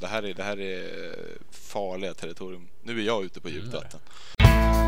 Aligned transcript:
det 0.00 0.06
här 0.06 0.22
är, 0.22 0.34
det 0.34 0.42
här 0.42 0.60
är 0.60 0.84
farliga 1.50 2.14
territorium. 2.14 2.68
Nu 2.82 3.00
är 3.00 3.04
jag 3.06 3.24
ute 3.24 3.40
på 3.40 3.48
djupt 3.48 3.74
vatten. 3.74 4.00
Mm. 4.38 4.82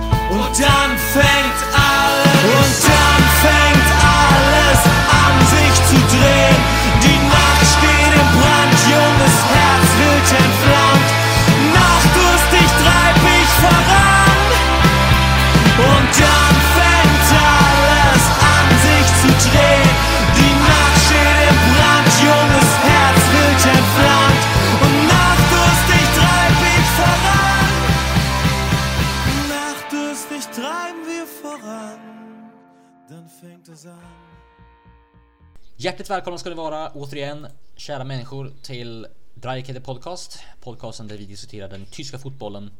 Hjärtligt 35.84 36.10
välkomna 36.10 36.38
ska 36.38 36.48
ni 36.48 36.54
vara 36.56 36.90
återigen, 36.90 37.46
kära 37.76 38.04
människor, 38.04 38.52
till 38.62 39.06
Dreikede 39.34 39.80
Podcast. 39.80 40.38
Podcasten 40.60 41.08
där 41.08 41.16
vi 41.16 41.24
diskuterar 41.24 41.68
den 41.68 41.86
tyska 41.86 42.18
fotbollen 42.18 42.70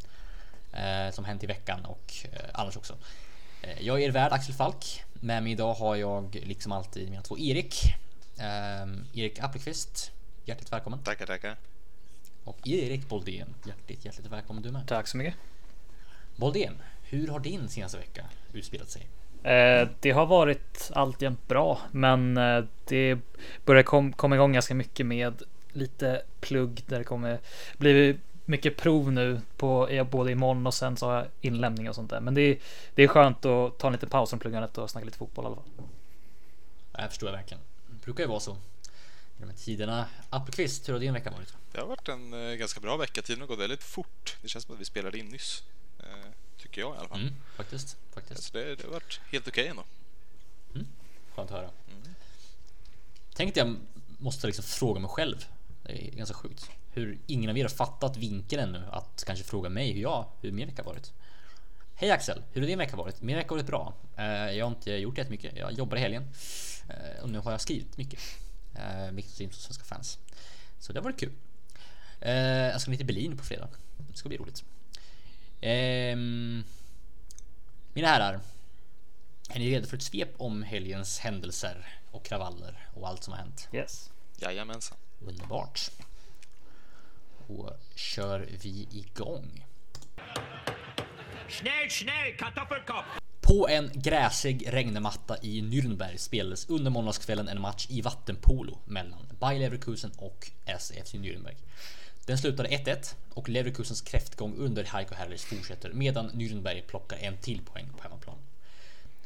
eh, 0.73 1.13
som 1.13 1.25
hänt 1.25 1.45
i 1.45 1.47
veckan 1.47 1.85
och 1.85 2.13
eh, 2.33 2.41
annars 2.53 2.77
också. 2.77 2.97
Eh, 3.63 3.83
jag 3.83 4.03
är 4.03 4.09
er 4.09 4.11
värd 4.11 4.33
Axel 4.33 4.55
Falk. 4.55 5.05
Med 5.13 5.43
mig 5.43 5.53
idag 5.53 5.75
har 5.75 5.97
jag 5.97 6.35
liksom 6.35 6.73
alltid 6.73 7.11
mina 7.11 7.23
två 7.23 7.39
Erik. 7.39 7.85
Eh, 8.39 9.21
Erik 9.21 9.39
Appelqvist, 9.39 10.11
hjärtligt 10.45 10.73
välkommen. 10.73 11.03
Tackar, 11.03 11.27
tackar. 11.27 11.57
Och 12.45 12.69
Erik 12.69 13.09
Boldén, 13.09 13.55
hjärtligt, 13.67 14.05
hjärtligt 14.05 14.27
välkommen 14.27 14.63
du 14.63 14.71
med. 14.71 14.89
Tack 14.89 15.09
så 15.09 15.17
mycket. 15.17 15.35
Boldén, 16.37 16.83
hur 17.03 17.29
har 17.29 17.41
din 17.41 17.69
senaste 17.69 17.99
vecka 17.99 18.25
utspelat 18.53 18.91
sig? 18.91 19.07
Eh, 19.45 19.89
det 20.01 20.11
har 20.11 20.27
varit 20.27 20.91
alltjämt 20.95 21.49
bra, 21.49 21.81
men 21.91 22.37
eh, 22.37 22.65
det 22.85 23.19
börjar 23.65 23.83
kom, 23.83 24.13
komma 24.13 24.35
igång 24.35 24.53
ganska 24.53 24.75
mycket 24.75 25.07
med 25.07 25.43
lite 25.73 26.23
plugg 26.41 26.83
där 26.87 26.99
det 26.99 27.05
kommer 27.05 27.39
bli 27.79 28.19
mycket 28.45 28.77
prov 28.77 29.13
nu 29.13 29.41
på 29.57 29.89
eh, 29.89 30.05
både 30.05 30.33
imorgon 30.33 30.67
och 30.67 30.75
sen 30.75 30.97
så 30.97 31.07
har 31.07 31.15
jag 31.17 31.27
inlämning 31.41 31.89
och 31.89 31.95
sånt 31.95 32.11
där. 32.11 32.21
Men 32.21 32.35
det, 32.35 32.41
är- 32.41 32.59
det 32.95 33.03
är 33.03 33.09
skönt 33.09 33.45
att 33.45 33.79
ta 33.79 33.87
en 33.87 33.93
liten 33.93 34.09
paus 34.09 34.31
från 34.31 34.39
pluggandet 34.41 34.79
och 34.79 34.91
snacka 34.91 35.05
lite 35.05 35.19
fotboll 35.19 35.45
i 35.45 35.47
alla 35.47 35.57
fall. 35.57 35.65
Här 36.93 37.09
förstår 37.09 37.29
jag 37.29 37.37
verkligen. 37.37 37.61
Det 37.91 38.05
brukar 38.05 38.23
ju 38.25 38.29
vara 38.29 38.41
så. 38.41 38.53
I 38.53 39.41
de 39.41 39.47
här 39.47 39.57
tiderna. 39.57 40.07
Appelqvist, 40.31 40.89
hur 40.89 40.93
har 40.93 41.01
din 41.01 41.13
vecka 41.13 41.31
varit? 41.31 41.55
Det 41.73 41.81
har 41.81 41.87
varit 41.87 42.09
en 42.09 42.59
ganska 42.59 42.81
bra 42.81 42.97
vecka. 42.97 43.23
Tiden 43.23 43.41
har 43.41 43.49
gått 43.49 43.59
väldigt 43.59 43.83
fort. 43.83 44.37
Det 44.43 44.49
känns 44.49 44.65
som 44.65 44.75
att 44.75 44.81
vi 44.81 44.85
spelade 44.85 45.19
in 45.19 45.27
nyss. 45.29 45.63
Tycker 46.75 46.87
jag 46.87 46.95
i 46.97 46.99
alla 46.99 47.09
fall. 47.09 47.21
Mm, 47.21 47.35
faktiskt, 47.57 47.97
faktiskt. 48.15 48.43
Så 48.43 48.53
det, 48.59 48.75
det 48.75 48.83
har 48.85 48.91
varit 48.91 49.21
helt 49.33 49.49
okej 49.49 49.69
ändå. 49.69 49.85
Skönt 51.35 51.51
att 51.51 51.57
höra. 51.57 51.71
Tänkte 53.35 53.61
jag 53.61 53.77
måste 54.19 54.47
liksom 54.47 54.65
fråga 54.65 55.01
mig 55.01 55.11
själv. 55.11 55.45
Det 55.83 56.07
är 56.09 56.11
ganska 56.11 56.35
sjukt. 56.35 56.71
Hur 56.93 57.19
ingen 57.27 57.51
av 57.51 57.59
er 57.59 57.65
har 57.65 57.69
fattat 57.69 58.17
vinkeln 58.17 58.63
ännu 58.63 58.87
att 58.91 59.25
kanske 59.27 59.45
fråga 59.45 59.69
mig 59.69 59.93
hur 59.93 60.01
jag, 60.03 60.27
hur 60.41 60.53
min 60.53 60.67
vecka 60.69 60.83
har 60.83 60.91
varit. 60.93 61.13
Hej 61.95 62.11
Axel, 62.11 62.43
hur 62.53 62.61
har 62.61 62.69
din 62.69 62.79
vecka 62.79 62.97
varit? 62.97 63.23
Min 63.23 63.37
vecka 63.37 63.49
har 63.49 63.57
varit 63.57 63.67
bra. 63.67 63.95
Eh, 64.17 64.25
Jag 64.27 64.65
har 64.67 64.71
inte 64.71 64.93
gjort 64.93 65.19
jättemycket. 65.19 65.57
Jag 65.57 65.73
jobbar 65.73 65.97
i 65.97 66.01
helgen. 66.01 66.29
Eh, 66.89 67.23
Och 67.23 67.31
nu 67.31 67.39
har 67.39 67.51
jag 67.51 67.61
skrivit 67.61 67.97
mycket. 67.97 68.21
Eh, 68.75 69.11
Vilket 69.13 69.33
syns 69.33 69.55
hos 69.55 69.63
svenska 69.65 69.85
fans. 69.85 70.19
Så 70.79 70.93
det 70.93 70.99
har 70.99 71.05
varit 71.05 71.21
kul. 71.21 71.33
Jag 72.21 72.81
ska 72.81 72.91
ner 72.91 72.97
till 72.99 73.07
Berlin 73.07 73.37
på 73.37 73.45
fredag. 73.45 73.69
Det 74.11 74.17
ska 74.19 74.29
bli 74.29 74.39
roligt. 74.39 74.65
Ehm, 75.67 76.65
Mina 77.93 78.09
herrar. 78.09 78.41
Är 79.51 79.59
ni 79.59 79.71
redo 79.71 79.87
för 79.87 79.97
ett 79.97 80.03
svep 80.03 80.29
om 80.37 80.63
helgens 80.63 81.19
händelser 81.19 81.87
och 82.11 82.25
kravaller 82.25 82.89
och 82.95 83.09
allt 83.09 83.25
som 83.25 83.33
har 83.33 83.41
hänt? 83.41 83.69
Yes. 83.73 84.11
Jajamensan. 84.37 84.99
Underbart. 85.21 85.91
Då 87.49 87.77
kör 87.95 88.49
vi 88.63 88.89
igång. 88.91 89.65
Schnell, 91.49 91.89
schnell, 91.89 92.37
Kartoffelkopf! 92.39 93.07
På 93.41 93.69
en 93.69 93.91
gräsig 93.95 94.73
regnmatta 94.73 95.37
i 95.43 95.61
Nürnberg 95.63 96.17
spelades 96.17 96.69
under 96.69 96.91
måndagskvällen 96.91 97.49
en 97.49 97.61
match 97.61 97.87
i 97.91 98.01
vattenpolo 98.01 98.79
mellan 98.85 99.29
Bayer 99.39 99.61
Leverkusen 99.61 100.13
och 100.17 100.51
SFC 100.65 101.15
Nürnberg. 101.15 101.57
Den 102.27 102.39
slutade 102.39 102.69
1-1 102.69 103.15
och 103.35 103.49
Leverkusens 103.49 104.01
kräftgång 104.01 104.57
under 104.57 104.85
Heiko 104.85 105.15
Herrlich 105.15 105.41
fortsätter 105.41 105.93
medan 105.93 106.31
Nürnberg 106.31 106.83
plockar 106.87 107.17
en 107.17 107.37
till 107.37 107.63
poäng 107.63 107.89
på 107.97 108.03
hemmaplan. 108.03 108.37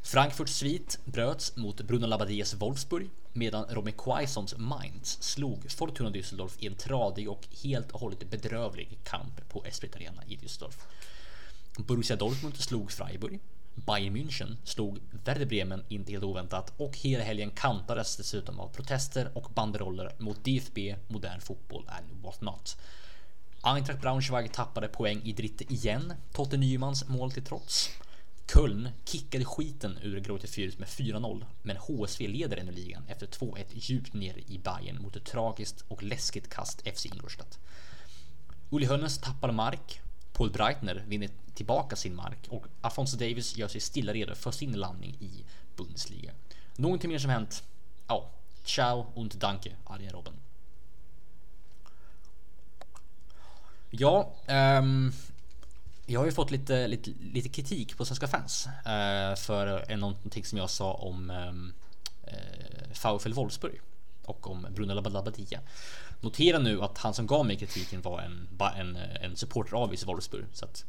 Frankfurts 0.03 0.57
svit 0.57 0.99
bröts 1.05 1.57
mot 1.57 1.81
Bruno 1.81 2.07
Labadias 2.07 2.55
Wolfsburg 2.55 3.11
medan 3.33 3.65
Romy 3.71 3.93
Quaisons 3.93 4.55
Mainz 4.57 5.23
slog 5.23 5.71
Fortuna 5.71 6.11
Düsseldorf 6.11 6.53
i 6.59 6.67
en 6.67 6.75
tradig 6.75 7.31
och 7.31 7.47
helt 7.63 7.91
och 7.91 8.01
hållet 8.01 8.31
bedrövlig 8.31 8.99
kamp 9.05 9.49
på 9.49 9.65
Esprit 9.65 9.97
Arena 9.97 10.23
i 10.27 10.37
Düsseldorf. 10.37 10.77
Borussia 11.77 12.17
Dortmund 12.17 12.57
slog 12.57 12.93
Freiburg. 12.93 13.41
Bayern 13.87 14.17
München 14.17 14.57
slog 14.65 14.99
Werder 15.25 15.47
Bremen 15.47 15.85
inte 15.89 16.13
helt 16.13 16.25
oväntat 16.25 16.73
och 16.77 16.97
hela 16.97 17.25
helgen 17.25 17.51
kantades 17.51 18.17
dessutom 18.17 18.61
av 18.61 18.69
protester 18.69 19.31
och 19.35 19.51
banderoller 19.55 20.13
mot 20.19 20.45
DFB, 20.45 20.97
modern 21.09 21.41
fotboll 21.41 21.85
and 21.89 22.23
what 22.23 22.41
not. 22.41 22.77
Eintracht 23.63 24.01
Braunschweig 24.01 24.53
tappade 24.53 24.89
poäng 24.89 25.21
i 25.25 25.33
Dritte 25.33 25.73
igen, 25.73 26.15
Totte 26.33 26.57
Nymans 26.57 27.09
mål 27.09 27.33
till 27.33 27.45
trots. 27.45 27.91
Köln 28.55 28.89
kickade 29.05 29.45
skiten 29.45 29.99
ur 30.03 30.21
Grote 30.21 30.47
Fürth 30.47 30.79
med 30.79 30.89
4-0, 30.89 31.45
men 31.63 31.77
HSV 31.77 32.29
leder 32.29 32.57
ännu 32.57 32.73
ligan 32.73 33.03
efter 33.09 33.27
2-1 33.27 33.65
djupt 33.73 34.15
ner 34.15 34.39
i 34.47 34.59
Bayern 34.59 35.03
mot 35.03 35.17
ett 35.17 35.25
tragiskt 35.25 35.85
och 35.89 36.03
läskigt 36.03 36.51
kast 36.51 36.89
FC 36.97 37.07
Ingolstadt. 37.07 37.59
Uli 38.71 38.87
Hönnes 38.87 39.19
tappar 39.19 39.53
mark. 39.53 40.01
Paul 40.39 40.51
Breitner 40.51 41.05
vinner 41.07 41.31
tillbaka 41.55 41.97
sin 41.97 42.15
mark 42.15 42.39
och 42.49 42.67
Afonso 42.81 43.17
Davis 43.17 43.57
gör 43.57 43.69
sig 43.69 43.81
stilla 43.81 44.13
redo 44.13 44.35
för 44.35 44.51
sin 44.51 44.73
landning 44.73 45.17
i 45.21 45.45
Bundesliga. 45.77 46.33
Någonting 46.77 47.11
mer 47.11 47.19
som 47.19 47.31
hänt? 47.31 47.65
Ja, 48.07 48.31
ciao 48.65 49.07
und 49.15 49.35
danke, 49.35 49.77
arga 49.85 50.11
Robben. 50.11 50.35
Ja, 53.91 54.35
um, 54.79 55.13
jag 56.07 56.21
har 56.21 56.27
ju 56.27 56.33
fått 56.33 56.51
lite, 56.51 56.89
lite, 56.89 57.11
lite 57.21 57.49
kritik 57.49 57.97
på 57.97 58.05
svenska 58.05 58.29
fans 58.29 58.67
uh, 58.67 59.37
för 59.37 59.97
någonting 59.97 60.45
som 60.45 60.59
jag 60.59 60.71
sa 60.71 60.93
om 60.93 61.31
ehm, 61.31 61.73
eh, 62.25 62.35
um, 63.05 63.13
uh, 63.13 63.17
VfL 63.17 63.33
Wolfsburg 63.33 63.81
och 64.29 64.51
om 64.51 64.67
Bruno 64.71 64.95
Labbadia. 64.95 65.61
Notera 66.21 66.59
nu 66.59 66.83
att 66.83 66.99
han 66.99 67.15
som 67.15 67.27
gav 67.27 67.47
mig 67.47 67.57
kritiken 67.57 68.03
var 68.03 68.21
en, 68.21 68.49
en, 68.77 68.97
en 68.97 69.37
supporter 69.37 69.77
av 69.77 69.95
IC 69.95 70.07
Wolfsburg 70.07 70.45
så 70.53 70.65
att 70.65 70.85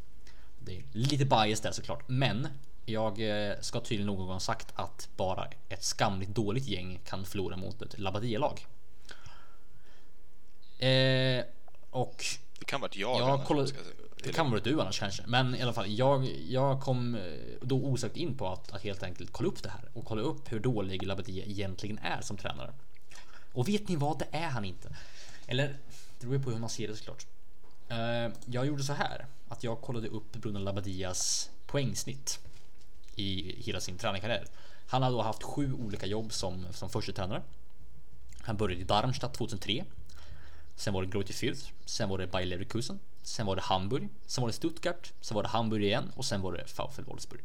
det 0.60 0.78
är 0.78 0.84
lite 0.92 1.26
bias 1.26 1.62
där 1.62 1.72
såklart. 1.72 2.04
Men 2.08 2.48
jag 2.86 3.22
eh, 3.22 3.54
ska 3.62 3.80
tydligen 3.80 4.08
någon 4.08 4.28
gång 4.28 4.40
sagt 4.40 4.68
att 4.76 5.10
bara 5.18 5.48
ett 5.70 5.84
skamligt 5.84 6.36
dåligt 6.36 6.68
gäng 6.68 7.00
kan 7.06 7.26
förlora 7.26 7.58
mot 7.58 7.82
ett 7.82 8.00
Labbadia-lag. 8.00 8.66
Eh, 10.80 11.44
och 11.90 12.26
Det 12.60 12.66
kan 12.66 12.82
varit 12.82 12.96
jag. 12.96 13.20
jag 13.20 13.46
kollade, 13.46 13.72
det 14.24 14.34
kan 14.34 14.52
vara 14.52 14.62
du 14.62 14.82
annars 14.82 15.00
kanske, 15.00 15.24
men 15.28 15.56
i 15.56 15.62
alla 15.62 15.74
fall 15.74 15.92
jag, 15.92 16.26
jag 16.48 16.82
kom 16.82 17.16
eh, 17.16 17.22
då 17.62 17.76
osökt 17.86 18.18
in 18.18 18.38
på 18.38 18.48
att, 18.48 18.72
att 18.72 18.82
helt 18.82 19.04
enkelt 19.04 19.32
kolla 19.32 19.50
upp 19.50 19.64
det 19.64 19.70
här 19.70 19.90
och 19.94 20.06
kolla 20.06 20.22
upp 20.22 20.52
hur 20.52 20.60
dålig 20.60 21.04
Labadia 21.06 21.46
egentligen 21.46 21.98
är 21.98 22.22
som 22.22 22.38
tränare. 22.38 22.74
Och 23.54 23.68
vet 23.68 23.88
ni 23.88 23.96
vad? 23.96 24.20
Det 24.20 24.28
är 24.32 24.50
han 24.50 24.66
inte. 24.66 24.90
Eller 25.48 25.68
det 26.20 26.26
beror 26.26 26.38
ju 26.38 26.44
på 26.44 26.52
hur 26.52 26.60
man 26.60 26.70
ser 26.70 26.88
det 26.88 26.96
såklart. 26.96 27.26
Eh, 27.90 28.34
jag 28.46 28.66
gjorde 28.66 28.84
så 28.84 28.94
här 28.94 29.26
att 29.48 29.64
jag 29.64 29.82
kollade 29.82 30.08
upp 30.08 30.32
Bruno 30.32 30.60
Labadias 30.60 31.50
poängsnitt 31.66 32.40
i 33.16 33.56
hela 33.62 33.80
sin 33.80 33.98
tränarkarriär. 33.98 34.48
Han 34.88 35.04
har 35.04 35.12
då 35.12 35.22
haft 35.22 35.44
sju 35.44 35.74
olika 35.74 36.06
jobb 36.06 36.34
som, 36.34 36.66
som 36.72 36.90
första 36.90 37.12
tränare. 37.12 37.42
Han 38.42 38.58
började 38.58 38.82
i 38.82 38.84
Darmstadt 38.84 39.34
2003. 39.34 39.86
Sen 40.76 40.94
var 40.94 41.02
det 41.02 41.08
Greuther 41.08 41.34
Fürth. 41.34 41.72
Sen 41.86 42.10
var 42.10 42.18
det 42.18 42.28
Bayer 42.28 42.46
Leverkusen. 42.46 43.00
Sen 43.24 43.46
var 43.46 43.56
det 43.56 43.62
Hamburg. 43.62 44.10
Sen 44.26 44.42
var 44.42 44.50
det 44.50 44.54
Stuttgart. 44.54 45.14
Sen 45.22 45.36
var 45.36 45.44
det 45.44 45.50
Hamburg 45.50 45.84
igen 45.84 46.12
och 46.16 46.26
sen 46.26 46.42
var 46.42 46.54
det 46.54 46.64
VfL 46.64 47.02
Wolfsburg. 47.02 47.42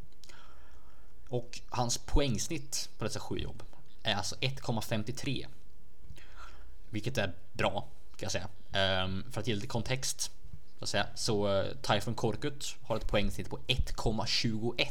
Och 1.28 1.60
hans 1.68 1.98
poängsnitt 1.98 2.88
på 2.98 3.04
dessa 3.04 3.20
sju 3.20 3.38
jobb 3.38 3.62
är 4.02 4.14
alltså 4.14 4.36
1,53. 4.36 5.46
Vilket 6.94 7.19
är 7.19 7.32
bra 7.52 7.88
kan 8.17 8.31
jag 8.32 8.32
säga. 8.32 8.49
Um, 9.05 9.25
för 9.31 9.41
att 9.41 9.46
ge 9.46 9.55
lite 9.55 9.67
kontext 9.67 10.20
så, 10.79 10.85
att 10.85 10.88
säga, 10.88 11.06
så 11.14 11.49
eh, 11.49 11.64
uh, 11.64 11.73
Typhon 11.82 12.14
Korkut 12.14 12.76
har 12.82 12.96
ett 12.96 13.06
poängsnitt 13.06 13.50
på 13.50 13.58
1,21 13.58 14.87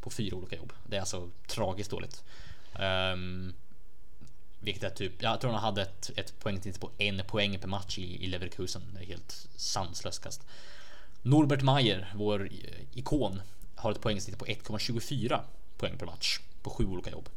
på 0.00 0.10
fyra 0.10 0.36
olika 0.36 0.56
jobb. 0.56 0.72
Det 0.86 0.96
är 0.96 1.00
alltså 1.00 1.30
tragiskt 1.46 1.90
dåligt. 1.90 2.24
Um, 2.78 3.54
Vilket 4.60 4.82
är 4.82 4.90
typ, 4.90 5.22
jag 5.22 5.40
tror 5.40 5.50
han 5.50 5.60
hade 5.60 5.82
ett, 5.82 6.10
ett 6.16 6.40
poängsnitt 6.40 6.80
på 6.80 6.90
en 6.98 7.22
poäng 7.26 7.58
per 7.58 7.68
match 7.68 7.98
i, 7.98 8.24
i 8.24 8.26
Leverkusen. 8.26 8.82
Det 8.94 9.00
är 9.00 9.06
helt 9.06 9.48
sanslöst 9.56 10.22
kast. 10.22 10.42
Norbert 11.22 11.62
Mayer, 11.62 12.12
vår 12.14 12.44
eh, 12.44 12.98
ikon, 12.98 13.40
har 13.74 13.90
ett 13.92 14.00
poängsnitt 14.00 14.38
på 14.38 14.44
1,24 14.44 15.40
poäng 15.76 15.98
per 15.98 16.06
match 16.06 16.40
på 16.62 16.70
sju 16.70 16.86
olika 16.86 17.10
jobb. 17.10 17.28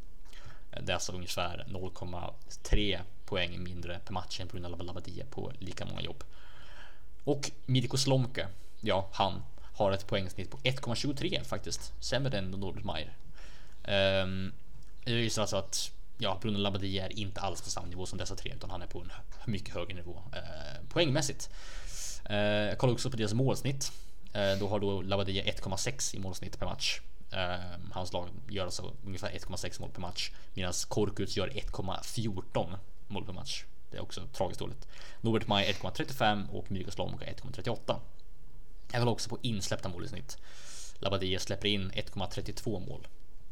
Det 0.81 0.91
är 0.91 0.93
alltså 0.93 1.11
ungefär 1.11 1.65
0,3 1.69 2.99
poäng 3.27 3.63
mindre 3.63 3.99
per 4.05 4.13
match 4.13 4.39
än 4.39 4.65
av 4.65 4.83
Labbadia 4.83 5.25
på 5.29 5.51
lika 5.59 5.85
många 5.85 6.01
jobb. 6.01 6.23
Och 7.23 7.51
Mirko 7.65 7.97
Slomka, 7.97 8.47
ja, 8.81 9.09
han 9.13 9.43
har 9.73 9.91
ett 9.91 10.07
poängsnitt 10.07 10.51
på 10.51 10.57
1,23 10.57 11.43
faktiskt. 11.43 11.93
Sämre 11.99 12.37
än 12.37 12.51
Norbert 12.51 12.83
Det 12.83 13.13
Um, 14.23 14.53
alltså 15.37 15.57
att 15.57 15.91
ja, 16.17 16.37
Bruno 16.41 16.57
Labbadia 16.57 17.05
är 17.05 17.19
inte 17.19 17.41
alls 17.41 17.61
på 17.61 17.69
samma 17.69 17.87
nivå 17.87 18.05
som 18.05 18.17
dessa 18.17 18.35
tre 18.35 18.53
utan 18.55 18.69
han 18.69 18.81
är 18.81 18.87
på 18.87 18.99
en 18.99 19.11
mycket 19.45 19.75
högre 19.75 19.93
nivå 19.93 20.23
eh, 20.33 20.87
poängmässigt. 20.89 21.49
Eh, 22.25 22.37
jag 22.37 22.77
kollar 22.77 22.93
också 22.93 23.09
på 23.09 23.17
deras 23.17 23.33
målsnitt. 23.33 23.91
Eh, 24.33 24.59
då 24.59 24.67
har 24.67 24.79
då 24.79 25.01
Labbadia 25.01 25.43
1,6 25.43 26.15
i 26.15 26.19
målsnitt 26.19 26.59
per 26.59 26.65
match. 26.65 27.01
Ehm, 27.31 27.91
hans 27.91 28.13
lag 28.13 28.29
gör 28.49 28.65
alltså 28.65 28.93
ungefär 29.05 29.29
1,6 29.29 29.81
mål 29.81 29.89
per 29.91 30.01
match 30.01 30.31
medan 30.53 30.73
Korkuts 30.87 31.37
gör 31.37 31.47
1,14 31.47 32.77
mål 33.07 33.25
per 33.25 33.33
match. 33.33 33.63
Det 33.91 33.97
är 33.97 34.01
också 34.01 34.27
tragiskt 34.33 34.59
dåligt. 34.59 34.87
Norbert 35.21 35.47
Maj 35.47 35.73
1,35 35.73 36.49
och 36.49 36.71
Mirko 36.71 36.91
Lomka 36.97 37.25
1,38. 37.25 37.99
Jag 38.91 38.99
vill 38.99 39.07
också 39.07 39.29
på 39.29 39.37
insläppta 39.41 39.89
mål 39.89 40.05
i 40.05 40.07
snitt. 40.07 40.37
Labadia 40.99 41.39
släpper 41.39 41.67
in 41.67 41.91
1,32 41.91 42.87
mål 42.87 43.07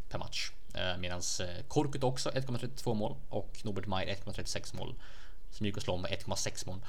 per 0.09 0.19
match 0.19 0.51
eh, 0.73 0.97
medan 0.97 1.21
eh, 1.41 1.63
Korkut 1.67 2.03
också 2.03 2.29
1,32 2.29 2.93
mål 2.93 3.15
och 3.29 3.61
Norbert 3.63 3.85
Maj 3.85 4.17
1,36 4.25 4.77
mål. 4.77 4.95
Mirko 5.59 5.81
Lomka 5.87 6.15
1,6 6.15 6.67
mål. 6.67 6.79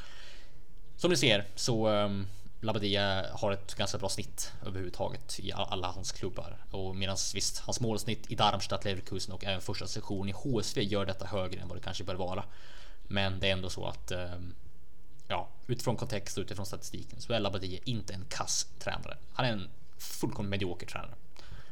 Som 0.96 1.10
ni 1.10 1.16
ser 1.16 1.44
så 1.54 1.86
ehm, 1.88 2.26
Labadia 2.66 3.26
har 3.32 3.52
ett 3.52 3.74
ganska 3.74 3.98
bra 3.98 4.08
snitt 4.08 4.52
överhuvudtaget 4.66 5.40
i 5.40 5.52
alla 5.52 5.88
hans 5.88 6.12
klubbar 6.12 6.56
och 6.70 6.96
medan 6.96 7.16
visst 7.34 7.58
hans 7.58 7.80
målsnitt 7.80 8.30
i 8.30 8.34
Darmstadt, 8.34 8.84
Leverkusen 8.84 9.34
och 9.34 9.44
även 9.44 9.60
första 9.60 9.86
sektion 9.86 10.28
i 10.28 10.32
HSV 10.32 10.82
gör 10.82 11.06
detta 11.06 11.26
högre 11.26 11.60
än 11.60 11.68
vad 11.68 11.76
det 11.76 11.82
kanske 11.82 12.04
bör 12.04 12.14
vara. 12.14 12.44
Men 13.02 13.40
det 13.40 13.48
är 13.48 13.52
ändå 13.52 13.70
så 13.70 13.86
att 13.86 14.10
ehm, 14.10 14.54
ja, 15.28 15.48
utifrån 15.66 15.96
kontext 15.96 16.38
och 16.38 16.42
utifrån 16.42 16.66
statistiken 16.66 17.20
så 17.20 17.32
är 17.32 17.40
Labadia 17.40 17.80
inte 17.84 18.14
en 18.14 18.24
kass 18.28 18.66
tränare. 18.78 19.16
Han 19.32 19.46
är 19.46 19.52
en 19.52 19.68
fullkomligt 19.98 20.50
medioker 20.50 20.86
tränare. 20.86 21.14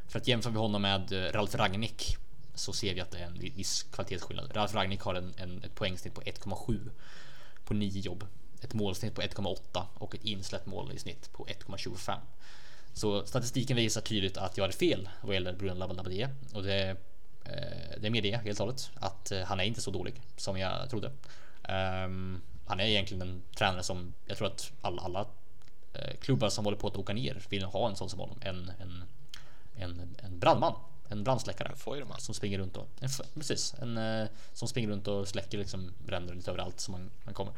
För 0.07 0.19
att 0.19 0.27
jämför 0.27 0.49
vi 0.49 0.57
honom 0.57 0.81
med 0.81 1.11
eh, 1.11 1.31
Ralf 1.31 1.55
Rangnick 1.55 2.17
så 2.53 2.73
ser 2.73 2.93
vi 2.93 3.01
att 3.01 3.11
det 3.11 3.17
är 3.17 3.25
en 3.25 3.39
viss 3.39 3.83
kvalitetsskillnad. 3.83 4.55
Ralf 4.55 4.73
Rangnick 4.73 5.01
har 5.01 5.15
en, 5.15 5.33
en 5.37 5.63
ett 5.63 5.75
poängsnitt 5.75 6.13
på 6.13 6.21
1,7 6.21 6.89
på 7.65 7.73
nio 7.73 7.99
jobb 7.99 8.25
ett 8.65 8.73
målsnitt 8.73 9.15
på 9.15 9.21
1,8 9.21 9.83
och 9.93 10.15
ett 10.15 10.23
insläppt 10.23 10.65
mål 10.65 10.91
i 10.91 10.99
snitt 10.99 11.33
på 11.33 11.45
1,25. 11.45 12.17
Så 12.95 13.25
statistiken 13.25 13.75
visar 13.75 14.01
tydligt 14.01 14.37
att 14.37 14.57
jag 14.57 14.63
hade 14.63 14.73
fel 14.73 15.09
vad 15.21 15.33
gäller 15.33 15.53
Bruno 15.53 15.73
Labbadia 15.73 16.29
och 16.53 16.63
det, 16.63 16.97
eh, 17.45 17.99
det 18.01 18.09
medger 18.09 18.31
jag 18.31 18.39
helt 18.39 18.59
och 18.59 18.65
hållet 18.65 18.89
att 18.95 19.31
eh, 19.31 19.41
han 19.41 19.59
är 19.59 19.63
inte 19.63 19.81
så 19.81 19.91
dålig 19.91 20.21
som 20.37 20.57
jag 20.57 20.89
trodde. 20.89 21.11
Um, 21.69 22.41
han 22.65 22.79
är 22.79 22.85
egentligen 22.85 23.21
en 23.21 23.41
tränare 23.55 23.83
som 23.83 24.13
jag 24.25 24.37
tror 24.37 24.47
att 24.47 24.71
alla, 24.81 25.01
alla 25.01 25.27
eh, 25.93 26.15
klubbar 26.21 26.49
som 26.49 26.65
håller 26.65 26.77
på 26.77 26.87
att 26.87 26.97
åka 26.97 27.13
ner 27.13 27.41
vill 27.49 27.63
ha 27.63 27.89
en 27.89 27.95
sån 27.95 28.09
som 28.09 28.19
honom. 28.19 28.37
En, 28.41 28.71
en, 28.79 29.03
en, 29.75 30.15
en 30.23 30.39
brandman, 30.39 30.73
en 31.09 31.23
brandsläckare 31.23 31.75
Feuerman. 31.75 32.19
som 32.19 32.35
springer 32.35 32.57
runt 32.57 32.77
och 32.77 32.87
en, 32.99 33.09
precis 33.33 33.75
en 33.81 34.27
som 34.53 34.67
springer 34.67 34.89
runt 34.89 35.07
och 35.07 35.27
släcker 35.27 35.57
liksom 35.57 35.93
bränder 36.05 36.33
lite 36.33 36.51
överallt 36.51 36.79
som 36.79 36.91
man, 36.91 37.11
man 37.23 37.33
kommer. 37.33 37.53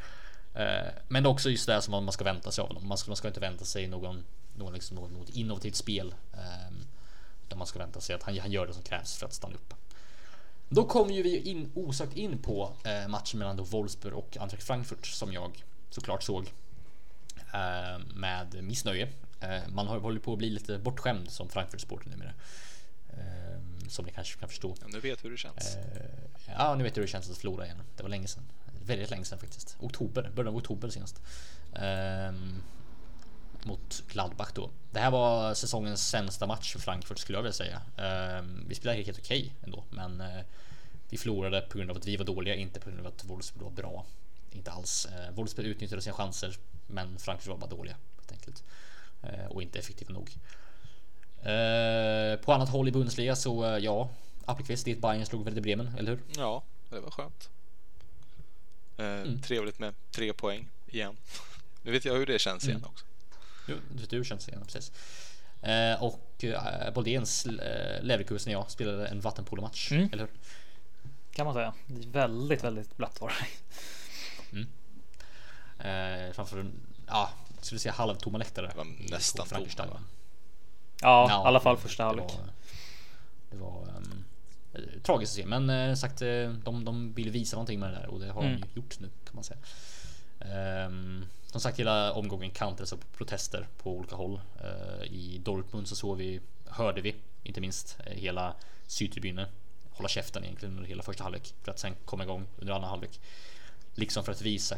Eh, 0.57 0.91
men 1.07 1.23
det 1.23 1.27
är 1.27 1.31
också 1.31 1.49
just 1.49 1.67
det 1.67 1.81
som 1.81 1.91
man 1.91 2.11
ska 2.11 2.23
vänta 2.23 2.51
sig 2.51 2.61
av 2.61 2.67
honom. 2.67 2.87
Man 2.87 2.97
ska, 2.97 3.09
man 3.09 3.17
ska 3.17 3.27
inte 3.27 3.39
vänta 3.39 3.65
sig 3.65 3.87
någon, 3.87 4.23
någon, 4.55 4.73
liksom, 4.73 4.95
någon, 4.95 5.13
något 5.13 5.29
innovativt 5.29 5.75
spel. 5.75 6.15
Ehm, 6.33 6.85
utan 7.45 7.57
man 7.57 7.67
ska 7.67 7.79
vänta 7.79 8.01
sig 8.01 8.15
att 8.15 8.23
han, 8.23 8.37
han 8.39 8.51
gör 8.51 8.67
det 8.67 8.73
som 8.73 8.83
krävs 8.83 9.17
för 9.17 9.25
att 9.25 9.33
stanna 9.33 9.55
upp. 9.55 9.73
Då 10.69 10.85
kommer 10.85 11.13
ju 11.13 11.23
vi 11.23 11.37
in, 11.37 11.71
osökt 11.75 12.17
in 12.17 12.37
på 12.37 12.73
eh, 12.83 13.07
matchen 13.07 13.39
mellan 13.39 13.57
då 13.57 13.63
Wolfsburg 13.63 14.13
och 14.13 14.37
Eintracht 14.39 14.63
Frankfurt 14.63 15.05
som 15.05 15.33
jag 15.33 15.65
såklart 15.89 16.23
såg 16.23 16.53
eh, 17.53 17.99
med 18.15 18.63
missnöje. 18.63 19.09
Eh, 19.39 19.67
man 19.67 19.87
har 19.87 19.99
hållit 19.99 20.23
på 20.23 20.33
att 20.33 20.37
bli 20.37 20.49
lite 20.49 20.77
bortskämd 20.77 21.31
som 21.31 21.49
Frankfurt-supporter 21.49 22.09
numera. 22.09 22.33
Eh, 23.09 23.87
som 23.89 24.05
ni 24.05 24.11
kanske 24.11 24.39
kan 24.39 24.49
förstå. 24.49 24.75
Ja, 24.81 24.87
nu 24.87 24.99
vet 24.99 25.25
hur 25.25 25.31
det 25.31 25.37
känns. 25.37 25.77
Ja, 26.57 26.75
nu 26.75 26.83
vet 26.83 26.97
hur 26.97 27.01
det 27.01 27.07
känns 27.07 27.29
att 27.29 27.37
förlora 27.37 27.65
igen. 27.65 27.81
Det 27.95 28.03
var 28.03 28.09
länge 28.09 28.27
sedan 28.27 28.43
väldigt 28.87 29.09
länge 29.09 29.25
sedan 29.25 29.39
faktiskt. 29.39 29.77
Oktober, 29.79 30.31
början 30.35 30.53
av 30.53 30.57
oktober 30.57 30.89
senast. 30.89 31.21
Um, 32.29 32.63
mot 33.63 34.03
Gladbach 34.07 34.51
då. 34.53 34.69
Det 34.91 34.99
här 34.99 35.11
var 35.11 35.53
säsongens 35.53 36.09
sämsta 36.09 36.47
match 36.47 36.73
för 36.73 36.79
Frankfurt 36.79 37.19
skulle 37.19 37.37
jag 37.37 37.43
vilja 37.43 37.53
säga. 37.53 37.81
Um, 38.39 38.65
vi 38.67 38.75
spelade 38.75 39.03
helt 39.03 39.19
okej 39.19 39.39
okay 39.39 39.51
ändå, 39.63 39.83
men 39.89 40.21
uh, 40.21 40.41
vi 41.09 41.17
förlorade 41.17 41.61
på 41.61 41.77
grund 41.77 41.91
av 41.91 41.97
att 41.97 42.07
vi 42.07 42.17
var 42.17 42.25
dåliga, 42.25 42.55
inte 42.55 42.79
på 42.79 42.89
grund 42.89 43.01
av 43.01 43.07
att 43.07 43.25
Wolfsburg 43.25 43.63
var 43.63 43.71
bra. 43.71 44.05
Inte 44.51 44.71
alls. 44.71 45.07
Uh, 45.11 45.35
Wolfsburg 45.35 45.67
utnyttjade 45.67 46.01
sina 46.01 46.15
chanser, 46.15 46.57
men 46.87 47.19
Frankfurt 47.19 47.47
var 47.49 47.57
bara 47.57 47.69
dåliga 47.69 47.95
helt 48.17 48.31
enkelt 48.31 48.63
Uh, 49.23 49.45
och 49.45 49.61
inte 49.61 49.79
effektiva 49.79 50.13
nog. 50.13 50.37
Uh, 51.37 52.41
på 52.41 52.53
annat 52.53 52.69
håll 52.69 52.87
i 52.87 52.91
Bundesliga 52.91 53.35
så 53.35 53.65
eh, 53.65 53.77
ja, 53.77 54.09
Appelqvist, 54.45 54.85
ditt 54.85 55.01
Bayern 55.01 55.25
slog 55.25 55.45
Werder 55.45 55.61
Bremen, 55.61 55.95
eller 55.97 56.11
hur? 56.11 56.19
Ja, 56.37 56.63
det 56.89 56.99
var 56.99 57.11
skönt. 57.11 57.49
Eh, 58.97 59.05
mm. 59.05 59.41
Trevligt 59.41 59.79
med 59.79 59.93
tre 60.11 60.33
poäng 60.33 60.69
igen. 60.87 61.17
Nu 61.81 61.91
vet 61.91 62.05
jag 62.05 62.13
hur 62.13 62.25
det 62.25 62.39
känns 62.39 62.63
igen 62.63 62.77
mm. 62.77 62.89
också. 62.89 63.05
Jo, 63.67 63.75
du 63.91 64.01
vet 64.01 64.13
hur 64.13 64.19
det 64.19 64.25
känns 64.25 64.47
igen, 64.47 64.63
precis. 64.65 64.91
Eh, 65.61 66.03
och 66.03 66.43
eh, 66.43 66.93
Boldéns 66.93 67.45
eh, 67.45 68.03
Leverkusen 68.03 68.55
och 68.55 68.61
jag 68.63 68.71
spelade 68.71 69.07
en 69.07 69.21
vattenpolomatch, 69.21 69.91
mm. 69.91 70.09
eller 70.13 70.23
hur? 70.23 70.31
Kan 71.31 71.45
man 71.45 71.53
säga. 71.53 71.73
Väldigt, 72.11 72.63
väldigt 72.63 72.97
blött 72.97 73.21
var 73.21 73.29
det. 73.29 73.45
Mm. 74.51 74.67
Eh, 75.79 76.33
framför 76.33 76.59
en, 76.59 76.73
ja, 77.07 77.29
skulle 77.61 77.79
säga 77.79 77.93
halvtomma 77.93 78.37
läktare. 78.37 78.67
Det 78.67 78.77
var 78.77 78.87
nästan 79.09 79.47
tomma. 79.47 79.67
Ja, 81.01 81.27
ja, 81.29 81.43
i 81.43 81.47
alla 81.47 81.59
fall 81.59 81.77
första 81.77 82.03
halvlek. 82.03 82.27
Det 83.49 83.57
var, 83.57 83.85
det 83.85 83.91
var 83.91 83.97
um, 83.97 84.25
tragiskt 85.03 85.31
att 85.31 85.35
se, 85.35 85.45
men 85.45 85.69
eh, 85.69 85.95
sagt, 85.95 86.21
eh, 86.21 86.49
de, 86.49 86.85
de 86.85 87.13
vill 87.13 87.31
visa 87.31 87.55
någonting 87.55 87.79
med 87.79 87.89
det 87.89 87.95
där 87.95 88.07
och 88.07 88.19
det 88.19 88.31
har 88.31 88.43
mm. 88.43 88.61
de 88.61 88.67
gjort 88.73 88.99
nu 88.99 89.09
kan 89.25 89.35
man 89.35 89.43
säga. 89.43 89.59
Um, 90.85 91.25
som 91.51 91.61
sagt, 91.61 91.79
hela 91.79 92.13
omgången 92.13 92.51
kantades 92.51 92.93
av 92.93 93.03
protester 93.17 93.67
på 93.77 93.91
olika 93.91 94.15
håll. 94.15 94.39
Uh, 94.63 95.03
I 95.03 95.37
Dortmund 95.43 95.87
så 95.87 95.95
såg 95.95 96.17
vi, 96.17 96.41
hörde 96.65 97.01
vi 97.01 97.15
inte 97.43 97.61
minst 97.61 97.97
hela 98.05 98.55
sydtribunen 98.87 99.47
hålla 99.97 100.09
käften 100.09 100.43
egentligen 100.43 100.75
under 100.75 100.89
hela 100.89 101.03
första 101.03 101.23
halvlek 101.23 101.53
för 101.63 101.71
att 101.71 101.79
sen 101.79 101.95
komma 102.05 102.23
igång 102.23 102.47
under 102.57 102.73
andra 102.73 102.87
halvlek. 102.87 103.19
Liksom 103.95 104.23
för 104.23 104.31
att 104.31 104.41
visa 104.41 104.77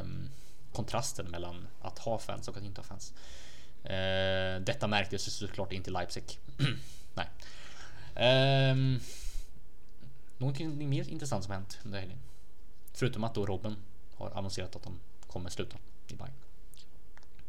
um, 0.00 0.30
kontrasten 0.72 1.26
mellan 1.26 1.68
att 1.80 1.98
ha 1.98 2.18
fans 2.18 2.48
och 2.48 2.56
att 2.56 2.64
inte 2.64 2.80
ha 2.80 2.86
fans. 2.86 3.12
Uh, 3.84 4.64
detta 4.64 4.86
märktes 4.86 5.34
såklart 5.34 5.72
inte 5.72 5.90
i 5.90 5.92
Leipzig. 5.92 6.38
Nej. 7.14 7.28
Um, 8.70 9.00
Någonting 10.42 10.88
mer 10.88 11.08
intressant 11.08 11.44
som 11.44 11.52
hänt 11.52 11.78
under 11.84 12.00
helgen? 12.00 12.18
Förutom 12.92 13.24
att 13.24 13.34
då 13.34 13.46
Robin 13.46 13.76
har 14.16 14.30
annonserat 14.30 14.76
att 14.76 14.82
de 14.82 15.00
kommer 15.26 15.50
sluta 15.50 15.76
i 16.08 16.14
Bayern. 16.14 16.34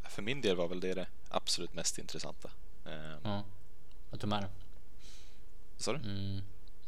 För 0.10 0.22
min 0.22 0.42
del 0.42 0.56
var 0.56 0.68
väl 0.68 0.80
det 0.80 0.94
det 0.94 1.08
absolut 1.30 1.74
mest 1.74 1.98
intressanta. 1.98 2.50
Ehm. 2.86 3.18
Ja, 3.24 3.44
jag 4.12 4.20
tror 4.20 4.30
med 4.30 4.44
det. 4.44 4.50
Sa 5.78 5.94
du? 5.94 6.00
Mm, 6.00 6.42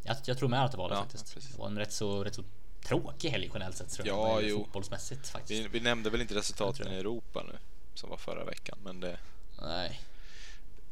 jag, 0.03 0.17
jag 0.25 0.37
tror 0.37 0.49
med 0.49 0.65
att 0.65 0.71
det 0.71 0.77
var 0.77 0.89
det 0.89 0.95
ja, 0.95 1.01
faktiskt. 1.01 1.33
Precis. 1.33 1.51
Det 1.51 1.57
var 1.57 1.67
en 1.67 1.77
rätt 1.77 1.93
så, 1.93 2.23
rätt 2.23 2.35
så 2.35 2.43
tråkig 2.83 3.29
helg 3.29 3.49
generellt 3.53 3.77
sett 3.77 3.89
tror 3.89 4.07
ja, 4.07 4.41
jag. 4.41 4.49
Jo. 4.49 4.57
Fotbollsmässigt 4.57 5.27
faktiskt. 5.27 5.65
Vi, 5.65 5.67
vi 5.67 5.79
nämnde 5.79 6.09
väl 6.09 6.21
inte 6.21 6.35
resultaten 6.35 6.91
i 6.91 6.95
Europa 6.95 7.43
nu 7.43 7.57
som 7.93 8.09
var 8.09 8.17
förra 8.17 8.45
veckan, 8.45 8.77
men 8.83 8.99
det. 8.99 9.19
Nej. 9.61 10.01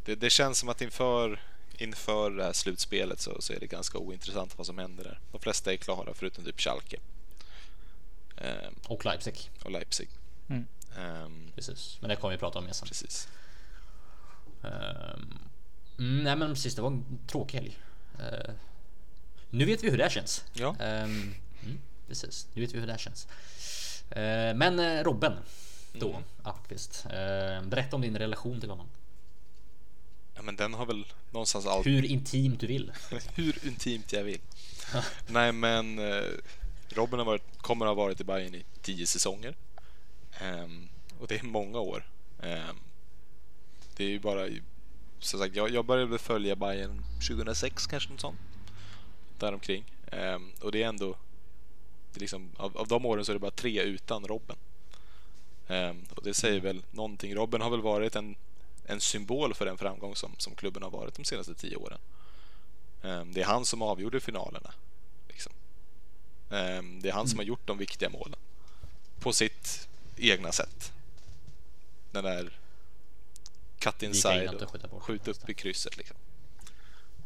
Det, 0.05 0.15
det 0.15 0.29
känns 0.29 0.59
som 0.59 0.69
att 0.69 0.81
inför 0.81 1.41
inför 1.83 2.31
det 2.31 2.43
här 2.43 2.53
slutspelet 2.53 3.19
så, 3.19 3.41
så 3.41 3.53
är 3.53 3.59
det 3.59 3.67
ganska 3.67 3.97
ointressant 3.97 4.57
vad 4.57 4.67
som 4.67 4.77
händer 4.77 5.03
där. 5.03 5.19
De 5.31 5.41
flesta 5.41 5.73
är 5.73 5.77
klara 5.77 6.13
förutom 6.13 6.45
typ 6.45 6.61
Schalke. 6.61 6.97
Um, 8.37 8.75
och 8.87 9.05
Leipzig. 9.05 9.51
Och 9.63 9.71
Leipzig. 9.71 10.09
Mm. 10.47 10.67
Um, 10.97 11.51
precis, 11.55 11.97
men 12.01 12.09
det 12.09 12.15
kommer 12.15 12.33
vi 12.33 12.37
prata 12.37 12.59
om 12.59 12.65
mer 12.65 12.73
sen. 12.73 12.87
Precis. 12.87 13.27
Um, 14.61 15.39
nej 15.97 16.35
men 16.35 16.53
precis, 16.53 16.75
det 16.75 16.81
var 16.81 16.89
en 16.89 17.19
tråkig 17.27 17.57
helg. 17.57 17.77
Uh, 18.19 18.53
nu 19.49 19.65
vet 19.65 19.83
vi 19.83 19.89
hur 19.89 19.97
det 19.97 20.11
känns. 20.11 20.45
Ja. 20.53 20.69
Um, 20.69 20.75
mm, 20.79 21.81
precis, 22.07 22.47
nu 22.53 22.61
vet 22.61 22.73
vi 22.73 22.79
hur 22.79 22.87
det 22.87 22.97
känns. 22.97 23.27
Uh, 24.09 24.55
men 24.55 24.79
uh, 24.79 25.03
Robben 25.03 25.33
då, 25.93 26.09
mm. 26.09 26.23
Appqvist. 26.43 27.05
berätta 27.63 27.95
om 27.95 28.01
din 28.01 28.17
relation 28.17 28.59
till 28.59 28.69
honom. 28.69 28.87
Men 30.43 30.55
den 30.55 30.73
har 30.73 30.85
väl 30.85 31.05
någonstans 31.31 31.65
alltid... 31.65 31.93
Hur 31.93 32.05
intimt 32.05 32.59
du 32.59 32.67
vill. 32.67 32.91
Hur 33.35 33.67
intimt 33.67 34.13
jag 34.13 34.23
vill. 34.23 34.39
Nej, 35.27 35.51
men 35.51 35.99
eh, 35.99 36.23
Robin 36.89 37.19
har 37.19 37.25
varit, 37.25 37.57
kommer 37.57 37.85
ha 37.85 37.93
varit 37.93 38.21
i 38.21 38.23
Bayern 38.23 38.55
i 38.55 38.65
tio 38.81 39.07
säsonger. 39.07 39.55
Ehm, 40.39 40.89
och 41.19 41.27
det 41.27 41.35
är 41.35 41.43
många 41.43 41.79
år. 41.79 42.05
Ehm, 42.41 42.75
det 43.95 44.03
är 44.03 44.09
ju 44.09 44.19
bara... 44.19 44.47
Som 45.19 45.39
sagt, 45.39 45.55
jag, 45.55 45.69
jag 45.69 45.85
började 45.85 46.17
följa 46.17 46.55
Bayern 46.55 47.03
2006 47.27 47.87
kanske 47.87 48.11
något 48.11 48.21
sånt. 48.21 48.39
Däromkring. 49.39 49.83
Ehm, 50.11 50.51
och 50.61 50.71
det 50.71 50.83
är 50.83 50.87
ändå... 50.87 51.15
Det 52.11 52.17
är 52.17 52.21
liksom, 52.21 52.51
av, 52.57 52.77
av 52.77 52.87
de 52.87 53.05
åren 53.05 53.25
så 53.25 53.31
är 53.31 53.33
det 53.33 53.39
bara 53.39 53.51
tre 53.51 53.81
utan 53.81 54.27
Robben. 54.27 54.57
Ehm, 55.67 56.03
och 56.15 56.23
det 56.23 56.33
säger 56.33 56.59
väl 56.59 56.83
någonting. 56.91 57.35
Robben 57.35 57.61
har 57.61 57.69
väl 57.69 57.81
varit 57.81 58.15
en, 58.15 58.35
en 58.85 59.01
symbol 59.01 59.53
för 59.53 59.65
den 59.65 59.77
framgång 59.77 60.15
som, 60.15 60.35
som 60.37 60.55
klubben 60.55 60.83
har 60.83 60.89
varit 60.89 61.15
de 61.15 61.25
senaste 61.25 61.55
tio 61.55 61.75
åren. 61.75 61.99
Ehm, 63.03 63.33
det 63.33 63.41
är 63.41 63.45
han 63.45 63.65
som 63.65 63.81
avgjorde 63.81 64.19
finalerna. 64.19 64.73
Liksom. 65.27 65.53
Ehm, 66.49 67.01
det 67.01 67.09
är 67.09 67.13
han 67.13 67.27
som 67.27 67.39
har 67.39 67.45
gjort 67.45 67.67
de 67.67 67.77
viktiga 67.77 68.09
målen. 68.09 68.39
På 69.19 69.33
sitt 69.33 69.87
egna 70.17 70.51
sätt. 70.51 70.93
Den 72.11 72.23
där 72.23 72.59
cut 73.79 74.03
inside 74.03 74.67
och 74.91 75.03
skjuta 75.03 75.31
upp 75.31 75.49
i 75.49 75.53
krysset. 75.53 75.97
Liksom. 75.97 76.17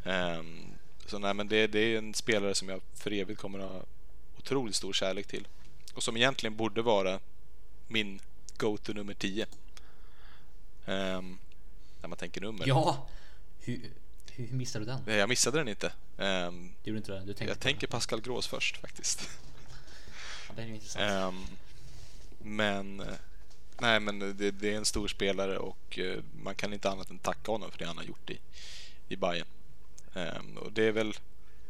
Ehm, 0.03 0.65
så 1.05 1.19
nej, 1.19 1.33
men 1.33 1.47
det, 1.47 1.67
det 1.67 1.79
är 1.79 1.97
en 1.97 2.13
spelare 2.13 2.55
som 2.55 2.69
jag 2.69 2.81
för 2.93 3.13
evigt 3.13 3.39
kommer 3.41 3.59
att 3.59 3.71
ha 3.71 3.81
otroligt 4.37 4.75
stor 4.75 4.93
kärlek 4.93 5.27
till. 5.27 5.47
Och 5.93 6.03
som 6.03 6.17
egentligen 6.17 6.55
borde 6.55 6.81
vara 6.81 7.19
min 7.87 8.19
go-to 8.57 8.93
nummer 8.93 9.13
10. 9.13 9.45
Ehm, 10.85 11.37
när 12.01 12.07
man 12.09 12.17
tänker 12.17 12.41
nummer. 12.41 12.67
Ja, 12.67 13.07
hur, 13.59 13.91
hur 14.31 14.57
missade 14.57 14.85
du 14.85 14.91
den? 14.91 15.01
Nej, 15.05 15.15
Jag 15.17 15.29
missade 15.29 15.57
den 15.57 15.67
inte. 15.67 15.91
Du 16.17 16.89
gjorde 16.89 16.97
inte 16.97 17.11
det? 17.11 17.19
Du 17.19 17.25
tänkte 17.25 17.45
jag 17.45 17.59
tänker 17.59 17.87
Pascal 17.87 18.21
Gros 18.21 18.47
först 18.47 18.77
faktiskt. 18.77 19.29
Ja, 20.47 20.53
det 20.55 20.61
är 20.61 20.67
intressant. 20.67 21.03
Ehm, 21.03 21.45
men 22.39 22.99
eh, 22.99 23.13
nej, 23.79 23.99
men 23.99 24.19
det, 24.19 24.51
det 24.51 24.73
är 24.73 24.77
en 24.77 24.85
stor 24.85 25.07
spelare 25.07 25.57
och 25.57 25.99
eh, 25.99 26.19
man 26.43 26.55
kan 26.55 26.73
inte 26.73 26.89
annat 26.89 27.09
än 27.09 27.19
tacka 27.19 27.51
honom 27.51 27.71
för 27.71 27.79
det 27.79 27.85
han 27.85 27.97
har 27.97 28.03
gjort 28.03 28.29
i, 28.29 28.39
i 29.07 29.15
Bayern. 29.15 29.47
Ehm, 30.13 30.57
och 30.57 30.71
det 30.71 30.83
är 30.83 30.91
väl, 30.91 31.13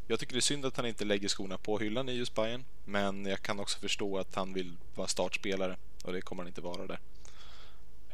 jag 0.07 0.19
tycker 0.19 0.33
det 0.33 0.39
är 0.39 0.41
synd 0.41 0.65
att 0.65 0.77
han 0.77 0.85
inte 0.85 1.05
lägger 1.05 1.27
skorna 1.27 1.57
på 1.57 1.79
hyllan 1.79 2.09
i 2.09 2.11
just 2.11 2.35
Bayern, 2.35 2.63
men 2.85 3.25
jag 3.25 3.41
kan 3.41 3.59
också 3.59 3.79
förstå 3.79 4.17
att 4.17 4.35
han 4.35 4.53
vill 4.53 4.77
vara 4.95 5.07
startspelare 5.07 5.77
och 6.03 6.13
det 6.13 6.21
kommer 6.21 6.43
han 6.43 6.47
inte 6.47 6.61
vara 6.61 6.87
där. 6.87 6.99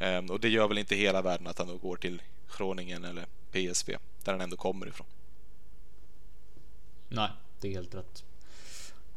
Ehm, 0.04 0.30
och 0.30 0.40
det 0.40 0.50
gör 0.50 0.68
väl 0.68 0.78
inte 0.78 0.96
hela 0.96 1.22
världen 1.22 1.48
att 1.48 1.58
han 1.58 1.68
då 1.68 1.78
går 1.78 1.96
till 1.96 2.22
Groningen 2.58 3.04
eller 3.04 3.26
PSV, 3.52 3.98
där 4.24 4.32
han 4.32 4.42
ändå 4.42 4.58
kommer 4.58 4.88
ifrån. 4.88 5.08
Nej, 7.10 7.30
det 7.62 7.68
är 7.68 7.72
helt 7.72 7.96
rätt. 7.96 8.24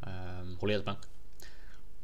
Um, 0.00 0.56
håller 0.60 0.74
helt 0.74 0.86
med. 0.86 0.96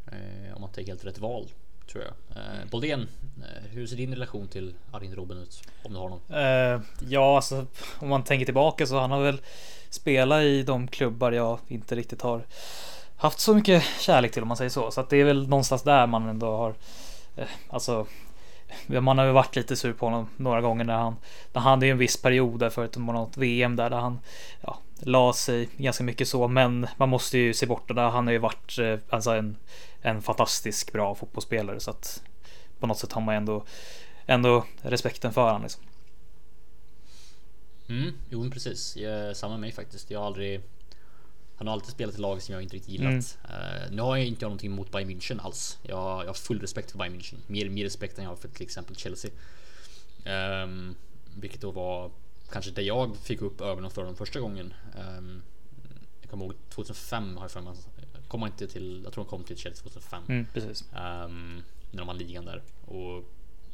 Eh, 0.06 0.54
om 0.54 0.60
man 0.60 0.70
tänker 0.70 0.92
helt 0.92 1.04
rätt 1.04 1.18
val, 1.18 1.48
tror 1.92 2.04
jag. 2.04 2.36
Uh, 2.36 2.70
Boldén, 2.70 3.08
eh, 3.36 3.70
hur 3.70 3.86
ser 3.86 3.96
din 3.96 4.12
relation 4.14 4.48
till 4.48 4.74
Arjen 4.90 5.14
Robben 5.14 5.38
ut? 5.38 5.62
Om 5.82 5.92
du 5.92 5.98
har 5.98 6.08
någon? 6.08 6.20
Eh, 6.28 6.80
ja, 7.08 7.36
alltså 7.36 7.66
om 7.98 8.08
man 8.08 8.24
tänker 8.24 8.44
tillbaka 8.44 8.86
så 8.86 8.98
han 8.98 9.10
har 9.10 9.22
väl 9.22 9.40
spelat 9.90 10.42
i 10.42 10.62
de 10.62 10.88
klubbar 10.88 11.32
jag 11.32 11.58
inte 11.68 11.94
riktigt 11.94 12.22
har 12.22 12.46
haft 13.16 13.40
så 13.40 13.54
mycket 13.54 13.84
kärlek 14.00 14.32
till 14.32 14.42
om 14.42 14.48
man 14.48 14.56
säger 14.56 14.70
så. 14.70 14.90
Så 14.90 15.00
att 15.00 15.10
det 15.10 15.16
är 15.16 15.24
väl 15.24 15.48
någonstans 15.48 15.82
där 15.82 16.06
man 16.06 16.28
ändå 16.28 16.56
har 16.56 16.74
eh, 17.36 17.48
alltså 17.68 18.06
man 18.86 19.18
har 19.18 19.24
ju 19.24 19.32
varit 19.32 19.56
lite 19.56 19.76
sur 19.76 19.92
på 19.92 20.06
honom 20.06 20.28
några 20.36 20.60
gånger 20.60 20.84
när 20.84 20.96
han 20.96 21.16
när 21.52 21.60
han 21.60 21.70
hade 21.70 21.86
ju 21.86 21.92
en 21.92 21.98
viss 21.98 22.22
period 22.22 22.60
där 22.60 22.70
förut, 22.70 22.96
något 22.96 23.36
VM 23.36 23.76
där, 23.76 23.90
där 23.90 23.96
han 23.96 24.20
ja, 24.60 24.78
la 25.00 25.32
sig 25.32 25.68
ganska 25.76 26.04
mycket 26.04 26.28
så. 26.28 26.48
Men 26.48 26.86
man 26.96 27.08
måste 27.08 27.38
ju 27.38 27.54
se 27.54 27.66
bort 27.66 27.88
det 27.88 27.94
där. 27.94 28.10
Han 28.10 28.26
har 28.26 28.32
ju 28.32 28.38
varit 28.38 28.78
eh, 28.78 28.98
alltså 29.10 29.30
en, 29.30 29.56
en 30.02 30.22
fantastisk 30.22 30.92
bra 30.92 31.14
fotbollsspelare 31.14 31.80
så 31.80 31.90
att 31.90 32.22
på 32.80 32.86
något 32.86 32.98
sätt 32.98 33.12
har 33.12 33.20
man 33.22 33.34
ändå 33.34 33.64
ändå 34.26 34.64
respekten 34.82 35.32
för 35.32 35.46
honom. 35.46 35.62
Liksom. 35.62 35.82
Mm, 37.88 38.12
jo 38.28 38.40
men 38.40 38.50
precis. 38.50 38.96
Jag, 38.96 39.36
samma 39.36 39.52
med 39.52 39.60
mig 39.60 39.72
faktiskt. 39.72 40.10
Jag 40.10 40.18
har 40.18 40.26
aldrig 40.26 40.60
han 41.56 41.66
har 41.66 41.74
alltid 41.74 41.90
spelat 41.90 42.14
i 42.14 42.20
lag 42.20 42.42
som 42.42 42.52
jag 42.52 42.62
inte 42.62 42.76
riktigt 42.76 42.92
gillat. 42.92 43.38
Eh, 43.44 43.90
nu 43.90 44.02
har 44.02 44.16
jag 44.16 44.26
inte 44.26 44.44
någonting 44.44 44.70
mot 44.70 44.90
Bayern 44.90 45.10
München 45.10 45.40
alls. 45.40 45.78
Jag, 45.82 46.22
jag 46.22 46.26
har 46.26 46.34
full 46.34 46.60
respekt 46.60 46.90
för 46.90 46.98
Bayern 46.98 47.14
München. 47.14 47.36
Mer, 47.46 47.68
mer 47.68 47.84
respekt 47.84 48.18
än 48.18 48.24
jag 48.24 48.30
har 48.30 48.36
för 48.36 48.48
till 48.48 48.62
exempel 48.62 48.96
Chelsea. 48.96 49.30
Um, 50.64 50.94
vilket 51.34 51.60
då 51.60 51.70
var 51.70 52.10
kanske 52.52 52.70
det 52.70 52.82
jag 52.82 53.16
fick 53.16 53.42
upp 53.42 53.60
ögonen 53.60 53.90
för 53.90 54.04
dem 54.04 54.16
första 54.16 54.40
gången. 54.40 54.74
Ehm, 54.98 55.42
jag 56.20 56.30
kommer 56.30 56.44
ihåg 56.44 56.54
2005 56.68 57.36
har 57.36 57.44
jag 57.44 57.50
för 57.50 57.60
mig. 57.60 57.74
Kom 58.28 58.44
inte 58.46 58.66
till, 58.66 59.00
jag 59.04 59.12
tror 59.12 59.24
han 59.24 59.30
kom 59.30 59.44
till 59.44 59.56
Chelsea 59.56 59.82
2005. 59.82 60.22
Mm, 60.28 60.46
precis. 60.52 60.84
Ehm, 60.96 61.62
när 61.90 61.98
de 61.98 62.06
vann 62.06 62.18
ligan 62.18 62.44
där. 62.44 62.62
Och 62.86 63.24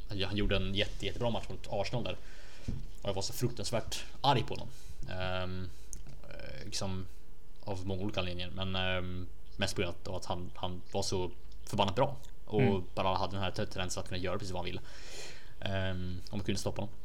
han, 0.09 0.23
han 0.23 0.37
gjorde 0.37 0.55
en 0.55 0.75
jätte, 0.75 1.05
jättebra 1.05 1.29
match 1.29 1.49
mot 1.49 1.67
Arsenal 1.69 2.03
där. 2.03 2.17
Och 3.01 3.09
jag 3.09 3.13
var 3.13 3.21
så 3.21 3.33
fruktansvärt 3.33 4.03
arg 4.21 4.43
på 4.43 4.53
honom. 4.53 4.67
Um, 5.43 5.69
liksom 6.65 7.05
av 7.69 7.87
många 7.87 8.01
olika 8.03 8.19
anledningar. 8.19 8.49
Men 8.49 8.75
um, 8.97 9.27
mest 9.57 9.75
på 9.75 9.81
grund 9.81 9.95
av 10.07 10.15
att 10.15 10.25
han, 10.25 10.51
han 10.55 10.81
var 10.91 11.01
så 11.03 11.31
förbannat 11.65 11.95
bra. 11.95 12.15
Och 12.45 12.61
Mm. 12.61 12.83
bara 12.95 13.17
hade 13.17 13.33
den 13.33 13.43
här 13.43 13.51
tendensen 13.51 14.01
att 14.03 14.07
kunna 14.09 14.17
göra 14.21 14.37
precis 14.37 14.53
vad 14.53 14.59
han 14.59 14.65
ville. 14.65 14.81
Um, 15.91 16.21
om 16.31 16.37
man 16.37 16.45
kunde 16.45 16.59
stoppa 16.59 16.81
honom. 16.81 16.95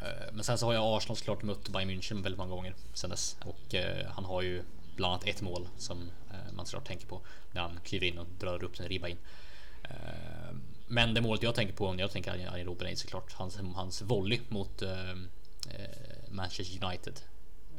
Eh, 0.00 0.32
Men 0.32 0.44
sen 0.44 0.58
så 0.58 0.66
har 0.66 0.74
jag 0.74 0.96
Arsenal 0.96 1.16
såklart 1.16 1.42
mött 1.42 1.68
Bayern 1.68 1.90
München 1.90 2.22
väldigt 2.22 2.38
många 2.38 2.50
gånger 2.50 2.74
sen 2.94 3.10
dess. 3.10 3.36
Och 3.44 3.74
eh, 3.74 4.06
han 4.10 4.24
har 4.24 4.42
ju 4.42 4.62
bland 4.96 5.12
annat 5.14 5.26
ett 5.26 5.42
mål 5.42 5.68
som 5.78 5.98
eh, 6.30 6.52
man 6.52 6.66
såklart 6.66 6.86
tänker 6.86 7.06
på 7.06 7.20
när 7.52 7.60
han 7.62 7.80
kliver 7.84 8.06
in 8.06 8.18
och 8.18 8.26
drar 8.40 8.64
upp 8.64 8.80
en 8.80 8.88
ribba 8.88 9.08
in. 9.08 9.16
Eh, 9.84 10.54
men 10.86 11.14
det 11.14 11.20
målet 11.20 11.42
jag 11.42 11.54
tänker 11.54 11.74
på 11.74 11.92
när 11.92 12.00
jag 12.00 12.10
tänker 12.10 12.30
Arjen 12.32 12.66
Robben 12.66 12.88
är 12.88 12.94
såklart 12.94 13.32
hans, 13.32 13.58
hans 13.74 14.02
volley 14.02 14.40
mot 14.48 14.82
eh, 14.82 15.10
eh, 15.10 15.16
Manchester 16.30 16.84
United. 16.86 17.20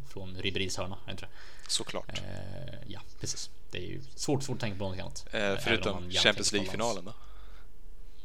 Från 0.09 0.37
Ribéry's 0.37 0.77
hörna, 0.77 0.97
inte 1.09 1.25
det? 1.25 1.29
Såklart. 1.67 2.09
Eh, 2.09 2.75
ja, 2.87 3.01
precis. 3.19 3.49
Det 3.71 3.77
är 3.77 3.81
ju 3.81 4.01
svårt, 4.15 4.43
svårt 4.43 4.55
att 4.55 4.61
tänka 4.61 4.77
på 4.77 4.89
något 4.89 4.99
annat. 4.99 5.25
Eh, 5.31 5.55
förutom 5.63 6.11
Champions 6.11 6.51
League-finalen 6.51 7.05
då? 7.05 7.13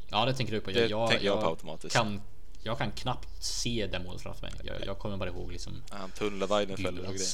Ja, 0.07 0.25
det 0.25 0.33
tänker 0.33 0.53
du 0.53 0.61
på. 0.61 0.71
Det 0.71 0.89
tänker 0.89 1.25
jag 1.25 1.41
på 1.41 1.47
automatiskt. 1.47 1.95
Kan, 1.95 2.21
jag 2.63 2.77
kan 2.77 2.91
knappt 2.91 3.43
se 3.43 3.87
det 3.91 3.99
målet 3.99 4.21
framför 4.21 4.41
mig. 4.41 4.53
Jag, 4.63 4.85
jag 4.85 4.99
kommer 4.99 5.17
bara 5.17 5.29
ihåg 5.29 5.51
liksom 5.51 5.83
Han 5.89 6.11
tunnlar 6.11 6.47
Weidenfeller 6.47 7.07
och 7.07 7.13
grejer. 7.13 7.29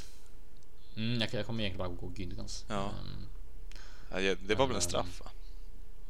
Mm, 0.95 1.21
jag, 1.21 1.33
jag 1.33 1.45
kommer 1.45 1.63
egentligen 1.63 1.89
bara 1.89 2.05
ihåg 2.05 2.17
Gündogans. 2.17 2.65
Ja. 2.67 2.83
Um, 2.83 3.27
Ja, 4.13 4.35
det 4.47 4.55
var 4.55 4.67
väl 4.67 4.69
en 4.69 4.71
Men, 4.73 4.81
straff 4.81 5.21
va? 5.23 5.31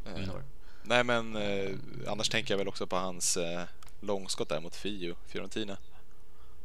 Mm, 0.06 0.30
det. 0.30 0.44
Nej 0.84 1.04
men 1.04 1.36
eh, 1.36 1.76
annars 2.08 2.30
tänker 2.30 2.54
jag 2.54 2.58
väl 2.58 2.68
också 2.68 2.88
på 2.88 2.96
hans 2.96 3.38
eh, 3.38 3.64
långskott 4.00 4.50
där 4.50 4.60
mot 4.60 4.76
Fio, 4.76 5.16
Fiorentina. 5.28 5.78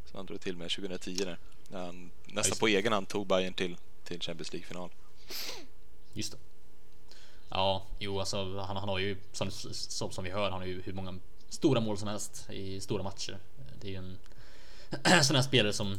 Som 0.04 0.16
han 0.16 0.26
drog 0.26 0.40
till 0.40 0.56
med 0.56 0.70
2010 0.70 1.14
där. 1.14 1.38
När 1.68 1.84
han 1.84 2.10
nästan 2.26 2.58
på 2.58 2.66
egen 2.66 2.92
hand 2.92 3.08
tog 3.08 3.26
Bayern 3.26 3.54
till, 3.54 3.76
till 4.04 4.20
Champions 4.20 4.52
League-final. 4.52 4.90
Just 6.12 6.32
det. 6.32 6.38
Ja, 7.48 7.86
jo 7.98 8.20
alltså 8.20 8.58
han, 8.58 8.76
han 8.76 8.88
har 8.88 8.98
ju 8.98 9.16
som, 9.32 9.50
som, 9.50 10.10
som 10.10 10.24
vi 10.24 10.30
hör, 10.30 10.50
han 10.50 10.60
har 10.60 10.66
ju 10.66 10.82
hur 10.82 10.92
många 10.92 11.18
stora 11.48 11.80
mål 11.80 11.98
som 11.98 12.08
helst 12.08 12.50
i 12.50 12.80
stora 12.80 13.02
matcher. 13.02 13.38
Det 13.80 13.86
är 13.86 13.90
ju 13.90 13.96
en 13.96 14.18
sån 15.24 15.36
här 15.36 15.42
spelare 15.42 15.72
som 15.72 15.92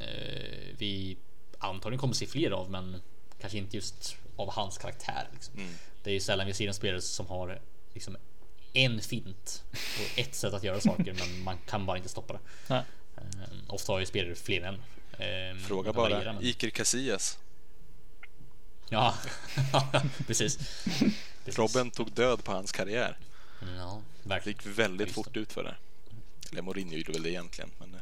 eh, 0.00 0.76
vi 0.78 1.16
antagligen 1.58 2.00
kommer 2.00 2.14
se 2.14 2.26
fler 2.26 2.50
av, 2.50 2.70
men 2.70 3.02
kanske 3.40 3.58
inte 3.58 3.76
just 3.76 4.16
av 4.36 4.50
hans 4.50 4.78
karaktär. 4.78 5.28
Liksom. 5.32 5.54
Mm. 5.54 5.74
Det 6.02 6.10
är 6.10 6.14
ju 6.14 6.20
sällan 6.20 6.46
vi 6.46 6.54
ser 6.54 6.68
en 6.68 6.74
spelare 6.74 7.00
som 7.00 7.26
har 7.26 7.60
liksom 7.94 8.16
en 8.72 9.00
fint 9.00 9.64
och 9.72 10.18
ett 10.18 10.34
sätt 10.34 10.54
att 10.54 10.64
göra 10.64 10.80
saker, 10.80 11.14
men 11.18 11.44
man 11.44 11.58
kan 11.66 11.86
bara 11.86 11.96
inte 11.96 12.08
stoppa 12.08 12.32
det. 12.32 12.84
Nej. 13.16 13.24
Eh, 13.42 13.74
ofta 13.74 13.92
har 13.92 14.00
ju 14.00 14.06
spelare 14.06 14.34
fler 14.34 14.62
än. 14.62 14.74
Eh, 15.18 15.58
Fråga 15.58 15.90
det 15.90 15.96
bara 15.96 16.32
men- 16.32 16.42
Iker 16.44 16.70
Casillas. 16.70 17.38
Ja, 18.88 19.14
precis. 20.26 20.56
precis. 21.44 21.58
Robben 21.58 21.90
tog 21.90 22.12
död 22.12 22.44
på 22.44 22.52
hans 22.52 22.72
karriär. 22.72 23.18
Ja, 23.76 24.02
Det 24.22 24.28
verkligen. 24.28 24.58
gick 24.58 24.78
väldigt 24.78 25.06
Just 25.08 25.14
fort 25.14 25.36
ut 25.36 25.52
för 25.52 25.64
det. 25.64 25.74
Eller 26.52 26.62
Mourinho 26.62 26.94
gjorde 26.96 27.12
väl 27.12 27.22
det 27.22 27.30
egentligen. 27.30 27.70
Men, 27.78 27.94
eh, 27.94 28.00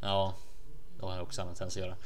Ja, 0.00 0.34
det 0.98 1.06
har 1.06 1.12
jag 1.14 1.22
också 1.22 1.40
använt 1.40 1.58
tendens 1.58 1.76
att 1.76 1.82
göra. 1.82 1.96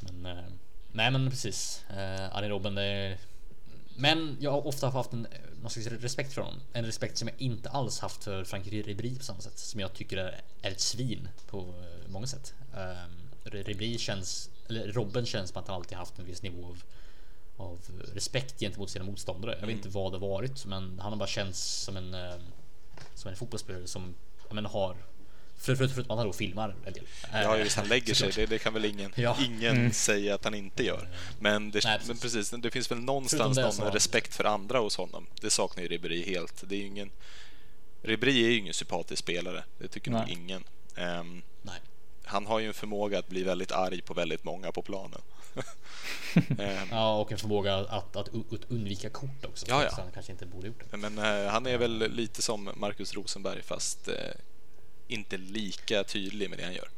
Men 0.00 0.26
eh, 0.38 0.44
nej, 0.92 1.10
men 1.10 1.30
precis. 1.30 1.84
Eh, 1.90 2.36
Arjen 2.36 2.50
Robben, 2.50 2.74
det 2.74 2.82
är... 2.82 3.18
Men 3.96 4.36
jag 4.40 4.50
har 4.50 4.66
ofta 4.66 4.88
haft 4.88 5.12
en 5.12 5.26
någon 5.62 5.70
slags 5.70 6.02
respekt 6.02 6.32
för 6.32 6.42
honom. 6.42 6.60
En 6.72 6.84
respekt 6.84 7.18
som 7.18 7.28
jag 7.28 7.40
inte 7.40 7.70
alls 7.70 8.00
haft 8.00 8.24
för 8.24 8.44
Frank 8.44 8.66
Ribéry 8.66 9.16
på 9.18 9.24
samma 9.24 9.40
sätt. 9.40 9.58
Som 9.58 9.80
jag 9.80 9.92
tycker 9.92 10.16
är, 10.16 10.40
är 10.62 10.70
ett 10.70 10.80
svin 10.80 11.28
på 11.46 11.58
eh, 11.58 12.10
många 12.10 12.26
sätt. 12.26 12.54
Um, 12.74 13.50
Ribéry 13.50 13.98
känns, 13.98 14.50
eller 14.68 14.92
Robben 14.92 15.26
känns 15.26 15.50
som 15.50 15.60
att 15.60 15.68
han 15.68 15.76
alltid 15.76 15.98
haft 15.98 16.18
en 16.18 16.26
viss 16.26 16.42
nivå 16.42 16.66
av, 16.66 16.82
av 17.56 17.78
respekt 18.14 18.60
gentemot 18.60 18.90
sina 18.90 19.04
motståndare. 19.04 19.56
Jag 19.60 19.66
vet 19.66 19.76
inte 19.76 19.88
vad 19.88 20.12
det 20.12 20.18
varit, 20.18 20.66
men 20.66 20.98
han 20.98 21.12
har 21.12 21.16
bara 21.18 21.28
känts 21.28 21.60
som 21.60 21.96
en, 21.96 22.14
eh, 22.14 22.34
som 23.14 23.30
en 23.30 23.36
fotbollsspelare 23.36 23.86
som 23.86 24.14
jag 24.48 24.54
menar, 24.54 24.96
har 25.56 25.64
För, 25.64 25.76
för, 25.76 25.88
förutom 25.88 26.10
att 26.10 26.18
han 26.18 26.26
då 26.26 26.32
filmar 26.32 26.74
en 26.86 26.92
del. 26.92 27.04
Ja, 27.32 27.56
Eh, 27.56 27.62
just 27.62 27.76
han 27.76 27.88
lägger 27.88 28.14
sig. 28.14 28.32
Det, 28.32 28.46
det 28.46 28.58
kan 28.58 28.74
väl 28.74 28.84
ingen, 28.84 29.12
Ja. 29.16 29.36
ingen 29.44 29.92
säga 29.92 30.34
att 30.34 30.44
han 30.44 30.54
inte 30.54 30.84
gör. 30.84 31.08
Men, 31.38 31.70
det, 31.70 31.84
Nej, 31.84 32.00
men 32.06 32.16
precis. 32.18 32.50
det 32.50 32.70
finns 32.70 32.90
väl 32.90 32.98
Förutom 32.98 33.06
någonstans 33.06 33.56
någon 33.58 33.72
så 33.72 33.90
respekt 33.90 34.34
för 34.34 34.44
andra 34.44 34.78
hos 34.78 34.96
honom. 34.96 35.26
Det 35.40 35.50
saknar 35.50 35.82
ju 35.82 35.88
Ribéry 35.88 36.24
helt. 36.24 36.68
Det 36.68 36.74
är 36.74 36.78
ju 36.78 36.86
ingen... 36.86 37.10
Ribéry 38.02 38.44
är 38.44 38.48
ju 38.48 38.58
ingen 38.58 38.74
sympatisk 38.74 39.22
spelare. 39.22 39.64
Det 39.78 39.88
tycker 39.88 40.10
nog 40.10 40.20
Nej. 40.20 40.32
ingen. 40.32 40.64
Ehm, 40.96 41.42
Nej. 41.62 41.80
han 42.24 42.46
har 42.46 42.58
ju 42.58 42.66
en 42.68 42.74
förmåga 42.74 43.18
att 43.18 43.28
bli 43.28 43.42
väldigt 43.42 43.72
arg 43.72 44.02
på 44.02 44.14
väldigt 44.14 44.44
många 44.44 44.72
på 44.72 44.82
planen. 44.82 45.20
Ehm, 46.58 46.88
Ja, 46.90 47.16
och 47.18 47.32
en 47.32 47.38
förmåga 47.38 47.76
att, 47.76 47.90
att, 47.90 48.16
att 48.16 48.28
undvika 48.68 49.10
kort 49.10 49.44
också. 49.44 49.66
Ja, 49.68 49.84
ja. 49.84 49.90
Så 49.90 50.00
han 50.00 50.10
kanske 50.12 50.32
inte 50.32 50.46
borde 50.46 50.66
gjort 50.66 50.82
det. 50.90 50.96
Men 50.96 51.18
eh, 51.18 51.50
han 51.50 51.66
är 51.66 51.78
väl 51.78 52.12
lite 52.12 52.42
som 52.42 52.70
Marcus 52.76 53.14
Rosenberg 53.14 53.62
fast 53.62 54.08
eh, 54.08 54.14
inte 55.08 55.36
lika 55.36 56.04
tydlig 56.04 56.50
med 56.50 56.58
det 56.58 56.64
han 56.64 56.74
gör. 56.74 56.88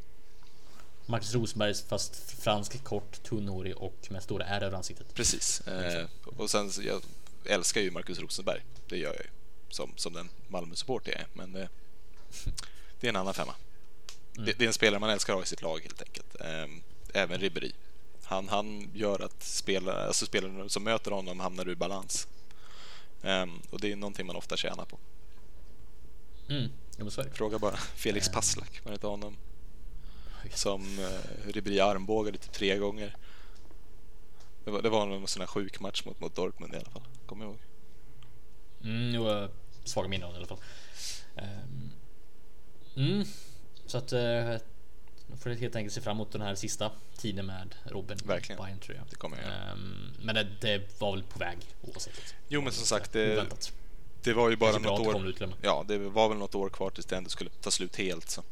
Marcus 1.07 1.35
Rosenberg 1.35 1.75
fast 1.75 2.31
fransk, 2.31 2.85
kort, 2.85 3.23
tunnhårig 3.23 3.77
och 3.77 4.09
med 4.11 4.23
stora 4.23 4.45
ärr 4.45 4.63
över 4.63 4.77
ansiktet. 4.77 5.15
Precis. 5.15 5.61
Eh, 5.61 6.07
och 6.37 6.51
sen, 6.51 6.71
jag 6.83 7.03
älskar 7.45 7.81
ju 7.81 7.91
Marcus 7.91 8.19
Rosenberg. 8.19 8.61
Det 8.89 8.97
gör 8.97 9.13
jag 9.13 9.23
ju. 9.25 9.31
Som, 9.71 9.93
som 9.97 10.13
den 10.13 10.29
Malmö-supporter 10.49 11.13
jag 11.13 11.21
är. 11.21 11.27
Men 11.33 11.57
eh, 11.57 11.69
det 13.01 13.07
är 13.07 13.09
en 13.09 13.17
annan 13.17 13.35
femma. 13.35 13.55
Det, 14.33 14.59
det 14.59 14.65
är 14.65 14.67
en 14.67 14.73
spelare 14.73 15.01
man 15.01 15.11
älskar 15.11 15.33
att 15.33 15.39
ha 15.39 15.43
i 15.45 15.47
sitt 15.47 15.63
lag 15.63 15.81
helt 15.81 16.03
enkelt. 16.03 16.41
Eh, 16.41 16.67
även 17.23 17.41
Ribéry. 17.41 17.73
Han, 18.23 18.49
han 18.49 18.91
gör 18.95 19.21
att 19.21 19.43
spelare, 19.43 20.07
alltså 20.07 20.27
spelare 20.27 20.69
som 20.69 20.85
möter 20.85 21.11
honom 21.11 21.41
hamnar 21.41 21.69
ur 21.69 21.75
balans. 21.75 22.29
Eh, 23.23 23.47
och 23.71 23.81
det 23.81 23.93
är 23.93 23.97
någonting 23.97 24.27
man 24.27 24.37
ofta 24.37 24.57
tjänar 24.57 24.85
på. 24.85 24.99
Mm, 26.49 26.71
ja. 26.99 27.25
Fråga 27.33 27.59
bara 27.59 27.77
Felix 27.77 28.29
Passlack, 28.29 28.81
var 28.85 28.91
det 28.91 28.95
inte 28.95 29.07
honom? 29.07 29.37
Som 30.55 30.99
eh, 30.99 31.51
Ribéry 31.53 31.81
armbågade 31.81 32.39
typ 32.39 32.53
tre 32.53 32.77
gånger. 32.77 33.17
Det 34.65 34.71
var, 34.71 34.83
det 34.83 34.89
var 34.89 35.07
någon 35.07 35.29
sån 35.29 35.41
här 35.41 35.47
sjuk 35.47 35.81
match 35.81 36.05
mot, 36.05 36.21
mot 36.21 36.37
Dortmund 36.37 36.75
i 36.75 36.77
alla 36.77 36.91
fall. 36.91 37.03
Kommer 37.27 37.45
jag 37.45 37.51
ihåg. 37.53 37.61
Mm, 38.83 39.15
jo, 39.15 39.29
eh, 39.31 39.51
svaga 39.85 40.09
minnen 40.09 40.33
i 40.33 40.37
alla 40.37 40.47
fall. 40.47 40.59
Ehm, 41.37 41.93
Mm, 42.97 43.25
så 43.87 43.99
att 43.99 44.13
eh, 44.13 44.57
får 45.39 45.51
helt 45.51 45.77
enkelt 45.77 45.95
se 45.95 46.01
fram 46.01 46.17
emot 46.17 46.33
den 46.33 46.41
här 46.41 46.55
sista 46.55 46.93
tiden 47.17 47.47
med 47.47 47.75
Robin. 47.85 48.19
Verkligen. 48.25 48.63
Bayern, 48.63 48.79
tror 48.79 48.97
jag. 48.97 49.07
Det 49.11 49.17
kommer 49.17 49.37
jag 49.37 49.47
göra. 49.47 49.73
Ehm, 49.73 50.11
men 50.23 50.35
det, 50.35 50.47
det 50.61 51.01
var 51.01 51.13
väl 51.13 51.23
på 51.23 51.39
väg 51.39 51.59
oavsett. 51.83 52.35
Jo, 52.49 52.61
men 52.63 52.73
som 52.73 52.87
sagt, 52.87 53.13
det, 53.13 53.33
Oväntat. 53.33 53.73
Det 54.23 54.33
var 54.33 54.51
ju 54.51 54.57
bara 54.57 54.73
något 54.79 54.83
det 54.83 55.13
kom 55.13 55.51
år. 55.53 55.57
Ja, 55.63 55.85
det 55.89 55.99
var 55.99 56.29
väl 56.29 56.39
något 56.39 56.55
år 56.55 56.69
kvar 56.69 56.91
tills 56.91 57.07
det 57.07 57.17
ändå 57.17 57.31
skulle 57.31 57.51
ta 57.51 57.71
slut 57.71 57.97
helt. 57.97 58.31
Så. 58.31 58.43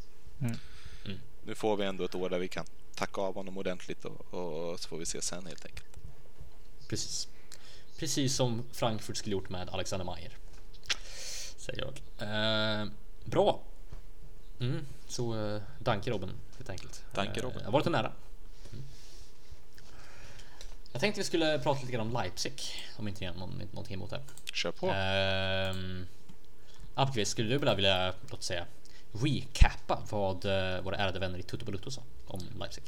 Mm. 0.41 0.57
Mm. 1.05 1.19
Nu 1.45 1.55
får 1.55 1.77
vi 1.77 1.85
ändå 1.85 2.05
ett 2.05 2.15
år 2.15 2.31
där 2.31 2.39
vi 2.39 2.49
kan 2.49 2.67
tacka 2.95 3.21
av 3.21 3.35
honom 3.35 3.59
ordentligt 3.59 4.05
och, 4.05 4.35
och 4.35 4.81
så 4.81 4.89
får 4.89 4.99
vi 4.99 5.07
se 5.07 5.23
sen 5.23 5.47
helt 5.47 5.65
enkelt. 5.67 5.87
Precis. 6.89 7.29
Precis 7.99 8.35
som 8.37 8.63
Frankfurt 8.73 9.17
skulle 9.17 9.33
gjort 9.33 9.49
med 9.49 9.69
Alexander 9.69 10.07
Mayer. 10.07 10.37
Säger 11.57 11.81
jag. 11.81 11.93
Eh, 12.83 12.89
bra. 13.25 13.61
Mm, 14.61 14.87
så 15.09 15.47
eh, 15.55 15.63
danke 15.79 16.11
Robin 16.11 16.31
helt 16.57 16.71
enkelt. 16.71 17.03
Danke, 17.15 17.41
Eh, 17.41 17.43
Robin. 17.43 17.59
Det 17.59 17.65
har 17.65 17.73
varit 17.73 17.87
en 17.87 17.95
ära. 17.95 18.13
Jag 20.97 21.01
tänkte 21.01 21.21
vi 21.21 21.25
skulle 21.25 21.59
prata 21.59 21.81
lite 21.81 21.93
grann 21.93 22.07
om 22.07 22.13
Leipzig. 22.13 22.63
Om 22.97 23.09
inte 23.09 23.33
någon, 23.33 23.63
någonting 23.73 23.95
emot 23.95 24.11
det. 24.11 24.21
Kör 24.53 24.73
på. 24.73 24.87
Ehm, 24.87 26.07
Appelqvist, 26.95 27.31
skulle 27.31 27.49
du 27.49 27.59
vilja, 27.59 27.75
vilja 27.75 28.15
låt 28.31 28.43
säga 28.43 28.67
recappa 29.13 30.03
vad 30.11 30.45
eh, 30.45 30.81
våra 30.81 30.97
ärade 30.97 31.19
vänner 31.19 31.39
i 31.39 31.43
Tutto 31.43 31.65
Balutto 31.65 31.91
sa 31.91 32.03
om 32.27 32.41
Leipzig? 32.59 32.83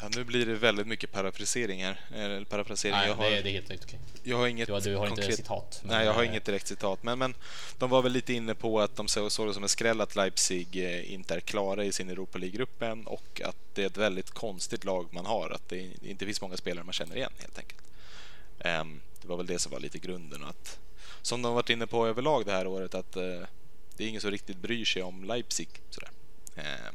Ja, 0.00 0.08
nu 0.16 0.24
blir 0.24 0.46
det 0.46 0.54
väldigt 0.54 0.86
mycket 0.86 1.12
parafrasering 1.12 1.84
här. 1.84 2.00
Eller 2.14 2.44
parafrasering. 2.44 2.96
Nej, 2.96 3.08
jag, 3.08 3.14
har, 3.14 3.30
det, 3.30 3.42
det 3.42 3.48
är 3.48 3.52
helt 3.52 3.84
okej. 3.84 3.98
jag 4.22 4.36
har 4.36 4.46
inget 4.46 4.66
Du, 4.66 4.80
du 4.80 4.96
har 4.96 5.06
inte 5.06 5.20
konkret... 5.22 5.36
citat. 5.36 5.80
men, 5.82 5.96
Nej, 5.96 6.06
jag 6.06 6.12
har 6.12 6.22
inget 6.22 6.44
direkt 6.44 6.66
citat. 6.66 7.02
Men, 7.02 7.18
men 7.18 7.34
de 7.78 7.90
var 7.90 8.02
väl 8.02 8.12
lite 8.12 8.32
inne 8.32 8.54
på 8.54 8.80
att 8.80 8.96
de 8.96 9.08
såg 9.08 9.32
såg 9.32 9.46
det 9.46 9.54
som 9.54 9.62
en 9.62 9.68
skräll 9.68 10.00
att 10.00 10.16
Leipzig 10.16 10.84
eh, 10.84 11.12
inte 11.12 11.34
är 11.34 11.40
klara 11.40 11.84
i 11.84 11.92
sin 11.92 12.10
Europa 12.10 12.38
än 12.86 13.06
och 13.06 13.40
att 13.44 13.56
det 13.74 13.82
är 13.82 13.86
ett 13.86 13.96
väldigt 13.96 14.30
konstigt 14.30 14.84
lag 14.84 15.08
man 15.10 15.26
har. 15.26 15.50
Att 15.50 15.68
det 15.68 15.90
inte 16.02 16.26
finns 16.26 16.40
många 16.40 16.56
spelare 16.56 16.84
man 16.84 16.92
känner 16.92 17.16
igen 17.16 17.32
helt 17.38 17.58
enkelt. 17.58 17.82
Ehm, 18.58 19.00
det 19.22 19.28
var 19.28 19.36
väl 19.36 19.46
det 19.46 19.58
som 19.58 19.72
var 19.72 19.80
lite 19.80 19.98
grunden. 19.98 20.44
Att, 20.44 20.78
som 21.22 21.42
de 21.42 21.48
har 21.48 21.54
varit 21.54 21.70
inne 21.70 21.86
på 21.86 22.06
överlag 22.06 22.46
det 22.46 22.52
här 22.52 22.66
året 22.66 22.94
att 22.94 23.16
eh, 23.16 23.22
det 23.96 24.04
är 24.04 24.08
ingen 24.08 24.20
som 24.20 24.30
riktigt 24.30 24.56
bryr 24.56 24.84
sig 24.84 25.02
om 25.02 25.24
Leipzig. 25.24 25.68
Sådär. 25.90 26.10
Ehm, 26.56 26.94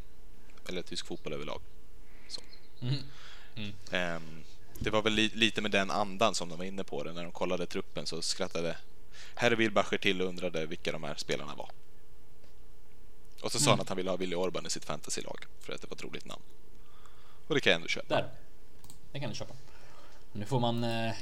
eller 0.68 0.82
tysk 0.82 1.06
fotboll 1.06 1.34
överlag. 1.34 1.62
Så. 2.80 2.86
Mm. 3.56 3.74
Ehm, 3.92 4.44
det 4.80 4.90
var 4.90 5.02
väl 5.02 5.14
li- 5.14 5.32
lite 5.34 5.62
med 5.62 5.72
den 5.72 5.92
andan 5.92 6.36
som 6.36 6.50
de 6.50 6.58
var 6.58 6.66
inne 6.66 6.84
på 6.84 7.04
det. 7.04 7.14
När 7.14 7.24
de 7.24 7.32
kollade 7.32 7.66
truppen 7.66 8.06
så 8.06 8.22
skrattade 8.22 8.78
herr 9.36 9.52
Wilbacher 9.52 9.98
till 9.98 10.22
och 10.22 10.28
undrade 10.28 10.66
vilka 10.66 10.92
de 10.92 11.04
här 11.04 11.16
spelarna 11.16 11.56
var. 11.56 11.70
Och 13.42 13.52
så 13.52 13.60
sa 13.60 13.70
han 13.72 13.80
att 13.82 13.88
han 13.90 13.98
ville 13.98 14.10
ha 14.10 14.18
Willy 14.18 14.36
Orban 14.36 14.66
i 14.66 14.70
sitt 14.70 14.86
fantasylag 14.86 15.46
för 15.62 15.74
att 15.74 15.82
det 15.82 15.88
var 15.88 15.96
ett 15.96 16.04
roligt 16.04 16.26
namn. 16.26 16.42
Och 17.48 17.56
det 17.56 17.62
kan 17.62 17.72
jag 17.72 17.76
ändå 17.76 17.88
köpa. 17.88 18.16
Där. 18.16 18.30
Det 19.12 19.20
kan 19.20 19.30
du 19.30 19.36
köpa. 19.36 19.54
Nu 20.34 20.46
får 20.46 20.60
man 20.60 20.84
eh, 20.84 21.14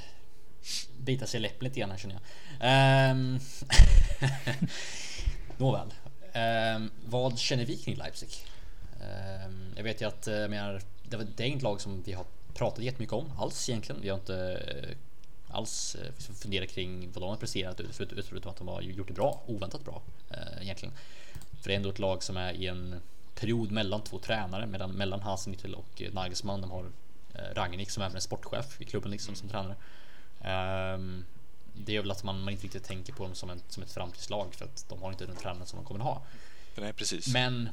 bita 0.98 1.28
sig 1.28 1.38
i 1.38 1.42
läppen 1.42 1.68
lite 1.68 1.80
grann 1.80 1.92
här 1.92 1.98
känner 1.98 2.16
jag. 2.16 2.24
Ehm, 2.62 3.40
Nåväl. 5.58 5.94
Ehm, 6.34 6.92
vad 7.06 7.40
känner 7.40 7.66
vi 7.66 7.78
kring 7.78 7.96
Leipzig? 7.96 8.30
Ehm, 9.02 9.74
jag 9.76 9.84
vet 9.84 10.02
ju 10.02 10.08
att 10.08 10.28
eh, 10.28 10.34
jag 10.36 10.50
menar, 10.50 10.82
det, 11.10 11.18
var- 11.18 11.28
det 11.36 11.44
är 11.44 11.48
inget 11.48 11.62
lag 11.62 11.82
som 11.82 12.02
vi 12.04 12.14
har 12.14 12.26
pratat 12.54 12.84
jättemycket 12.84 13.14
om 13.14 13.32
alls 13.40 13.70
egentligen. 13.70 14.02
Vi 14.02 14.10
har 14.10 14.18
inte 14.18 14.38
eh, 14.54 15.56
alls 15.56 15.96
eh, 15.96 16.14
funderat 16.34 16.70
kring 16.70 17.12
vad 17.14 17.24
de 17.24 17.30
har 17.30 17.36
presterat 17.38 17.80
ut- 17.80 18.02
ut- 18.02 18.26
förutom 18.26 18.52
att 18.52 18.58
de 18.58 18.68
har 18.68 18.82
gjort 18.82 19.08
det 19.08 19.14
bra, 19.14 19.42
oväntat 19.48 19.84
bra 19.86 20.02
eh, 20.30 20.62
egentligen. 20.62 20.94
För 21.62 21.70
det 21.70 21.74
är 21.74 21.78
ändå 21.78 21.90
ett 21.90 22.00
lag 22.00 22.24
som 22.24 22.38
är 22.38 22.54
i 22.54 22.68
en 22.68 23.02
period 23.36 23.72
mellan 23.72 24.02
två 24.02 24.20
tränare, 24.20 24.66
mellan, 24.68 24.92
mellan 24.92 25.22
Hasenhüttl 25.22 25.74
och 25.74 26.02
Nagelsmann. 26.14 26.62
De 26.62 26.72
har 26.72 26.86
Rangnick 27.54 27.90
som 27.90 28.04
även 28.04 28.16
är 28.16 28.20
sportchef 28.20 28.82
i 28.82 28.86
klubben 28.86 29.12
liksom 29.12 29.36
som 29.36 29.50
tränare. 29.50 29.76
Ehm, 30.42 31.26
det 31.74 31.92
gör 31.94 32.02
väl 32.02 32.12
att 32.12 32.24
man, 32.24 32.42
man 32.44 32.52
inte 32.54 32.64
riktigt 32.64 32.84
tänker 32.84 33.14
på 33.14 33.24
dem 33.24 33.36
som, 33.36 33.50
en, 33.50 33.62
som 33.70 33.84
ett 33.84 33.92
framtidslag 33.92 34.54
för 34.56 34.66
att 34.66 34.86
de 34.90 35.02
har 35.02 35.10
inte 35.12 35.26
den 35.26 35.36
tränaren 35.36 35.68
som 35.68 35.78
de 35.80 35.86
kommer 35.86 36.00
ha. 36.00 36.22
Nej, 36.78 36.94
precis. 36.94 37.28
Men 37.34 37.70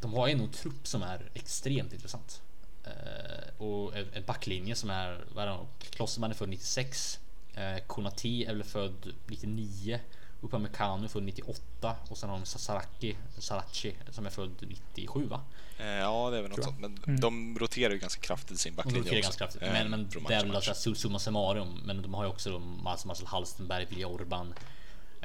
de 0.00 0.14
har 0.14 0.28
ändå 0.28 0.44
en 0.44 0.50
trupp 0.50 0.86
som 0.86 1.02
är 1.02 1.30
extremt 1.34 1.92
intressant. 1.92 2.42
Eh, 2.84 3.62
och 3.62 3.96
en 3.96 4.24
backlinje 4.26 4.74
som 4.74 4.90
är, 4.90 5.24
vad 5.34 5.44
är 5.44 5.48
det, 5.48 5.58
Klosserman 5.90 6.30
är 6.30 6.34
född 6.34 6.48
96. 6.48 7.18
Eh, 7.54 7.78
Konati 7.86 8.44
är 8.44 8.54
väl 8.54 8.64
född 8.64 9.12
99. 9.26 10.00
Upamecano 10.40 11.04
är 11.04 11.08
född 11.08 11.22
98 11.22 11.96
och 12.08 12.18
sen 12.18 12.28
har 12.30 12.36
de 12.38 12.46
Sasaraki, 12.46 13.16
Sarachi 13.38 13.96
som 14.10 14.26
är 14.26 14.30
född 14.30 14.50
97 14.60 15.26
va? 15.26 15.40
Eh, 15.78 15.86
ja, 15.86 16.30
det 16.30 16.38
är 16.38 16.42
väl 16.42 16.50
något 16.50 16.64
sånt. 16.64 16.80
Men 16.80 17.20
de 17.20 17.58
roterar 17.58 17.92
ju 17.92 17.98
ganska 17.98 18.20
kraftigt 18.20 18.60
sin 18.60 18.72
De 18.72 18.76
backlinje 18.76 19.00
roterar 19.00 19.18
också. 19.18 19.26
ganska 19.26 19.44
kraftigt. 19.44 19.62
Eh, 19.62 19.72
Men, 19.72 19.90
men 19.90 20.08
det 20.28 20.34
är 20.34 20.44
väl 20.44 20.56
alltså 20.56 20.94
summa 20.94 21.18
summarum. 21.18 21.80
Men 21.84 22.02
de 22.02 22.14
har 22.14 22.24
ju 22.24 22.30
också 22.30 22.50
de 22.50 22.82
Mats 22.82 23.04
Marcel 23.04 23.26
Hallstenberg, 23.26 23.86
Willy 23.90 24.04
Orban. 24.04 24.54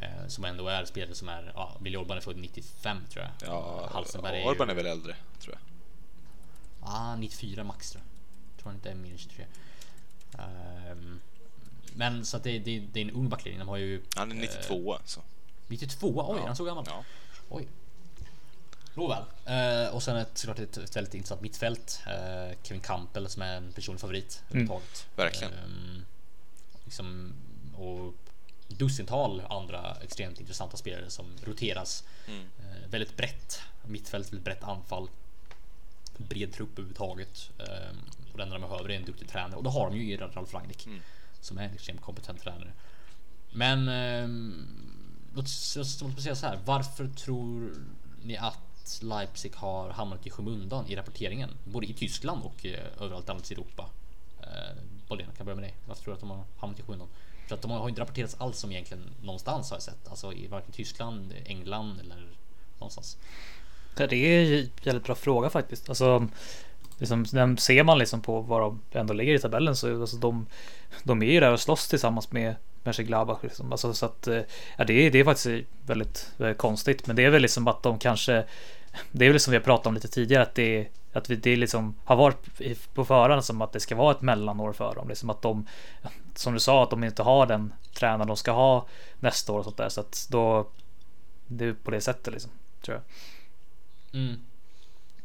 Eh, 0.03 0.27
som 0.27 0.45
ändå 0.45 0.67
är 0.67 0.85
spelare 0.85 1.15
som 1.15 1.29
är, 1.29 1.51
ja, 1.55 1.77
Willy 1.79 1.97
Orban 1.97 2.17
är 2.17 2.21
född 2.21 2.37
95 2.37 2.97
tror 3.09 3.25
jag. 3.25 3.49
Ja, 3.49 3.89
Hallstenberg 3.93 4.41
är 4.41 4.47
Orban 4.47 4.67
ju, 4.67 4.71
är 4.71 4.75
väl 4.75 4.85
äldre, 4.85 5.15
tror 5.39 5.55
jag. 5.55 5.61
Ah, 6.89 7.15
94 7.15 7.63
max 7.63 7.91
tror 7.91 8.03
jag. 8.03 8.57
Tror 8.61 8.65
han 8.69 8.75
inte 8.75 8.89
är 8.91 8.95
mer 8.95 9.11
än 9.11 9.17
23. 9.17 9.45
Ehm, 10.39 11.19
men 11.95 12.25
så 12.25 12.37
att 12.37 12.43
det, 12.43 12.59
det, 12.59 12.79
det 12.79 12.99
är 12.99 13.05
en 13.05 13.11
ung 13.11 13.29
backlinje. 13.29 13.59
De 13.59 13.67
har 13.67 13.77
ju 13.77 14.03
Han 14.15 14.31
är 14.31 14.35
92 14.35 14.97
så. 15.05 15.21
92. 15.67 16.07
Oj, 16.07 16.13
Ja. 16.17 16.41
han 16.41 16.49
är 16.51 16.55
så 16.55 16.63
gammal. 16.63 16.85
Ja. 16.87 17.03
Oj. 17.49 17.67
Nåväl. 18.93 19.23
Eh, 19.45 19.95
och 19.95 20.03
sen 20.03 20.17
ett, 20.17 20.37
såklart 20.37 20.59
ett, 20.59 20.77
ett 20.77 20.95
väldigt 20.95 21.13
intressant 21.13 21.41
mittfält. 21.41 22.01
Eh, 22.07 22.57
Kevin 22.63 22.81
Campbell 22.81 23.29
som 23.29 23.41
är 23.41 23.55
en 23.57 23.71
personlig 23.71 24.01
favorit 24.01 24.43
överhuvudtaget. 24.49 25.07
verkligen. 25.15 25.53
Ehm, 25.53 26.05
liksom, 26.85 27.33
och 27.77 28.13
dussintal 28.77 29.41
andra 29.49 29.95
extremt 30.01 30.39
intressanta 30.39 30.77
spelare 30.77 31.09
som 31.09 31.25
roteras. 31.43 32.03
Mm. 32.27 32.41
Eh, 32.41 32.89
väldigt 32.89 33.17
brett 33.17 33.61
mittfält, 33.85 34.27
väldigt 34.27 34.45
brett 34.45 34.63
anfall. 34.63 35.07
Bred 36.17 36.53
trupp 36.53 36.69
överhuvudtaget. 36.71 37.49
Ehm, 37.59 37.97
och 38.31 38.37
det 38.37 38.43
enda 38.43 38.57
de 38.57 38.61
behöver 38.69 38.91
är 38.91 38.95
en 38.95 39.05
duktig 39.05 39.29
tränare 39.29 39.55
och 39.55 39.63
då 39.63 39.69
har 39.69 39.89
de 39.89 39.97
ju 39.97 40.13
i 40.13 40.17
Ralf 40.17 40.53
Rangnick 40.53 40.85
Mm. 40.85 40.99
som 41.41 41.57
är 41.57 41.63
en 41.63 41.73
extremt 41.73 42.01
kompetent 42.01 42.41
tränare. 42.41 42.73
Men 43.51 43.87
ehm, 43.87 44.67
låt 45.35 45.45
oss 45.45 45.77
säga 46.23 46.35
så 46.35 46.45
här. 46.47 46.59
Varför 46.65 47.07
tror 47.07 47.73
ni 48.23 48.37
att 48.37 48.99
Leipzig 49.01 49.55
har 49.55 49.89
hamnat 49.89 50.27
i 50.27 50.29
skymundan 50.29 50.87
i 50.87 50.95
rapporteringen? 50.95 51.49
Både 51.63 51.85
i 51.87 51.93
Tyskland 51.93 52.43
och 52.43 52.65
eh, 52.65 53.01
överallt 53.01 53.29
annat 53.29 53.51
i 53.51 53.53
Europa. 53.53 53.89
Eh, 54.41 54.77
Bolén, 55.07 55.27
kan 55.37 55.45
börja 55.45 55.55
med 55.55 55.63
dig? 55.63 55.75
Varför 55.85 56.03
tror 56.03 56.11
du 56.11 56.15
att 56.15 56.19
de 56.19 56.29
har 56.29 56.43
hamnat 56.57 56.79
i 56.79 56.83
skymundan? 56.83 57.07
För 57.47 57.55
att 57.55 57.61
de 57.61 57.71
har 57.71 57.89
inte 57.89 58.01
rapporterats 58.01 58.35
alls 58.39 58.63
om 58.63 58.71
egentligen 58.71 59.03
någonstans 59.21 59.69
har 59.69 59.75
jag 59.75 59.83
sett. 59.83 60.07
Alltså 60.09 60.33
i 60.33 60.47
varken 60.47 60.71
Tyskland, 60.71 61.33
England 61.45 61.99
eller 61.99 62.27
någonstans. 62.79 63.17
Ja, 63.97 64.07
det 64.07 64.15
är 64.15 64.41
ju 64.41 64.59
en 64.59 64.69
jävligt 64.81 65.03
bra 65.03 65.15
fråga 65.15 65.49
faktiskt. 65.49 65.89
Alltså, 65.89 66.27
liksom, 66.97 67.25
ser 67.57 67.83
man 67.83 67.99
liksom 67.99 68.21
på 68.21 68.41
var 68.41 68.61
de 68.61 68.81
ändå 68.91 69.13
ligger 69.13 69.33
i 69.33 69.39
tabellen 69.39 69.75
så 69.75 70.01
alltså, 70.01 70.17
de, 70.17 70.45
de 71.03 71.23
är 71.23 71.31
ju 71.31 71.39
där 71.39 71.51
och 71.51 71.59
slåss 71.59 71.87
tillsammans 71.87 72.31
med 72.31 72.55
Mönchengladbach. 72.83 73.39
Liksom. 73.43 73.71
Alltså, 73.71 73.93
så 73.93 74.05
att, 74.05 74.27
eh, 74.27 74.41
ja, 74.77 74.83
det, 74.83 74.93
är, 74.93 75.11
det 75.11 75.19
är 75.19 75.23
faktiskt 75.23 75.67
väldigt, 75.85 76.31
väldigt 76.37 76.57
konstigt. 76.57 77.07
Men 77.07 77.15
det 77.15 77.25
är 77.25 77.29
väl 77.29 77.41
liksom 77.41 77.67
att 77.67 77.83
de 77.83 77.99
kanske 77.99 78.45
Det 79.11 79.25
är 79.25 79.29
väl 79.29 79.39
som 79.39 79.51
vi 79.51 79.57
har 79.57 79.63
pratat 79.63 79.87
om 79.87 79.93
lite 79.93 80.07
tidigare 80.07 80.43
att 80.43 80.55
det 80.55 80.87
att 81.13 81.29
vi, 81.29 81.35
det 81.35 81.55
liksom 81.55 81.95
har 82.03 82.15
varit 82.15 82.61
på 82.93 83.05
förhand 83.05 83.45
som 83.45 83.61
att 83.61 83.71
det 83.71 83.79
ska 83.79 83.95
vara 83.95 84.11
ett 84.11 84.21
mellanår 84.21 84.73
för 84.73 84.95
dem. 84.95 85.07
Liksom 85.07 85.29
att 85.29 85.41
de, 85.41 85.67
som 86.35 86.53
du 86.53 86.59
sa, 86.59 86.83
att 86.83 86.89
de 86.89 87.03
inte 87.03 87.23
har 87.23 87.45
den 87.45 87.73
tränaren 87.93 88.27
de 88.27 88.37
ska 88.37 88.51
ha 88.51 88.87
nästa 89.19 89.53
år 89.53 89.57
och 89.57 89.63
sånt 89.63 89.77
där. 89.77 89.89
Så 89.89 90.01
att 90.01 90.27
då, 90.29 90.67
det 91.47 91.65
är 91.65 91.73
på 91.73 91.91
det 91.91 92.01
sättet 92.01 92.33
liksom, 92.33 92.51
tror 92.81 92.97
jag. 92.97 93.03
Mm. 94.21 94.39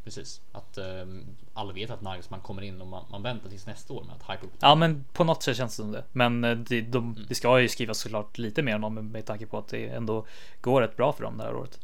Precis, 0.05 0.40
att 0.53 0.79
um, 0.79 1.24
alla 1.55 1.72
vet 1.72 1.90
att 1.90 2.03
Nagelsmann 2.03 2.40
kommer 2.40 2.62
in 2.62 2.81
och 2.81 2.87
man, 2.87 3.05
man 3.11 3.22
väntar 3.22 3.48
tills 3.48 3.66
nästa 3.66 3.92
år 3.94 4.05
med 4.05 4.14
att 4.14 4.31
hype 4.31 4.46
upp. 4.46 4.53
Ja, 4.61 4.74
men 4.74 5.05
på 5.12 5.24
något 5.24 5.42
sätt 5.42 5.57
känns 5.57 5.77
det 5.77 5.83
som 5.83 5.92
det. 5.92 6.05
Men 6.12 6.44
eh, 6.44 6.57
det, 6.57 6.81
de, 6.81 7.05
mm. 7.05 7.27
det 7.29 7.35
ska 7.35 7.61
ju 7.61 7.68
skrivas 7.68 7.98
såklart 7.98 8.38
lite 8.38 8.62
mer 8.62 8.74
om 8.74 8.81
dem 8.81 9.09
med 9.09 9.27
tanke 9.27 9.46
på 9.46 9.59
att 9.59 9.68
det 9.68 9.88
ändå 9.88 10.27
går 10.61 10.83
rätt 10.83 10.96
bra 10.96 11.12
för 11.12 11.22
dem 11.24 11.37
det 11.38 11.44
här 11.44 11.55
året. 11.55 11.81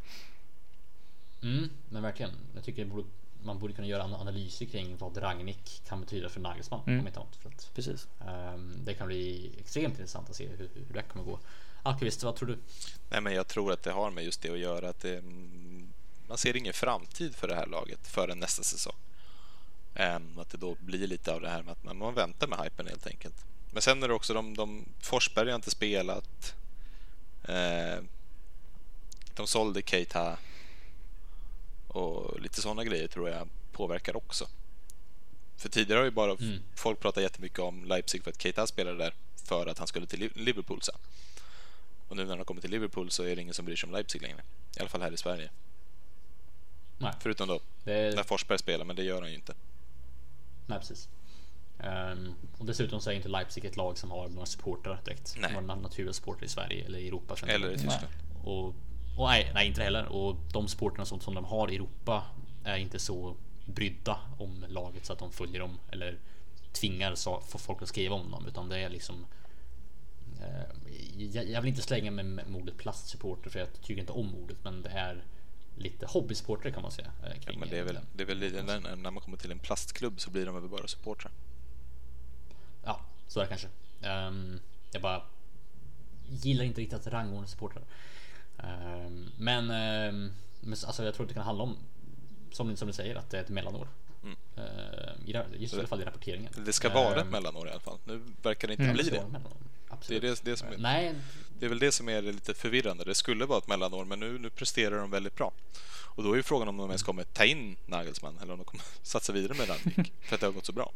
Mm, 1.43 1.71
men 1.89 2.03
verkligen. 2.03 2.31
Jag 2.55 2.65
tycker 2.65 2.85
borde, 2.85 3.05
man 3.45 3.59
borde 3.59 3.75
kunna 3.75 3.89
göra 3.89 4.03
analyser 4.03 4.67
kring 4.67 4.97
vad 4.97 5.23
Ragnik 5.23 5.83
kan 5.89 6.01
betyda 6.01 6.29
för 6.29 6.41
Nagelsmann. 6.41 6.81
Mm. 6.87 7.01
Om 7.01 7.07
inte 7.07 7.21
annat, 7.21 7.37
för 7.37 7.49
att, 7.49 7.71
Precis. 7.75 8.09
Um, 8.55 8.85
det 8.85 8.95
kan 8.95 9.07
bli 9.07 9.53
extremt 9.59 9.95
intressant 9.95 10.31
att 10.31 10.37
se 10.37 10.47
hur, 10.47 10.71
hur 10.75 10.95
det 10.95 11.03
kommer 11.03 11.25
gå. 11.25 11.39
Alkvist, 11.83 12.23
vad 12.23 12.37
tror 12.37 12.49
du? 12.49 12.59
Nej, 13.11 13.21
men 13.21 13.35
jag 13.35 13.49
tror 13.49 13.73
att 13.73 13.83
det 13.83 13.91
har 13.91 14.11
med 14.11 14.25
just 14.25 14.43
det 14.43 14.51
att 14.51 14.59
göra. 14.59 14.89
Att 14.89 15.01
det, 15.01 15.23
man 16.29 16.39
ser 16.39 16.57
ingen 16.57 16.73
framtid 16.73 17.35
för 17.35 17.49
det 17.49 17.55
här 17.55 17.67
laget 17.67 18.07
förrän 18.07 18.39
nästa 18.39 18.63
säsong. 18.63 18.97
Um, 19.97 20.39
att 20.39 20.51
det 20.51 20.59
då 20.59 20.77
blir 20.81 21.07
lite 21.07 21.33
av 21.33 21.41
det 21.41 21.49
här 21.49 21.63
med 21.63 21.73
att 21.73 21.85
man, 21.85 21.99
man 21.99 22.15
väntar 22.15 22.47
med 22.47 22.59
hypen 22.59 22.87
helt 22.87 23.07
enkelt. 23.07 23.45
Men 23.73 23.83
sen 23.83 24.03
är 24.03 24.09
det 24.09 24.15
också 24.15 24.35
de, 24.35 24.57
de 24.57 24.85
Forsberg 25.01 25.49
har 25.49 25.57
inte 25.57 25.71
spelat. 25.71 26.55
Uh, 27.49 28.05
de 29.35 29.47
sålde 29.47 29.83
Keita 29.83 30.39
och 31.95 32.41
lite 32.41 32.63
sådana 32.63 32.85
grejer 32.85 33.09
tror 33.09 33.29
jag 33.29 33.49
påverkar 33.73 34.17
också. 34.17 34.49
För 35.57 35.69
tidigare 35.69 35.99
har 35.99 36.05
ju 36.05 36.11
bara 36.11 36.31
mm. 36.31 36.59
folk 36.75 37.01
pratat 37.01 37.23
jättemycket 37.23 37.59
om 37.59 37.85
Leipzig 37.85 38.23
för 38.23 38.31
att 38.31 38.43
Keita 38.43 38.67
spelade 38.67 38.99
där 38.99 39.15
för 39.45 39.67
att 39.67 39.79
han 39.79 39.87
skulle 39.87 40.07
till 40.07 40.31
Liverpool 40.35 40.83
sen. 40.83 40.95
Och 42.09 42.17
nu 42.17 42.23
när 42.23 42.31
han 42.31 42.39
har 42.39 42.45
kommit 42.45 42.63
till 42.63 42.71
Liverpool 42.71 43.11
så 43.11 43.23
är 43.23 43.37
det 43.37 43.43
ingen 43.43 43.55
som 43.55 43.65
bryr 43.65 43.77
sig 43.77 43.87
om 43.87 43.93
Leipzig 43.93 44.23
längre. 44.23 44.43
I 44.77 44.81
alla 44.81 44.89
fall 44.89 45.03
här 45.03 45.13
i 45.13 45.17
Sverige. 45.17 45.51
Nej. 46.99 47.13
Förutom 47.21 47.49
då 47.49 47.61
det... 47.85 48.17
när 48.17 48.23
Forsberg 48.23 48.59
spelar, 48.59 48.85
men 48.85 48.97
det 48.97 49.03
gör 49.03 49.21
han 49.21 49.31
ju 49.31 49.37
inte. 49.37 49.55
Nej, 50.67 50.79
precis. 50.79 51.09
Um, 51.79 52.35
och 52.59 52.67
dessutom 52.67 53.01
så 53.01 53.11
är 53.11 53.15
inte 53.15 53.29
Leipzig 53.29 53.65
ett 53.65 53.77
lag 53.77 53.99
som 53.99 54.11
har 54.11 54.29
några 54.29 54.47
supportrar 54.47 55.01
direkt. 55.05 55.37
Nej. 55.39 55.53
Några 55.53 55.75
naturliga 55.75 56.13
supportrar 56.13 56.45
i 56.45 56.49
Sverige 56.49 56.85
eller 56.85 56.99
i 56.99 57.09
Europa. 57.09 57.37
Eller 57.47 57.73
i 57.73 57.79
Tyskland. 57.79 58.13
Och 58.45 58.75
och 59.17 59.27
nej, 59.29 59.51
nej, 59.55 59.67
inte 59.67 59.83
heller. 59.83 60.07
Och 60.07 60.37
de 60.53 60.69
sporterna 60.69 61.05
som, 61.05 61.21
som 61.21 61.35
de 61.35 61.45
har 61.45 61.71
i 61.71 61.75
Europa 61.75 62.25
är 62.65 62.77
inte 62.77 62.99
så 62.99 63.37
brydda 63.65 64.19
om 64.39 64.65
laget 64.69 65.07
så 65.07 65.13
att 65.13 65.19
de 65.19 65.33
följer 65.33 65.61
dem 65.61 65.79
eller 65.91 66.19
tvingar 66.73 67.15
så, 67.15 67.41
för 67.41 67.59
folk 67.59 67.83
att 67.83 67.89
skriva 67.89 68.15
om 68.15 68.31
dem, 68.31 68.47
utan 68.47 68.69
det 68.69 68.79
är 68.79 68.89
liksom. 68.89 69.27
Eh, 70.41 70.95
jag, 71.17 71.51
jag, 71.51 71.63
vill 71.63 71.69
inte 71.69 71.83
slänga 71.83 72.11
mig 72.11 72.25
med 72.25 72.45
ordet 72.55 72.77
plastsupporter 72.77 73.51
för 73.51 73.59
jag 73.59 73.69
tycker 73.83 74.01
inte 74.01 74.13
om 74.13 74.35
ordet, 74.35 74.57
men 74.63 74.83
det 74.83 74.89
är 74.89 75.25
lite 75.77 76.07
hobbysupporter 76.07 76.71
kan 76.71 76.83
man 76.83 76.93
säga. 76.93 77.11
Eh, 77.23 77.33
ja, 77.47 77.53
men 77.59 77.69
det 77.69 77.79
är 77.79 77.85
väl, 77.85 77.99
det 78.13 78.23
är 78.23 78.27
väl 78.27 78.65
när, 78.65 78.97
när 78.97 79.11
man 79.11 79.23
kommer 79.23 79.37
till 79.37 79.51
en 79.51 79.59
plastklubb 79.59 80.21
så 80.21 80.31
blir 80.31 80.47
de 80.47 80.55
väl 80.55 80.69
bara 80.69 80.89
supportrar. 80.89 81.33
Ja, 82.85 83.01
så 83.29 83.41
är 83.41 83.45
det 83.45 83.49
kanske. 83.49 83.69
Um, 84.09 84.61
jag 84.93 85.03
bara 85.03 85.23
gillar 86.29 86.65
inte 86.65 86.81
riktigt 86.81 86.99
att 87.01 87.07
rangordna 87.07 87.47
supportrar. 87.47 87.85
Ehm, 88.65 89.31
men, 89.39 89.71
ehm, 89.71 90.33
alltså 90.87 91.05
jag 91.05 91.15
tror 91.15 91.25
att 91.25 91.29
det 91.29 91.35
kan 91.35 91.45
handla 91.45 91.65
om 91.65 91.77
som, 92.53 92.77
som 92.77 92.89
du 92.89 92.95
säger 92.95 93.17
att 93.17 93.31
det 93.31 93.39
är 93.39 93.43
ett 93.43 93.49
mellanår. 93.49 93.89
Mm. 94.23 94.37
Ehm, 94.57 95.45
just 95.59 95.75
i 95.75 95.79
alla 95.79 95.89
fall 95.89 96.01
i 96.01 96.05
rapporteringen. 96.05 96.53
Det 96.65 96.73
ska 96.73 96.89
vara 96.89 97.21
ett 97.21 97.31
mellanår 97.31 97.69
i 97.69 97.71
alla 97.71 97.81
fall. 97.81 97.99
Nu 98.05 98.23
verkar 98.43 98.69
det 98.69 98.75
inte 98.75 98.85
mm. 98.85 98.95
bli 98.95 99.11
det. 99.11 99.25
Det 100.09 100.17
är, 100.17 100.21
det, 100.21 100.45
det, 100.45 100.57
som 100.57 100.69
är, 100.69 100.79
Nej. 100.79 101.15
det 101.59 101.65
är 101.65 101.69
väl 101.69 101.79
det 101.79 101.93
som 101.93 102.09
är 102.09 102.23
lite 102.23 102.55
förvirrande. 102.55 103.05
Det 103.05 103.15
skulle 103.15 103.47
vara 103.47 103.59
ett 103.59 103.69
mellanår, 103.69 104.05
men 104.05 104.21
nu, 104.21 104.39
nu 104.39 104.51
presterar 104.51 104.99
de 104.99 105.11
väldigt 105.11 105.37
bra. 105.37 105.53
Och 106.15 106.23
då 106.23 106.33
är 106.33 106.37
ju 106.37 106.43
frågan 106.43 106.69
om 106.69 106.77
de 106.77 106.91
ens 106.91 107.03
kommer 107.03 107.25
ta 107.25 107.45
in 107.45 107.77
Nagelsmann 107.87 108.39
eller 108.43 108.53
om 108.53 108.59
de 108.59 108.65
kommer 108.65 108.85
satsa 109.03 109.33
vidare 109.33 109.59
med 109.59 109.69
Rangnick 109.69 110.13
för 110.21 110.35
att 110.35 110.41
det 110.41 110.47
har 110.47 110.53
gått 110.53 110.67
så 110.67 110.73
bra. 110.73 110.93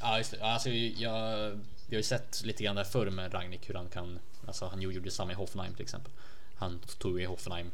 Ja, 0.00 0.18
just 0.18 0.30
det. 0.30 0.42
Alltså, 0.42 0.70
jag, 0.70 1.50
vi 1.86 1.96
har 1.96 1.98
ju 1.98 2.02
sett 2.02 2.42
lite 2.44 2.64
grann 2.64 2.76
där 2.76 2.84
förr 2.84 3.10
med 3.10 3.34
Rangnick 3.34 3.68
hur 3.70 3.74
han 3.74 3.88
kan, 3.88 4.18
alltså 4.46 4.66
han 4.66 4.82
gjorde 4.82 5.10
samma 5.10 5.32
i 5.32 5.34
Hoffenheim 5.34 5.74
till 5.74 5.82
exempel. 5.82 6.12
Han 6.58 6.80
tog 6.98 7.20
i 7.20 7.24
Hoffenheim. 7.24 7.70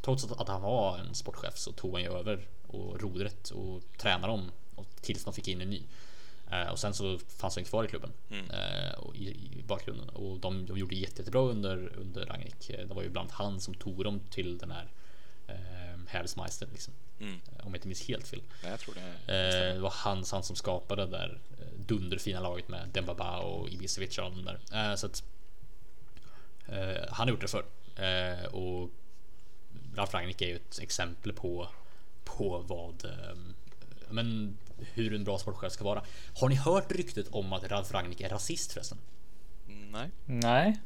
Trots 0.00 0.24
att 0.24 0.48
han 0.48 0.62
var 0.62 0.98
en 0.98 1.14
sportchef 1.14 1.56
så 1.56 1.72
tog 1.72 1.92
han 1.92 2.02
ju 2.02 2.12
över 2.12 2.46
och 2.66 3.00
rodret 3.00 3.50
och 3.50 3.82
tränade 3.96 4.32
dem 4.32 4.50
tills 5.00 5.24
de 5.24 5.32
fick 5.32 5.48
in 5.48 5.60
en 5.60 5.70
ny. 5.70 5.82
Uh, 6.52 6.68
och 6.70 6.78
sen 6.78 6.94
så 6.94 7.18
fanns 7.18 7.56
han 7.56 7.64
kvar 7.64 7.84
i 7.84 7.88
klubben 7.88 8.12
mm. 8.30 8.44
uh, 8.44 9.16
i, 9.16 9.28
i, 9.28 9.62
bakgrunden 9.66 10.08
och 10.08 10.38
de, 10.38 10.66
de 10.66 10.78
gjorde 10.78 10.96
jätte, 10.96 11.20
jättebra 11.20 11.40
under, 11.40 11.92
under 11.96 12.26
Rangnick. 12.26 12.68
Det 12.68 12.94
var 12.94 13.02
ju 13.02 13.08
bland 13.08 13.30
han 13.30 13.60
som 13.60 13.74
tog 13.74 14.04
dem 14.04 14.20
till 14.30 14.58
den 14.58 14.70
här 14.70 14.88
uh, 15.48 16.06
Herresmeister 16.08 16.68
liksom. 16.72 16.94
Mm. 17.20 17.40
Om 17.46 17.66
jag 17.66 17.76
inte 17.76 17.88
minns 17.88 18.08
helt 18.08 18.28
fel. 18.28 18.42
Nej, 18.62 18.70
jag 18.70 18.80
tror 18.80 18.94
det, 18.94 19.00
uh, 19.00 19.74
det 19.74 19.80
var 19.80 19.92
han, 19.94 20.24
han 20.32 20.42
som 20.42 20.56
skapade 20.56 21.04
det 21.04 21.10
där 21.10 21.38
dunderfina 21.86 22.40
laget 22.40 22.68
med 22.68 22.88
Dembaba 22.92 23.38
och 23.38 23.68
Ibisevic 23.68 24.18
och 24.18 24.30
de 24.30 24.44
där. 24.44 24.96
så 24.96 25.06
att 25.06 25.22
han 27.10 27.28
har 27.28 27.28
gjort 27.28 27.40
det 27.40 27.48
förr. 27.48 27.64
Eh, 27.98 28.44
och 28.44 28.90
Ralf 29.94 30.14
Rangnick 30.14 30.42
är 30.42 30.46
ju 30.46 30.56
ett 30.56 30.78
exempel 30.78 31.32
på 31.32 31.68
på 32.24 32.64
vad 32.66 33.04
eh, 33.04 33.36
men 34.10 34.58
hur 34.78 35.14
en 35.14 35.24
bra 35.24 35.38
sportchef 35.38 35.72
ska 35.72 35.84
vara. 35.84 36.02
Har 36.40 36.48
ni 36.48 36.54
hört 36.54 36.92
ryktet 36.92 37.28
om 37.28 37.52
att 37.52 37.64
Ralf 37.64 37.92
Rangnick 37.92 38.20
är 38.20 38.28
rasist 38.28 38.72
förresten? 38.72 38.98
Nej. 39.66 40.10
Nej. 40.24 40.78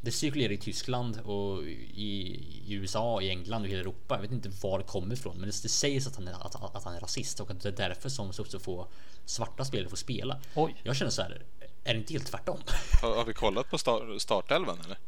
Det 0.00 0.12
cirkulerar 0.12 0.52
i 0.52 0.56
Tyskland 0.56 1.20
och 1.20 1.62
i, 1.62 2.44
i 2.66 2.74
USA, 2.74 3.22
i 3.22 3.30
England 3.30 3.62
och 3.62 3.66
i 3.68 3.70
hela 3.70 3.80
Europa. 3.80 4.14
Jag 4.14 4.22
vet 4.22 4.32
inte 4.32 4.48
var 4.62 4.78
det 4.78 4.84
kommer 4.84 5.14
ifrån, 5.14 5.36
men 5.36 5.48
det, 5.48 5.62
det 5.62 5.68
sägs 5.68 6.06
att 6.06 6.16
han, 6.16 6.28
är, 6.28 6.32
att, 6.32 6.76
att 6.76 6.84
han 6.84 6.94
är 6.94 7.00
rasist 7.00 7.40
och 7.40 7.50
att 7.50 7.60
det 7.60 7.68
är 7.68 7.88
därför 7.88 8.08
som 8.08 8.32
så, 8.32 8.44
så 8.44 8.58
få 8.58 8.86
svarta 9.24 9.64
spelare 9.64 9.88
får 9.88 9.96
spela. 9.96 10.40
Oj. 10.54 10.76
Jag 10.82 10.96
känner 10.96 11.10
så 11.10 11.22
här. 11.22 11.42
Är 11.84 11.94
det 11.94 11.98
inte 11.98 12.12
helt 12.12 12.26
tvärtom? 12.26 12.58
Har, 13.02 13.16
har 13.16 13.24
vi 13.24 13.34
kollat 13.34 13.70
på 13.70 13.78
start, 13.78 14.22
startelvan 14.22 14.78
eller? 14.84 14.98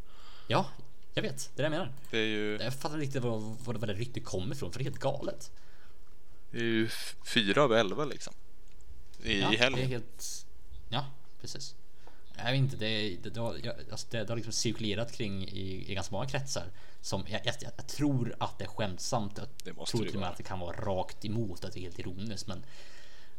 Ja, 0.46 0.66
jag 1.24 1.32
vet, 1.32 1.50
det 1.54 1.62
är 1.62 1.70
det 1.70 1.76
jag 1.76 1.80
menar. 1.80 1.92
Det 2.10 2.18
är 2.18 2.26
ju... 2.26 2.58
Jag 2.60 2.74
fattar 2.74 2.94
inte 2.94 3.06
riktigt 3.06 3.22
vad, 3.22 3.40
vad, 3.40 3.76
vad 3.76 3.88
det 3.88 3.94
riktigt 3.94 4.24
kommer 4.24 4.54
ifrån, 4.54 4.72
för 4.72 4.78
det 4.78 4.82
är 4.82 4.90
helt 4.90 4.98
galet. 4.98 5.50
Det 6.50 6.58
är 6.58 6.62
ju 6.62 6.88
fyra 7.24 7.62
av 7.62 7.72
elva 7.72 8.04
liksom. 8.04 8.34
I, 9.22 9.40
ja, 9.40 9.48
helgen. 9.48 9.72
Det 9.72 9.82
är 9.82 9.88
helt... 9.88 10.46
Ja, 10.88 11.06
precis. 11.40 11.74
Jag 12.36 12.44
vet 12.44 12.54
inte, 12.54 12.76
det, 12.76 13.16
det, 13.22 13.30
det, 13.30 13.40
har, 13.40 13.74
alltså 13.90 14.06
det, 14.10 14.18
det 14.18 14.28
har 14.28 14.36
liksom 14.36 14.52
cirkulerat 14.52 15.12
kring 15.12 15.48
i, 15.48 15.90
i 15.92 15.94
ganska 15.94 16.12
många 16.12 16.26
kretsar. 16.26 16.64
Som 17.00 17.24
jag, 17.28 17.40
jag, 17.44 17.54
jag 17.60 17.86
tror 17.86 18.34
att 18.38 18.58
det 18.58 18.64
är 18.64 18.68
skämtsamt. 18.68 19.38
Jag 19.38 19.46
det 19.64 19.72
måste 19.72 19.96
tror 19.96 20.06
till 20.06 20.14
och 20.14 20.20
med 20.20 20.30
att 20.30 20.36
det 20.36 20.42
kan 20.42 20.58
vara 20.58 20.76
rakt 20.76 21.24
emot, 21.24 21.64
att 21.64 21.72
det 21.72 21.80
är 21.80 21.82
helt 21.82 21.98
ironiskt. 21.98 22.46
Men 22.46 22.64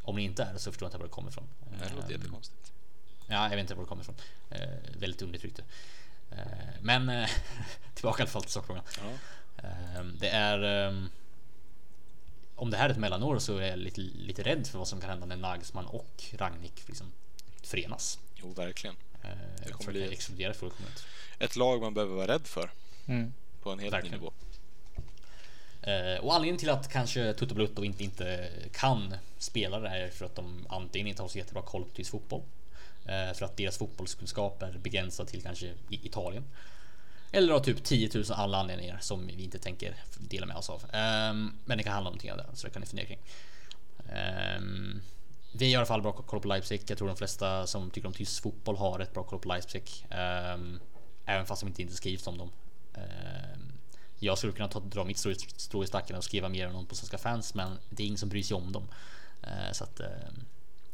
om 0.01 0.15
det 0.15 0.21
inte 0.21 0.43
är 0.43 0.57
så 0.57 0.71
förstår 0.71 0.85
jag 0.85 0.89
inte 0.89 0.97
var 0.97 1.05
det 1.05 1.11
kommer 1.11 1.29
ifrån. 1.29 1.47
Det 1.79 1.95
låter 1.95 2.11
jättekonstigt. 2.11 2.71
Ja, 3.27 3.43
jag 3.43 3.49
vet 3.49 3.59
inte 3.59 3.75
var 3.75 3.83
det 3.83 3.89
kommer 3.89 4.01
ifrån. 4.01 4.15
Eh, 4.49 4.69
väldigt 4.99 5.21
underligt 5.21 5.43
rykte. 5.43 5.63
Men 6.81 7.09
eh, 7.09 7.29
tillbaka 7.93 8.21
i 8.21 8.23
alla 8.23 8.31
fall 8.31 8.41
till 8.41 8.51
sakfrågan. 8.51 8.83
Ja. 8.97 9.67
Ehm, 9.67 10.17
det 10.19 10.29
är 10.29 10.63
ehm, 10.63 11.09
om 12.55 12.69
det 12.69 12.77
här 12.77 12.85
är 12.85 12.89
ett 12.89 12.97
mellanår 12.97 13.39
så 13.39 13.57
är 13.57 13.69
jag 13.69 13.79
lite, 13.79 14.01
lite 14.01 14.43
rädd 14.43 14.67
för 14.67 14.77
vad 14.77 14.87
som 14.87 15.01
kan 15.01 15.09
hända 15.09 15.25
när 15.25 15.35
Nagelsmann 15.35 15.85
och 15.85 16.23
Rangnick 16.33 16.87
liksom 16.87 17.11
förenas. 17.63 18.19
Jo, 18.35 18.53
verkligen. 18.53 18.95
Eh, 19.23 19.29
det 19.65 19.71
kommer 19.71 19.91
bli 19.91 20.13
explodera 20.13 20.53
fullkomligt. 20.53 21.05
Ett 21.39 21.55
lag 21.55 21.81
man 21.81 21.93
behöver 21.93 22.15
vara 22.15 22.27
rädd 22.27 22.47
för. 22.47 22.71
Mm. 23.05 23.33
På 23.61 23.71
en 23.71 23.79
helt 23.79 23.93
verkligen. 23.93 24.19
ny 24.19 24.25
nivå. 24.25 24.33
och 26.21 26.35
anledningen 26.35 26.57
till 26.57 26.69
att 26.69 26.91
kanske 26.91 27.33
Tutto 27.33 27.55
Blutto 27.55 27.83
inte, 27.83 28.03
inte 28.03 28.49
kan 28.73 29.15
spela 29.37 29.79
det 29.79 29.89
här 29.89 29.99
är 29.99 30.09
för 30.09 30.25
att 30.25 30.35
de 30.35 30.65
antingen 30.69 31.07
inte 31.07 31.21
har 31.21 31.29
så 31.29 31.37
jättebra 31.37 31.63
koll 31.63 31.83
på 31.83 31.89
tysk 31.89 32.11
fotboll 32.11 32.41
Eh, 32.41 32.60
Eh, 33.05 33.33
för 33.33 33.45
att 33.45 33.57
deras 33.57 33.77
fotbollskunskap 33.77 34.61
är 34.63 34.77
begränsad 34.77 35.27
till 35.27 35.41
kanske 35.43 35.73
Italien. 35.89 36.43
Eller 37.31 37.53
av 37.53 37.59
typ 37.59 37.83
10 37.83 38.09
000 38.13 38.23
alla 38.31 38.57
anledningar 38.57 38.99
som 39.01 39.27
vi 39.27 39.43
inte 39.43 39.59
tänker 39.59 39.95
dela 40.17 40.45
med 40.45 40.55
oss 40.55 40.69
av. 40.69 40.83
Ehm, 40.93 41.53
men 41.65 41.77
det 41.77 41.83
kan 41.83 41.93
handla 41.93 42.09
om 42.09 42.13
någonting 42.13 42.29
annat 42.29 42.57
så 42.57 42.67
det 42.67 42.73
kan 42.73 42.79
ni 42.81 42.85
fundera 42.87 43.07
kring. 43.07 43.19
Ehm, 44.13 45.01
vi 45.53 45.65
har 45.65 45.71
i 45.71 45.75
alla 45.75 45.85
fall 45.85 46.01
bra 46.01 46.11
koll 46.11 46.39
på 46.41 46.47
Leipzig. 46.47 46.81
Jag 46.87 46.97
tror 46.97 47.07
de 47.07 47.17
flesta 47.17 47.67
som 47.67 47.89
tycker 47.91 48.07
om 48.07 48.13
tysk 48.13 48.43
fotboll 48.43 48.77
har 48.77 48.99
ett 48.99 49.13
bra 49.13 49.23
koll 49.23 49.39
på 49.39 49.47
Leipzig. 49.49 50.05
Ehm, 50.09 50.79
även 51.25 51.45
fast 51.45 51.61
de 51.61 51.67
inte, 51.67 51.81
inte 51.81 51.95
skrivs 51.95 52.27
om 52.27 52.37
dem. 52.37 52.51
Jag 54.19 54.37
skulle 54.37 54.53
kunna 54.53 54.67
ta, 54.67 54.79
dra 54.79 55.03
mitt 55.03 55.17
strå 55.57 55.83
i- 55.83 55.87
stacken 55.87 56.15
och 56.15 56.23
skriva 56.23 56.49
mer 56.49 56.67
om 56.67 56.73
dem 56.73 56.85
på 56.85 56.95
Svenska 56.95 57.17
fans, 57.17 57.53
men 57.53 57.77
det 57.89 58.03
är 58.03 58.07
ingen 58.07 58.17
som 58.17 58.29
bryr 58.29 58.43
sig 58.43 58.55
om 58.57 58.71
dem. 58.71 58.87
Eh, 59.43 59.71
så 59.71 59.83
att, 59.83 60.01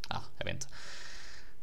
ja, 0.10 0.22
jag 0.38 0.46
vet 0.46 0.54
inte. 0.54 0.68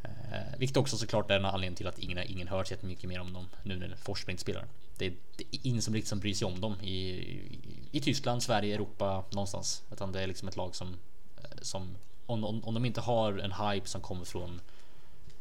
Eh, 0.04 0.58
vilket 0.58 0.76
också 0.76 0.96
såklart 0.96 1.30
är 1.30 1.36
en 1.36 1.44
anledning 1.44 1.76
till 1.76 1.86
att 1.86 1.98
ingen, 1.98 2.18
ingen 2.18 2.48
hört 2.48 2.68
så 2.68 2.74
mycket 2.80 3.08
mer 3.08 3.20
om 3.20 3.32
dem 3.32 3.48
nu 3.62 3.76
när 3.76 3.96
Forsberg 3.96 4.32
inte 4.32 4.42
spelar. 4.42 4.66
Det, 4.98 5.08
det 5.36 5.44
är 5.50 5.60
ingen 5.62 5.82
som 5.82 5.94
liksom 5.94 6.20
bryr 6.20 6.34
sig 6.34 6.46
om 6.46 6.60
dem 6.60 6.76
i, 6.82 6.98
i, 6.98 7.58
i 7.92 8.00
Tyskland, 8.00 8.42
Sverige, 8.42 8.74
Europa, 8.74 9.24
någonstans. 9.30 9.82
Utan 9.92 10.12
det 10.12 10.22
är 10.22 10.26
liksom 10.26 10.48
ett 10.48 10.56
lag 10.56 10.74
som, 10.74 10.96
eh, 11.36 11.58
som 11.62 11.96
om, 12.26 12.44
om, 12.44 12.64
om 12.64 12.74
de 12.74 12.84
inte 12.84 13.00
har 13.00 13.38
en 13.38 13.52
hype 13.52 13.88
som 13.88 14.00
kommer 14.00 14.24
från, 14.24 14.60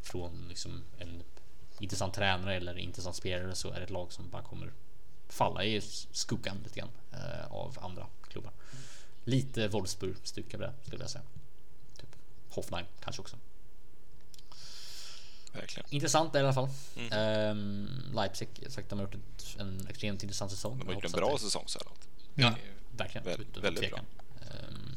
från 0.02 0.45
liksom 0.49 0.84
en 0.97 1.23
intressant 1.80 2.13
tränare 2.13 2.56
eller 2.56 2.78
intressant 2.78 3.15
spelare 3.15 3.56
så 3.56 3.71
är 3.71 3.76
det 3.76 3.84
ett 3.84 3.89
lag 3.89 4.12
som 4.12 4.30
bara 4.30 4.41
kommer 4.41 4.71
falla 5.30 5.63
i 5.65 5.82
skuggan 6.12 6.58
lite 6.63 6.80
grann 6.80 6.89
eh, 7.12 7.52
av 7.52 7.78
andra 7.82 8.08
klubbar. 8.28 8.52
Lite 9.23 9.67
Wolfsburg-stuk 9.67 10.54
över 10.54 10.65
det 10.65 10.73
skulle 10.88 11.04
jag 11.04 11.10
säga. 11.10 11.23
Typ 11.97 12.15
Hoffenheim 12.49 12.86
kanske 12.99 13.21
också. 13.21 13.38
Verkligen. 15.54 15.89
Intressant 15.89 16.36
i 16.36 16.38
alla 16.38 16.54
fall. 16.54 16.70
Mm. 16.98 17.12
Ehm, 17.12 17.88
Leipzig, 18.16 18.48
sagt, 18.68 18.89
de 18.89 19.00
har 19.00 19.06
gjort 19.06 19.16
ett, 19.16 19.56
en 19.60 19.88
extremt 19.89 20.24
intressant 20.24 20.52
säsong. 20.52 20.80
De 20.80 20.88
har 20.88 20.94
gjort 20.94 21.06
en 21.06 21.12
bra 21.12 21.34
det- 21.34 21.39
säsong 21.39 21.63
så 21.68 21.80
här 21.80 21.86
långt. 21.86 22.08
Ja, 22.36 22.56
verkligen. 22.98 23.26
Väl- 23.26 23.46
väldigt 23.62 23.84
tvekan. 23.84 24.06
Ehm, 24.42 24.96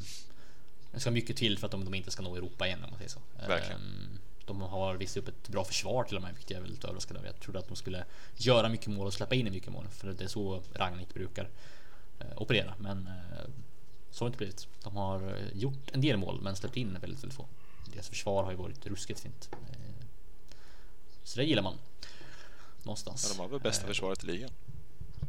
det 0.91 0.99
ska 0.99 1.11
mycket 1.11 1.37
till 1.37 1.57
för 1.59 1.65
att 1.67 1.71
de, 1.71 1.85
de 1.85 1.93
inte 1.93 2.11
ska 2.11 2.21
nå 2.23 2.35
Europa 2.35 2.67
igen 2.67 2.83
om 2.83 2.89
man 2.89 2.97
säger 2.97 3.09
så. 3.09 3.19
Verkligen. 3.47 3.81
Ehm, 3.81 4.19
de 4.45 4.61
har 4.61 4.95
visat 4.95 5.17
upp 5.17 5.27
ett 5.27 5.47
bra 5.49 5.63
försvar 5.63 6.03
till 6.03 6.15
och 6.15 6.21
med, 6.21 6.33
vilket 6.33 6.51
jag 6.51 6.57
är 6.57 6.61
väldigt 6.61 6.83
överraskad 6.83 7.17
över. 7.17 7.27
Jag 7.27 7.39
trodde 7.39 7.59
att 7.59 7.67
de 7.67 7.75
skulle 7.75 8.05
göra 8.35 8.69
mycket 8.69 8.87
mål 8.87 9.07
och 9.07 9.13
släppa 9.13 9.35
in 9.35 9.51
mycket 9.51 9.71
mål, 9.71 9.87
för 9.91 10.13
det 10.13 10.23
är 10.23 10.27
så 10.27 10.61
Ragnik 10.73 11.13
brukar 11.13 11.49
eh, 12.19 12.41
operera. 12.41 12.73
Men 12.79 13.07
eh, 13.07 13.13
så 14.11 14.25
har 14.25 14.29
det 14.29 14.33
inte 14.33 14.37
blivit. 14.37 14.67
De 14.83 14.95
har 14.95 15.27
eh, 15.35 15.57
gjort 15.57 15.91
en 15.91 16.01
del 16.01 16.17
mål, 16.17 16.41
men 16.41 16.55
släppt 16.55 16.77
in 16.77 16.93
väldigt, 17.01 17.23
väldigt 17.23 17.33
få. 17.37 17.45
Deras 17.93 18.09
försvar 18.09 18.43
har 18.43 18.51
ju 18.51 18.57
varit 18.57 18.85
ruskigt 18.85 19.19
fint. 19.19 19.49
Eh, 21.27 21.29
så 21.29 21.39
det 21.39 21.45
gillar 21.45 21.63
man. 21.63 21.77
Någonstans. 22.83 23.25
Ja, 23.29 23.33
de 23.35 23.39
har 23.41 23.47
väl 23.47 23.59
bästa 23.59 23.83
Eh, 23.83 23.87
försvaret 23.87 24.23
i 24.23 24.27
ligan. 24.27 24.49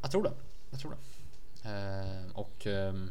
jag 0.02 0.10
tror 0.10 0.22
det. 0.22 0.32
Jag 0.70 0.80
tror 0.80 0.90
det. 0.90 1.68
Eh, 1.70 2.36
och 2.36 2.66
ehm, 2.66 3.10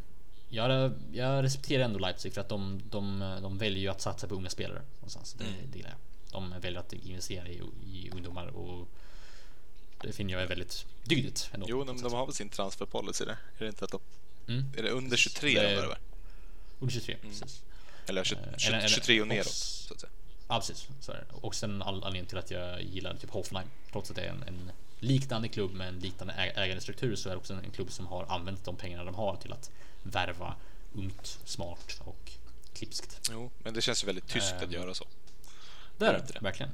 jag, 0.49 0.93
jag 1.13 1.43
respekterar 1.43 1.83
ändå 1.83 1.99
Leipzig 1.99 2.33
för 2.33 2.41
att 2.41 2.49
de, 2.49 2.81
de, 2.89 3.19
de 3.41 3.57
väljer 3.57 3.79
ju 3.79 3.87
att 3.87 4.01
satsa 4.01 4.27
på 4.27 4.35
unga 4.35 4.49
spelare 4.49 4.81
någonstans. 4.99 5.33
Det, 5.33 5.43
Mm. 5.43 5.55
det 5.71 5.77
gillar 5.77 5.89
jag. 5.89 5.99
De 6.31 6.59
väljer 6.61 6.79
att 6.79 6.93
investera 6.93 7.47
i, 7.47 7.61
i 7.85 8.09
ungdomar 8.13 8.47
och 8.47 8.87
det 10.01 10.11
finner 10.13 10.33
jag 10.33 10.41
är 10.41 10.47
väldigt 10.47 10.85
dygdigt. 11.03 11.49
Ändå, 11.53 11.65
Jo, 11.69 11.85
på 11.85 11.93
de, 11.93 12.13
har 12.13 12.25
väl 12.25 12.35
sin 12.35 12.49
transferpolicy 12.49 13.25
där? 13.25 13.37
Är 13.57 13.63
det 13.63 13.67
inte 13.67 13.85
att 13.85 13.91
de... 13.91 14.01
Mm. 14.47 14.65
Är 14.77 14.83
det 14.83 14.89
under 14.89 15.17
23 15.17 15.53
Det- 15.61 15.75
de? 15.81 15.95
Under 16.79 16.93
23, 16.93 17.17
precis. 17.21 17.61
Eller 18.07 18.23
20, 18.23 18.39
Eh, 18.39 18.57
20, 18.57 18.67
eller- 18.67 18.77
eller- 18.79 18.87
23 18.87 19.19
och 19.19 19.23
och- 19.23 19.27
neråt, 19.27 19.47
så 19.47 19.93
att 19.93 19.99
säga. 19.99 20.11
Ja, 20.47 20.59
precis. 20.59 20.87
Och 21.31 21.55
sen 21.55 21.81
all 21.81 22.03
anledning 22.03 22.25
till 22.29 22.37
att 22.37 22.51
jag 22.51 22.81
gillar 22.81 23.15
typ 23.15 23.29
Hoffenheim. 23.29 23.67
Trots 23.91 24.09
att 24.09 24.15
det 24.15 24.21
är 24.21 24.29
en, 24.29 24.43
en 24.43 24.71
liknande 24.99 25.47
klubb 25.47 25.71
med 25.73 25.87
en 25.87 25.99
liknande 25.99 26.33
ägandestruktur 26.33 27.15
så 27.15 27.29
är 27.29 27.33
det 27.33 27.37
också 27.37 27.53
en, 27.53 27.63
en 27.63 27.71
klubb 27.71 27.91
som 27.91 28.07
har 28.07 28.25
använt 28.25 28.65
de 28.65 28.75
pengarna 28.75 29.03
de 29.03 29.15
har 29.15 29.35
till 29.35 29.53
att 29.53 29.71
värva 30.03 30.55
ungt, 30.93 31.39
smart 31.45 32.01
och 32.03 32.31
klipskt. 32.73 33.29
Jo, 33.31 33.51
men 33.63 33.73
det 33.73 33.81
känns 33.81 34.03
ju 34.03 34.05
väldigt 34.05 34.27
tyskt 34.27 34.55
att 34.55 34.63
Ehm, 34.63 34.71
göra 34.71 34.93
så. 34.93 35.05
Det 35.97 36.05
är 36.05 36.13
det, 36.33 36.39
verkligen. 36.41 36.71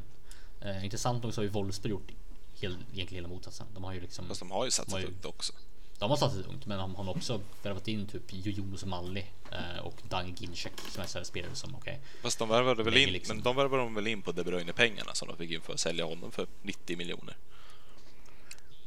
Eh, 0.61 0.83
intressant 0.85 1.23
nog 1.23 1.33
så 1.33 1.41
har 1.41 1.43
ju 1.43 1.49
Wolfsburg 1.49 1.91
gjort 1.91 2.11
hel, 2.53 2.71
egentligen 2.93 3.23
hela 3.23 3.27
motsatsen. 3.27 3.67
De 3.73 3.83
har 3.83 3.93
ju 3.93 4.01
liksom 4.01 4.27
Fast 4.27 4.39
de 4.39 4.51
har 4.51 4.65
ju 4.65 4.71
satsat 4.71 4.93
har 4.93 4.99
ju- 4.99 5.13
också. 5.23 5.53
De 5.99 6.09
har 6.09 6.17
satsat 6.17 6.45
ungt, 6.45 6.65
men 6.65 6.77
de 6.77 6.95
har 6.95 7.09
också 7.09 7.41
värvat 7.63 7.87
in 7.87 8.07
typ 8.07 8.23
Jonas 8.29 8.85
Malli 8.85 9.25
eh, 9.51 9.85
och 9.85 9.95
Dang 10.09 10.35
Ginczek 10.39 10.71
som 10.91 11.03
är 11.03 11.23
spelare 11.23 11.55
som 11.55 11.75
okej. 11.75 11.99
Fast 12.21 12.39
de 12.39 12.49
värvade 12.49 12.83
väl 12.83 12.97
in, 12.97 13.09
liksom- 13.09 13.35
men 13.35 13.43
de 13.43 13.55
värvade 13.55 13.83
de 13.83 13.95
väl 13.95 14.07
in 14.07 14.21
på 14.21 14.31
De 14.31 14.43
Bruyne-pengarna 14.43 15.13
som 15.13 15.27
de 15.27 15.37
fick 15.37 15.51
in 15.51 15.61
för 15.61 15.73
att 15.73 15.79
sälja 15.79 16.05
honom 16.05 16.31
för 16.31 16.47
90 16.61 16.97
miljoner. 16.97 17.37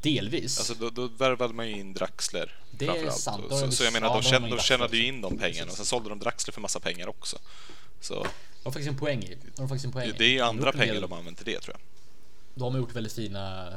Delvis. 0.00 0.58
Alltså 0.58 0.74
då, 0.74 0.90
då 0.90 1.08
värvade 1.08 1.54
man 1.54 1.68
ju 1.68 1.76
in 1.80 1.92
Draxler 1.94 2.54
Det 2.70 2.86
är 2.86 3.10
sant. 3.10 3.44
Så, 3.50 3.60
de- 3.66 3.72
så 3.72 3.84
jag 3.84 3.92
menar, 3.92 4.14
de, 4.14 4.22
tjän, 4.22 4.42
de 4.42 4.50
de 4.50 4.58
tjänade 4.58 4.96
ju 4.96 5.06
in 5.06 5.20
de 5.20 5.38
pengarna 5.38 5.70
och 5.70 5.76
sen 5.76 5.86
sålde 5.86 6.08
de 6.08 6.18
Draxler 6.18 6.52
för 6.52 6.60
massa 6.60 6.80
pengar 6.80 7.08
också. 7.08 7.38
Så 8.00 8.14
De 8.14 8.28
har 8.64 8.72
faktiskt 8.72 8.88
en 8.88 8.98
poäng 8.98 9.22
i. 9.22 9.36
De 9.54 9.60
har 9.62 9.68
faktiskt 9.68 9.84
en 9.84 9.92
poäng 9.92 10.12
det 10.18 10.24
är 10.24 10.28
ju 10.28 10.36
De 10.38 10.42
andra 10.42 10.70
en 10.70 10.78
pengar 10.78 10.92
del- 10.94 11.02
de 11.02 11.12
använt 11.12 11.36
till 11.38 11.46
det 11.46 11.60
tror 11.60 11.74
jag. 11.74 11.80
De 12.54 12.72
har 12.72 12.80
gjort 12.80 12.92
väldigt 12.96 13.12
fina 13.12 13.72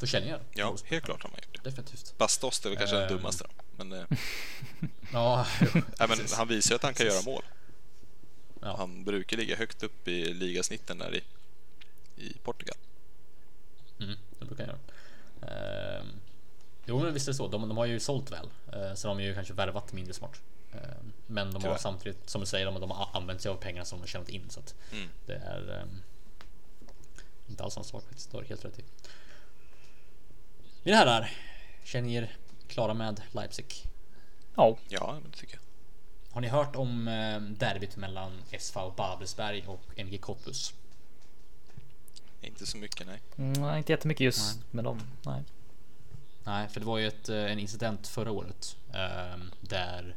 försäljningar. 0.00 0.40
Ja, 0.54 0.76
helt 0.84 1.04
klart 1.04 1.22
har 1.22 1.30
man 1.30 1.40
gjort 1.42 1.54
det. 1.64 1.70
Definitivt. 1.70 2.14
Bastos 2.18 2.64
är 2.64 2.68
väl 2.70 2.78
kanske 2.78 2.96
den 2.96 3.08
Ehm. 3.10 3.16
dummaste 3.16 3.44
då. 3.44 3.84
Men, 3.84 3.92
eh, 3.92 4.04
Ja, 5.12 5.46
nej, 5.74 6.08
men 6.08 6.18
han 6.36 6.48
visar 6.48 6.70
ju 6.70 6.76
att 6.76 6.82
han 6.82 6.94
kan 6.94 7.06
göra 7.06 7.22
mål. 7.22 7.42
Ja. 8.60 8.76
Han 8.76 9.04
brukar 9.04 9.36
ligga 9.36 9.56
högt 9.56 9.82
upp 9.82 10.08
i 10.08 10.34
ligasnitten 10.34 10.98
där 10.98 11.14
i, 11.14 11.22
i 12.16 12.32
Portugal. 12.42 12.76
Mm, 14.00 14.16
det 14.38 14.44
brukar 14.44 14.64
jag 14.66 14.68
göra. 14.68 15.98
Ehm, 16.00 16.06
jo, 16.86 17.02
men 17.02 17.14
visst 17.14 17.28
är 17.28 17.32
det 17.32 17.36
så. 17.36 17.48
De, 17.48 17.68
de 17.68 17.76
har 17.76 17.86
ju 17.86 18.00
sålt 18.00 18.32
väl, 18.32 18.48
eh, 18.72 18.94
så 18.94 19.08
de 19.08 19.16
har 19.16 19.24
ju 19.24 19.34
kanske 19.34 19.54
värvat 19.54 19.92
mindre 19.92 20.14
smart. 20.14 20.40
Ehm, 20.72 21.12
men 21.26 21.46
de 21.46 21.54
har 21.54 21.60
Tyvärr. 21.60 21.78
samtidigt, 21.78 22.30
som 22.30 22.40
du 22.40 22.46
säger, 22.46 22.66
de, 22.66 22.80
de 22.80 22.90
har 22.90 23.08
använt 23.12 23.40
sig 23.42 23.50
av 23.50 23.56
pengarna 23.56 23.84
som 23.84 23.98
de 23.98 24.02
har 24.02 24.06
tjänat 24.08 24.28
in. 24.28 24.50
Så 24.50 24.60
att 24.60 24.74
Mm. 24.92 25.08
det 25.26 25.34
är 25.34 25.80
ehm, 25.82 26.02
inte 27.48 27.62
alls 27.64 27.90
faktiskt. 27.90 28.30
Det 28.30 28.36
har 28.38 28.44
helt 28.44 28.64
rätt 28.64 28.78
i. 28.78 28.84
Mina 30.86 30.98
herrar, 30.98 31.30
känner 31.84 32.08
ni 32.08 32.14
er 32.14 32.36
klara 32.68 32.94
med 32.94 33.22
Leipzig? 33.32 33.66
Ja, 34.54 34.78
Ja, 34.88 35.18
det 35.24 35.36
tycker 35.38 35.54
jag. 35.54 35.62
Har 36.34 36.40
ni 36.40 36.48
hört 36.48 36.76
om 36.76 37.08
eh, 37.08 37.40
derbyt 37.40 37.96
mellan 37.96 38.32
SV 38.58 38.78
Babelsberg 38.96 39.64
och 39.66 39.80
NG 39.96 40.20
Cottbus? 40.20 40.74
Inte 42.40 42.66
så 42.66 42.76
mycket, 42.76 43.06
nej. 43.06 43.20
mm, 43.36 43.76
inte 43.76 43.92
jättemycket 43.92 44.24
just 44.24 44.58
med 44.70 44.84
dem. 44.84 45.00
Nej. 45.24 45.42
Nej, 46.44 46.68
för 46.68 46.80
det 46.80 46.86
var 46.86 46.98
ju 46.98 47.06
ett, 47.06 47.28
eh, 47.28 47.52
en 47.52 47.58
incident 47.58 48.06
förra 48.06 48.30
året 48.30 48.76
eh, 48.94 49.40
där 49.60 50.16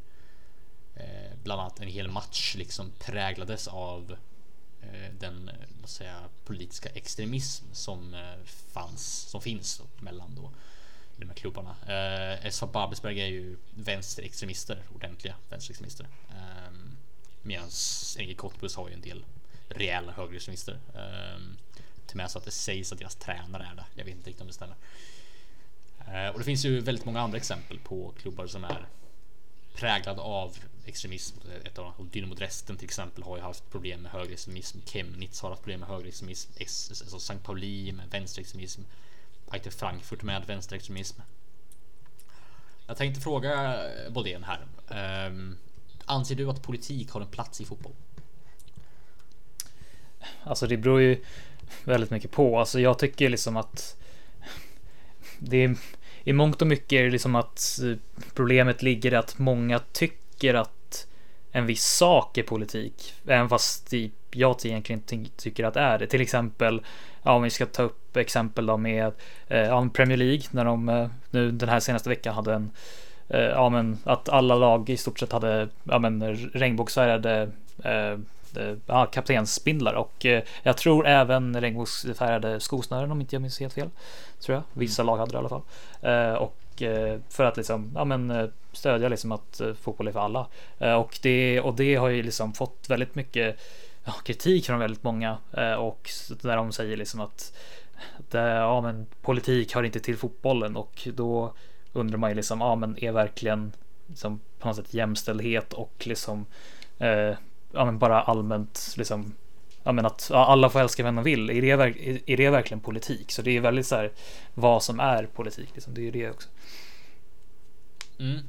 eh, 0.96 1.38
bland 1.44 1.62
annat 1.62 1.80
en 1.80 1.88
hel 1.88 2.08
match 2.08 2.56
liksom 2.56 2.92
präglades 3.00 3.68
av 3.68 4.16
Eh, 4.82 5.14
den 5.20 5.50
eh, 5.50 5.56
låt 5.82 5.90
säga, 5.90 6.30
politiska 6.46 6.90
extremism 6.90 7.66
som 7.74 8.14
eh, 8.14 8.44
fanns, 8.46 9.06
som 9.22 9.42
finns 9.42 9.82
mellan 10.00 10.36
då 10.36 10.52
de 11.18 11.26
här 11.30 11.36
klubbarna. 11.36 11.76
Eh, 12.42 12.50
SV 12.52 12.66
Babelsberg 12.66 13.22
är 13.22 13.28
ju 13.28 13.58
vänsterextremister, 13.76 14.84
ordentliga 14.96 15.36
vänsterextremister. 15.50 16.08
Eh, 16.30 16.74
Medan 17.42 17.70
NG 18.20 18.36
Cottbus 18.38 18.76
har 18.76 18.88
ju 18.88 18.94
en 18.94 19.02
del 19.02 19.26
rejäla 19.70 20.12
högerextremister. 20.12 20.80
Eh, 20.96 21.40
till 22.06 22.14
och 22.14 22.16
med 22.16 22.32
så 22.32 22.38
att 22.38 22.46
det 22.46 22.52
sägs 22.52 22.92
att 22.92 23.00
deras 23.00 23.16
tränare 23.16 23.64
är 23.72 23.76
det. 23.76 23.86
Jag 23.96 24.06
vet 24.06 24.16
inte 24.16 24.30
riktigt 24.30 24.42
om 24.42 24.48
det 24.48 24.54
stämmer. 24.54 24.76
Eh, 26.08 26.30
Och 26.34 26.40
det 26.40 26.46
finns 26.46 26.66
ju 26.66 26.80
väldigt 26.80 27.06
många 27.06 27.22
andra 27.22 27.38
exempel 27.38 27.80
på 27.80 28.14
klubbar 28.22 28.48
som 28.48 28.64
är 28.64 28.88
präglade 29.76 30.22
av 30.22 30.58
extremism. 30.90 31.38
Eh, 31.48 31.72
ett 31.72 31.80
av 31.80 32.10
Dynamo 32.12 32.36
Dresden 32.36 32.78
till 32.78 32.86
exempel 32.86 33.24
har 33.24 33.38
ju 33.38 33.44
haft 33.44 33.72
problem 33.72 34.02
med 34.02 34.12
högerextremism. 34.12 34.80
Chemnitz 34.86 35.42
har 35.42 35.50
haft 35.50 35.62
problem 35.62 35.80
med 35.80 35.90
högerextremism. 35.90 36.52
Alltså 36.60 37.20
Sankt 37.20 37.46
Pauli 37.46 37.92
med 37.92 38.10
vänsterextremism. 38.12 38.82
Eintracht 39.50 39.80
Frankfurt 39.80 40.24
med 40.24 40.46
vänsterextremism. 40.48 41.22
Jag 42.88 42.98
tänkte 42.98 43.22
fråga 43.22 43.84
eh, 43.86 44.12
Bodén 44.12 44.44
här. 44.44 44.68
Um, 45.28 45.58
anser 46.06 46.36
du 46.36 46.50
att 46.50 46.62
politik 46.62 47.12
har 47.12 47.22
en 47.22 47.28
plats 47.28 47.62
i 47.62 47.66
fotboll? 47.66 47.94
Alltså 50.44 50.68
det 50.68 50.78
beror 50.78 51.02
ju 51.02 51.24
väldigt 51.84 52.10
mycket 52.10 52.32
på. 52.32 52.60
Alltså 52.60 52.80
jag 52.80 53.00
tycker 53.00 53.30
liksom 53.30 53.58
att 53.58 53.96
det 55.40 55.58
är 55.58 55.76
i 56.24 56.34
mångt 56.34 56.62
och 56.62 56.68
mycket 56.68 56.92
är 56.92 57.04
det 57.04 57.10
liksom 57.10 57.36
att 57.36 57.80
eh, 57.84 57.98
problemet 58.34 58.82
ligger 58.82 59.14
i 59.14 59.16
att 59.16 59.38
många 59.38 59.80
tycker 59.80 60.54
att 60.54 60.72
en 61.52 61.66
viss 61.66 61.84
sak 61.86 62.38
är 62.38 62.44
politik. 62.44 63.14
Även 63.28 63.50
fast 63.50 63.94
i- 63.94 64.12
jag 64.32 64.66
egentligen 64.66 65.02
inte 65.12 65.30
tycker 65.42 65.64
att 65.66 65.74
det 65.74 65.80
är 65.80 66.00
det. 66.00 66.08
Till 66.08 66.22
exempel, 66.22 66.82
ja, 67.24 67.32
om 67.34 67.42
vi 67.44 67.50
ska 67.50 67.66
ta 67.66 67.84
upp 67.84 68.18
exempel 68.18 68.66
då 68.66 68.78
med 68.78 69.12
eh, 69.48 69.58
ja, 69.60 69.90
Premier 69.94 70.18
League 70.18 70.42
när 70.52 70.66
de 70.66 70.90
eh, 70.90 71.08
nu 71.30 71.52
den 71.52 71.70
här 71.70 71.80
senaste 71.80 72.10
veckan 72.10 72.36
hade 72.36 72.54
en 72.54 72.72
eh, 73.30 73.40
ja, 73.42 73.70
men 73.70 73.98
att 74.04 74.30
alla 74.30 74.56
lag 74.56 74.90
i 74.90 74.98
stort 74.98 75.20
sett 75.20 75.32
hade 75.32 75.70
ja, 75.84 76.00
men 76.00 76.36
regnbågsfärgade 76.54 77.50
eh, 77.84 78.18
ja, 78.86 79.06
kaptensspindlar 79.06 79.94
och 79.94 80.26
eh, 80.26 80.44
jag 80.64 80.78
tror 80.78 81.08
även 81.08 81.62
regnbågsfärgade 81.62 82.60
skosnören 82.60 83.12
om 83.12 83.22
inte 83.22 83.36
jag 83.36 83.42
minns 83.42 83.60
helt 83.60 83.74
fel. 83.74 83.90
Tror 84.42 84.56
jag. 84.56 84.64
Vissa 84.74 85.04
lag 85.04 85.18
hade 85.18 85.32
det 85.32 85.36
i 85.36 85.40
alla 85.40 85.50
fall. 85.50 85.62
Eh, 86.02 86.34
och 86.34 86.56
Eh, 86.82 87.20
för 87.30 87.46
att 87.46 87.58
liksom, 87.58 87.92
ja 87.96 88.06
men 88.06 88.32
eh, 88.32 88.50
stödja 88.72 89.10
liksom 89.10 89.32
att 89.32 89.62
eh, 89.62 89.74
fotboll 89.74 90.08
är 90.08 90.12
för 90.12 90.20
alla. 90.20 90.48
Och, 90.98 91.20
det, 91.22 91.62
och 91.62 91.76
det 91.76 91.96
har 91.96 92.10
ju 92.10 92.24
liksom 92.24 92.54
fått 92.54 92.86
väldigt 92.90 93.16
mycket 93.16 93.60
ja, 94.06 94.14
kritik 94.24 94.66
från 94.66 94.80
väldigt 94.80 95.04
många 95.04 95.38
och 95.80 96.10
där 96.42 96.56
de 96.56 96.72
säger 96.72 96.98
liksom 96.98 97.22
att 97.22 97.54
det, 98.18 98.40
ja 98.40 98.82
men 98.82 99.06
politik 99.22 99.76
hör 99.76 99.84
inte 99.84 100.00
till 100.00 100.18
fotbollen 100.18 100.76
och 100.76 101.08
då 101.14 101.54
undrar 101.94 102.18
man 102.18 102.30
ju 102.30 102.36
liksom, 102.36 102.62
ja 102.62 102.76
men 102.76 103.04
är 103.04 103.12
verkligen 103.12 103.72
liksom, 104.08 104.40
på 104.60 104.68
något 104.68 104.76
sätt 104.76 104.94
jämställdhet 104.94 105.74
och 105.74 106.08
liksom 106.08 106.46
eh, 106.98 107.34
ja 107.72 107.86
men 107.86 108.00
bara 108.00 108.22
allmänt 108.22 108.94
liksom 108.98 109.36
ja 109.84 109.92
men 109.92 110.06
att 110.06 110.30
ja, 110.34 110.46
alla 110.46 110.70
får 110.70 110.80
älska 110.80 111.04
vem 111.04 111.16
de 111.16 111.24
vill. 111.24 111.50
Är 111.50 111.62
det, 111.62 111.72
är 112.32 112.38
det 112.38 112.50
verkligen 112.50 112.82
politik? 112.82 113.32
Så 113.32 113.42
det 113.42 113.58
är 113.58 113.62
väldigt 113.62 113.88
så 113.88 113.96
här 113.96 114.12
vad 114.54 114.84
som 114.84 115.00
är 115.00 115.26
politik 115.26 115.70
liksom. 115.74 115.94
Det 115.94 116.02
är 116.02 116.04
ju 116.04 116.12
det 116.12 116.30
också. 116.30 116.50
Mm, 118.20 118.40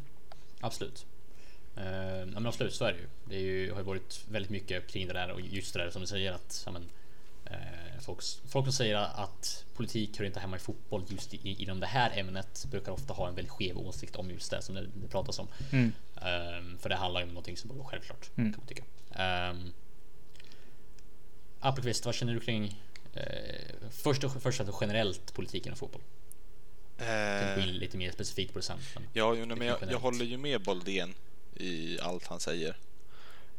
absolut. 0.61 1.07
Uh, 1.79 1.85
ja, 2.19 2.25
men 2.25 2.47
absolut, 2.47 2.75
så 2.75 2.85
är 2.85 2.93
det 2.93 2.99
ju. 2.99 3.07
Det 3.25 3.37
är 3.37 3.41
ju, 3.41 3.71
har 3.71 3.79
ju 3.79 3.85
varit 3.85 4.25
väldigt 4.29 4.51
mycket 4.51 4.89
kring 4.89 5.07
det 5.07 5.13
där 5.13 5.31
och 5.31 5.41
just 5.41 5.75
det 5.75 5.83
där 5.85 5.91
som 5.91 6.01
du 6.01 6.07
säger 6.07 6.33
att 6.33 6.63
ja, 6.67 6.73
men, 6.73 6.89
eh, 7.45 8.01
folk, 8.01 8.23
folk 8.49 8.67
som 8.67 8.73
säger 8.73 8.97
att 8.97 9.65
politik 9.75 10.19
hör 10.19 10.25
inte 10.25 10.41
hemma 10.41 10.57
i 10.57 10.59
fotboll 10.59 11.05
just 11.09 11.35
i, 11.35 11.63
inom 11.63 11.81
det 11.81 11.87
här 11.87 12.19
ämnet 12.19 12.67
brukar 12.71 12.93
ofta 12.93 13.15
ha 13.15 13.29
en 13.29 13.35
väldigt 13.35 13.53
skev 13.53 13.79
åsikt 13.79 14.17
om 14.17 14.31
just 14.31 14.51
det 14.51 14.63
som 14.63 14.75
det, 14.75 14.87
det 14.95 15.09
pratas 15.09 15.39
om. 15.39 15.49
Mm. 15.73 15.93
Ehm, 16.23 16.79
för 16.79 16.89
det 16.89 16.97
handlar 16.97 17.21
ju 17.21 17.25
om 17.27 17.35
någonting 17.35 17.57
som 17.57 17.69
borde 17.69 17.79
vara 17.81 17.91
självklart 17.91 18.31
Mm. 18.37 18.53
kan 18.53 18.61
man 18.61 18.67
tycka. 18.67 18.85
Um, 19.51 19.73
Appelqvist, 21.61 22.07
vad 22.07 22.15
känner 22.15 22.35
du 22.35 22.41
kring 22.41 22.81
eh, 23.15 23.91
först 23.91 24.25
och 24.25 24.43
först 24.43 24.61
generellt 24.81 25.35
politiken 25.35 25.73
och 25.73 25.79
fotboll? 25.79 26.03
Gå 27.01 27.05
Eh, 27.07 27.69
in 27.69 27.75
lite 27.75 27.97
mer 27.97 28.11
specifikt 28.13 28.53
på 28.53 28.59
det 28.59 28.63
sen. 28.65 28.79
Men, 28.95 29.03
Ja, 29.13 29.35
jo, 29.35 29.45
nej, 29.45 29.57
men 29.57 29.67
jag, 29.67 29.79
jag 29.91 29.99
håller 29.99 30.25
ju 30.25 30.37
med 30.37 30.63
Boldén 30.63 31.15
i 31.57 32.01
allt 32.01 32.27
han 32.27 32.41
säger. 32.41 32.77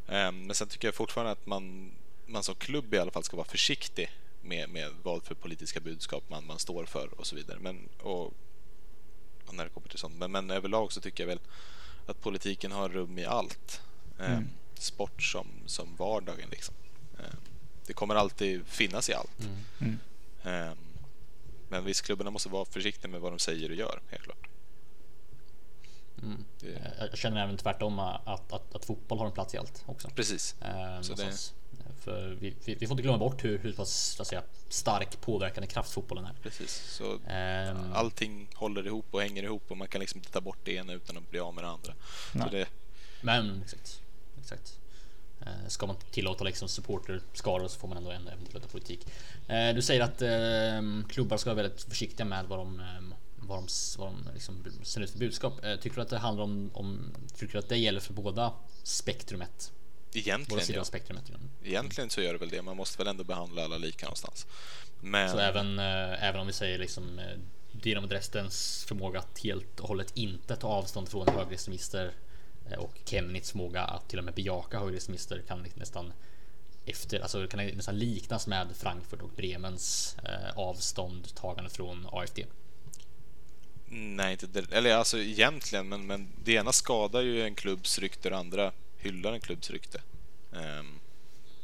Ehm, 0.08 0.46
men 0.46 0.54
sen 0.54 0.68
tycker 0.68 0.88
jag 0.88 0.94
fortfarande 0.94 1.32
att 1.32 1.46
man, 1.46 1.92
man 2.26 2.42
som 2.42 2.54
klubb 2.54 2.94
i 2.94 2.98
alla 2.98 3.10
fall 3.10 3.24
ska 3.24 3.36
vara 3.36 3.46
försiktig 3.48 4.10
med, 4.42 4.68
med 4.70 4.90
vad 5.02 5.22
för 5.24 5.34
politiska 5.34 5.80
budskap 5.80 6.24
man, 6.28 6.46
man 6.46 6.58
står 6.58 6.84
för 6.84 7.20
och 7.20 7.26
så 7.26 7.36
vidare. 7.36 7.58
Men, 7.60 7.88
och, 8.00 8.24
och 9.46 9.54
när 9.54 9.64
det 9.64 9.70
kommer 9.70 9.88
till 9.88 9.98
sånt. 9.98 10.14
Men, 10.18 10.32
men 10.32 10.50
överlag 10.50 10.92
så 10.92 11.00
tycker 11.00 11.22
jag 11.22 11.28
väl 11.28 11.40
att 12.06 12.20
politiken 12.20 12.72
har 12.72 12.88
rum 12.88 13.18
i 13.18 13.24
allt. 13.24 13.80
Ehm, 14.20 14.32
Mm. 14.32 14.48
Sport 14.74 15.22
som, 15.22 15.46
som 15.66 15.96
vardagen 15.96 16.48
liksom. 16.50 16.74
Ehm, 17.18 17.36
det 17.86 17.92
kommer 17.92 18.14
alltid 18.14 18.66
finnas 18.66 19.08
i 19.10 19.14
allt. 19.14 19.40
mm. 19.80 19.98
Mm. 20.44 20.76
Men 21.72 21.84
visst, 21.84 22.02
klubbarna 22.02 22.30
måste 22.30 22.48
vara 22.48 22.64
försiktiga 22.64 23.10
med 23.10 23.20
vad 23.20 23.32
de 23.32 23.38
säger 23.38 23.68
och 23.70 23.76
gör, 23.76 24.00
helt 24.08 24.22
klart. 24.22 24.48
Mm. 26.22 26.44
Det, 26.60 26.92
Jag- 26.98 27.18
känner 27.18 27.42
även 27.42 27.56
tvärtom 27.56 27.98
att, 27.98 28.52
att, 28.52 28.74
att 28.74 28.84
fotboll 28.84 29.18
har 29.18 29.26
en 29.26 29.32
plats 29.32 29.54
i 29.54 29.58
allt 29.58 29.82
också. 29.86 30.08
precis. 30.14 30.56
Ehm, 30.60 31.02
Så 31.04 31.14
det-. 31.14 31.52
För 32.00 32.28
vi, 32.40 32.54
vi, 32.64 32.74
vi 32.74 32.86
får 32.86 32.92
inte 32.94 33.02
glömma 33.02 33.18
bort 33.18 33.44
hur, 33.44 33.58
hur 33.58 33.72
pass 33.72 33.90
så 34.16 34.24
säga, 34.24 34.42
stark 34.68 35.20
påverkande 35.20 35.66
kraft 35.66 35.92
fotbollen 35.92 36.24
är. 36.24 36.32
Precis, 36.42 36.74
så 36.74 37.18
Ehm, 37.28 37.92
allting 37.92 38.48
håller 38.54 38.86
ihop 38.86 39.06
och 39.10 39.22
hänger 39.22 39.42
ihop 39.42 39.62
och 39.70 39.76
man 39.76 39.88
kan 39.88 40.00
liksom 40.00 40.18
inte 40.18 40.30
ta 40.32 40.40
bort 40.40 40.58
det 40.64 40.72
ena 40.74 40.92
utan 40.92 41.16
att 41.16 41.30
bli 41.30 41.40
av 41.40 41.54
med 41.54 41.64
det 41.64 41.68
andra. 41.68 41.94
Nej. 42.34 42.48
Det, 42.50 42.68
Men 43.20 43.62
exakt. 43.62 44.00
exakt. 44.40 44.78
Eh, 45.46 45.68
Ska 45.68 45.86
man 45.86 45.96
tillåta 46.10 46.44
liksom 46.44 46.68
supporterskaror 46.68 47.68
så 47.68 47.78
får 47.78 47.88
man 47.88 47.96
ändå 47.98 48.10
ändå 48.10 48.30
även 48.30 48.46
tillåta 48.46 48.68
politik. 48.68 49.06
Eh, 49.48 49.74
Du 49.74 49.82
säger 49.82 50.00
att 50.00 50.22
eh, 50.22 51.08
klubbar 51.08 51.36
ska 51.36 51.50
vara 51.54 51.62
väldigt 51.62 51.82
försiktiga 51.82 52.26
med 52.26 52.44
vad 52.48 52.58
de, 52.58 52.80
eh, 52.80 52.86
vad 53.36 53.58
de, 53.58 53.68
vad 53.98 54.08
de 54.08 54.28
liksom 54.34 54.64
sänder 54.82 55.06
ut 55.06 55.12
för 55.12 55.18
budskap. 55.18 55.64
Eh, 55.64 55.76
Tycker 55.76 55.96
du 55.96 56.02
att 56.02 56.08
det 56.08 56.18
handlar 56.18 56.44
om, 56.44 56.70
om 56.74 57.14
tycker 57.36 57.52
du 57.52 57.58
att 57.58 57.68
det 57.68 57.76
gäller 57.76 58.00
för 58.00 58.12
båda 58.12 58.52
spektrumet? 58.82 59.72
Egentligen, 60.14 60.74
ja, 60.74 60.84
spektrumet? 60.84 61.24
egentligen 61.64 62.10
så 62.10 62.22
gör 62.22 62.32
det 62.32 62.38
väl 62.38 62.48
det. 62.48 62.62
Man 62.62 62.76
måste 62.76 62.98
väl 62.98 63.06
ändå 63.06 63.24
behandla 63.24 63.64
alla 63.64 63.78
lika 63.78 64.06
någonstans. 64.06 64.46
Men 65.00 65.30
Så 65.30 65.38
även, 65.38 65.78
även 65.78 66.40
om 66.40 66.46
vi 66.46 66.52
säger 66.52 66.78
liksom 66.78 67.20
Dynamo 67.72 68.06
Dresdens 68.06 68.84
förmåga 68.88 69.18
att 69.18 69.38
helt 69.38 69.80
och 69.80 69.88
hållet 69.88 70.12
inte 70.16 70.56
ta 70.56 70.68
avstånd 70.68 71.08
från 71.08 71.28
högerextremister 71.28 72.12
och 72.78 73.00
Chemnitz 73.04 73.50
förmåga 73.50 73.82
att 73.82 74.08
till 74.08 74.18
och 74.18 74.24
med 74.24 74.34
bejaka 74.34 74.78
högerextremister 74.78 75.42
kan 75.48 75.66
nästan 75.74 76.12
efter, 76.84 77.20
alltså 77.20 77.46
kan 77.46 77.58
det 77.58 77.76
nästan 77.76 77.98
liknas 77.98 78.46
med 78.46 78.68
Frankfurt 78.76 79.22
och 79.22 79.30
Bremens 79.36 80.16
eh, 80.24 80.58
avståndtagande 80.58 81.70
från 81.70 82.06
AFD. 82.12 82.38
nej, 83.86 84.32
inte 84.32 84.46
det, 84.46 84.72
eller 84.72 84.94
alltså 84.94 85.18
egentligen, 85.18 85.88
men, 85.88 86.06
men 86.06 86.28
det 86.44 86.52
ena 86.52 86.72
skadar 86.72 87.20
ju 87.20 87.42
en 87.42 87.54
klubbs 87.54 87.98
rykte 87.98 88.28
och 88.28 88.32
det 88.32 88.38
andra 88.38 88.72
hyllar 88.96 89.32
en 89.32 89.40
klubbs 89.40 89.70
rykte. 89.70 90.00
Ehm, 90.52 90.98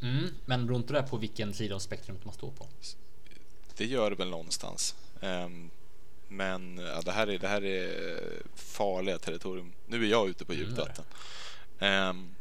Mm, 0.02 0.34
men 0.44 0.66
beror 0.66 0.78
inte 0.78 0.92
det 0.92 1.02
på 1.02 1.16
vilken 1.16 1.54
sida 1.54 1.74
av 1.74 1.78
spektrumet 1.78 2.24
man 2.24 2.34
står 2.34 2.50
på? 2.50 2.66
det 3.76 3.86
gör 3.86 4.10
det 4.10 4.16
väl 4.16 4.30
någonstans. 4.30 4.94
Ehm, 5.20 5.70
men 6.28 6.78
ja, 6.78 7.02
det, 7.02 7.12
här 7.12 7.26
är, 7.26 7.38
det 7.38 7.48
här 7.48 7.64
är 7.64 7.92
farliga 8.54 9.18
territorium. 9.18 9.72
Nu 9.86 10.04
är 10.04 10.08
jag 10.10 10.28
ute 10.28 10.44
på 10.44 10.52
Mm, 10.52 10.64
djupt 10.64 10.76
det. 10.76 10.82
vatten. 10.82 11.04
Ehm, 11.78 12.34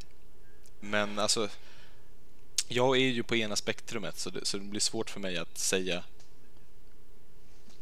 men 0.80 1.20
alltså, 1.20 1.50
jag 2.68 2.98
är 2.98 3.02
ju 3.02 3.24
på 3.24 3.36
ena 3.36 3.56
spektrumet 3.56 4.18
så 4.20 4.30
det, 4.30 4.46
så 4.46 4.58
det 4.58 4.64
blir 4.64 4.80
svårt 4.82 5.10
för 5.10 5.20
mig 5.20 5.38
att 5.38 5.58
säga 5.58 6.04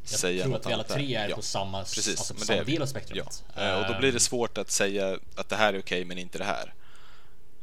Jag 0.01 0.19
säga 0.19 0.43
tror 0.43 0.55
att 0.55 0.65
vi 0.67 0.73
alla 0.73 0.83
tre 0.83 1.15
är 1.15 1.29
Ja, 1.29 1.35
på 1.35 1.41
samma, 1.41 1.79
precis, 1.79 2.07
alltså 2.09 2.33
på 2.33 2.39
samma 2.39 2.59
är 2.59 2.65
del 2.65 2.75
av 2.75 2.79
Ja, 2.81 2.87
spektrumet. 2.87 3.43
eh, 3.55 3.79
och 3.81 3.93
då 3.93 3.99
blir 3.99 4.11
det 4.11 4.15
Ehm, 4.15 4.19
svårt 4.19 4.57
att 4.57 4.71
säga 4.71 5.19
att 5.35 5.49
det 5.49 5.55
här 5.55 5.73
är 5.73 5.79
okej 5.79 6.05
men 6.05 6.17
inte 6.17 6.37
det 6.37 6.43
här. 6.43 6.73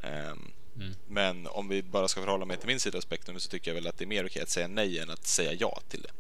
Ehm, 0.02 0.50
Mm. 0.76 0.94
Men 1.08 1.46
om 1.46 1.68
vi 1.68 1.82
bara 1.82 2.08
ska 2.08 2.20
förhålla 2.20 2.44
mig 2.44 2.56
till 2.56 2.66
min 2.66 2.80
sida 2.80 2.98
av 2.98 3.02
spektrumet 3.02 3.42
så 3.42 3.48
tycker 3.48 3.70
jag 3.70 3.74
väl 3.74 3.86
att 3.86 3.98
det 3.98 4.04
är 4.04 4.06
mer 4.06 4.26
okej 4.26 4.42
att 4.42 4.48
säga 4.50 4.68
nej 4.68 4.98
än 4.98 5.10
att 5.10 5.26
säga 5.26 5.52
ja 5.52 5.80
till 5.88 6.02
det. 6.02 6.10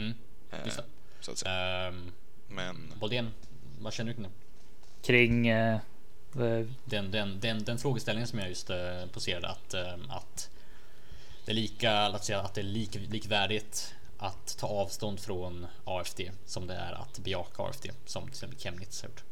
Mm, 0.00 0.14
just 0.64 0.76
det. 0.76 0.84
så 1.20 1.30
att 1.30 1.38
säga. 1.38 1.54
Ehm, 1.54 2.12
Men 2.48 2.92
Boldén, 3.00 3.30
vad 3.80 3.92
känner 3.92 4.12
du 4.12 4.14
kring 4.14 4.22
det? 4.24 4.30
Kring 5.06 5.48
eh, 5.48 5.74
eh, 6.36 6.66
den, 6.84 7.10
den, 7.10 7.40
den, 7.40 7.64
den 7.64 7.78
frågeställningen 7.78 8.28
som 8.28 8.38
jag 8.38 8.48
just 8.48 8.70
eh, 8.70 9.06
poserade 9.12 9.48
att, 9.48 9.74
eh, 9.74 9.94
att 10.08 10.50
det 11.44 11.52
är 11.52 11.56
lika, 11.56 12.08
låt 12.08 12.24
säga 12.24 12.40
att 12.40 12.54
det 12.54 12.60
är 12.60 12.64
lik, 12.64 12.94
likvärdigt 12.94 13.94
att 14.18 14.56
ta 14.58 14.66
avstånd 14.66 15.20
från 15.20 15.66
AFD 15.84 16.20
som 16.46 16.66
det 16.66 16.74
är 16.74 16.92
att 16.92 17.18
bejaka 17.18 17.62
AFD 17.62 17.86
som 18.06 18.22
till 18.22 18.30
exempel 18.30 18.58
Chemnitz 18.58 19.02
har 19.02 19.08
gjort. 19.08 19.22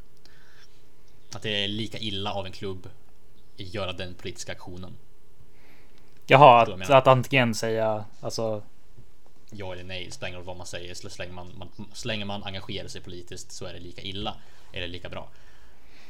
Att 1.33 1.43
det 1.43 1.65
är 1.65 1.69
lika 1.69 1.99
illa 1.99 2.33
av 2.33 2.47
en 2.47 2.53
klubb 2.53 2.89
att 3.55 3.75
göra 3.75 3.93
den 3.93 4.15
politiska 4.15 4.53
aktionen. 4.53 4.97
Jaha, 6.27 6.63
att, 6.63 6.91
att 6.91 7.07
antingen 7.07 7.55
säga 7.55 8.05
alltså 8.21 8.63
Ja 9.51 9.73
eller 9.73 9.85
nej, 9.85 10.11
spelar 10.11 10.29
ingen 10.29 10.45
vad 10.45 10.57
man 10.57 10.67
säger. 10.67 10.95
Så 10.95 11.09
länge 11.19 11.33
man, 11.33 11.53
man, 11.59 11.69
så 11.93 12.09
länge 12.09 12.25
man 12.25 12.43
engagerar 12.45 12.89
sig 12.89 13.01
politiskt 13.01 13.53
så 13.53 13.65
är 13.65 13.73
det 13.73 13.79
lika 13.81 14.03
illa 14.03 14.35
eller 14.73 14.89
lika 14.89 15.09
bra. 15.09 15.29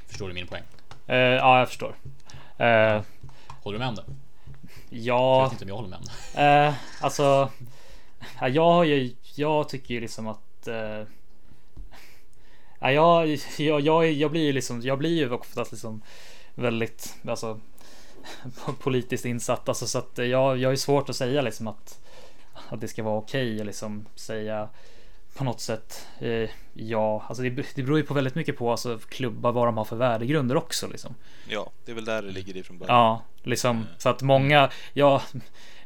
Förstår 0.07 0.29
du 0.29 0.35
min 0.35 0.47
poäng? 0.47 0.63
eh, 1.07 1.17
ja, 1.17 1.59
jag 1.59 1.69
förstår. 1.69 1.95
Eh, 2.59 3.03
Håller 3.63 3.79
du 3.79 3.79
med 3.79 3.89
om 3.89 3.95
det? 3.95 4.05
Jag 4.91 5.17
ja, 5.19 5.43
vet 5.45 5.53
inte 5.53 5.65
om 5.65 5.69
jag 5.69 5.77
håller 5.77 5.89
med 5.89 5.99
om 5.99 6.05
det. 6.35 6.41
eh, 6.43 6.75
alltså. 7.01 7.51
Ja, 8.41 8.49
jag 8.49 8.65
har 8.73 8.85
ju, 8.85 9.15
jag 9.35 9.69
tycker 9.69 9.95
ju 9.95 10.01
liksom 10.01 10.29
att. 10.29 10.69
Ja, 12.81 12.93
jag, 12.93 13.39
jag, 13.59 13.81
jag, 13.81 14.13
jag 14.13 14.31
blir 14.31 14.43
ju 14.43 14.53
liksom, 14.53 14.81
jag 14.81 14.99
blir 14.99 15.17
ju 15.17 15.31
oftast 15.33 15.73
liksom 15.73 16.03
väldigt, 16.55 17.17
alltså 17.29 17.61
politiskt 18.83 19.25
insatt, 19.25 19.69
alltså 19.69 19.87
så 19.87 19.99
att 19.99 20.19
jag, 20.19 20.59
jag 20.59 20.73
är 20.73 20.77
svårt 20.77 21.09
att 21.09 21.17
säga 21.17 21.43
liksom 21.43 21.67
att 21.69 22.01
att 22.69 22.81
det 22.81 22.89
ska 22.89 23.03
vara 23.03 23.19
okej 23.19 23.61
att 23.61 23.67
liksom 23.67 24.07
säga 24.15 24.69
på 25.37 25.45
något 25.45 25.61
sätt 25.61 26.07
eh, 26.19 26.51
ja, 26.75 27.25
alltså 27.29 27.43
det, 27.43 27.51
det 27.75 27.83
beror 27.83 27.99
ju 27.99 28.05
på 28.05 28.15
väldigt 28.15 28.35
mycket 28.35 28.57
på 28.59 28.71
alltså 28.71 28.99
klubbar 29.09 29.53
vad 29.53 29.69
de 29.69 29.77
har 29.77 29.85
för 29.85 29.97
värdegrunder 29.97 30.57
också 30.57 30.89
liksom. 30.89 31.15
ja, 31.49 31.71
det 31.85 31.91
är 31.91 31.95
väl 31.95 32.05
där 32.05 32.23
det 32.23 32.31
ligger 32.31 32.57
i 32.57 32.63
från 32.63 32.79
början. 32.79 32.97
Ja, 32.97 33.23
liksom 33.43 33.87
så 33.99 34.09
att 34.09 34.23
många, 34.23 34.71
ja, 34.93 35.23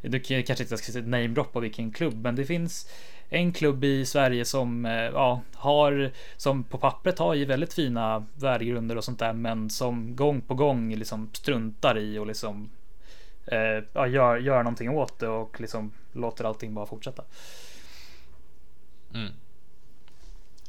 du 0.02 0.20
kan- 0.20 0.42
kanske 0.42 0.64
inte 0.64 0.76
ska 0.76 1.00
namedroppa 1.00 1.60
vilken 1.60 1.92
klubb, 1.92 2.14
men 2.22 2.36
det 2.36 2.44
finns 2.44 2.88
en 3.28 3.52
klubb 3.52 3.84
i 3.84 4.06
Sverige 4.06 4.44
som, 4.44 4.86
eh, 4.86 4.92
ja, 4.92 5.40
har, 5.54 6.10
som 6.36 6.64
på 6.64 6.78
pappret 6.78 7.18
har 7.18 7.34
ju 7.34 7.44
väldigt 7.44 7.74
fina 7.74 8.26
värdegrunder 8.34 8.96
och 8.96 9.04
sånt 9.04 9.18
där, 9.18 9.32
men 9.32 9.70
som 9.70 10.16
gång 10.16 10.40
på 10.40 10.54
gång 10.54 10.94
liksom 10.96 11.30
struntar 11.32 11.98
i 11.98 12.18
och 12.18 12.26
liksom 12.26 12.70
eh, 13.46 13.84
ja, 13.92 14.06
gör, 14.06 14.36
gör 14.36 14.62
någonting 14.62 14.90
åt 14.90 15.18
det 15.18 15.28
och 15.28 15.60
liksom 15.60 15.92
låter 16.12 16.44
allting 16.44 16.74
bara 16.74 16.86
fortsätta. 16.86 17.24
Mm. 19.14 19.32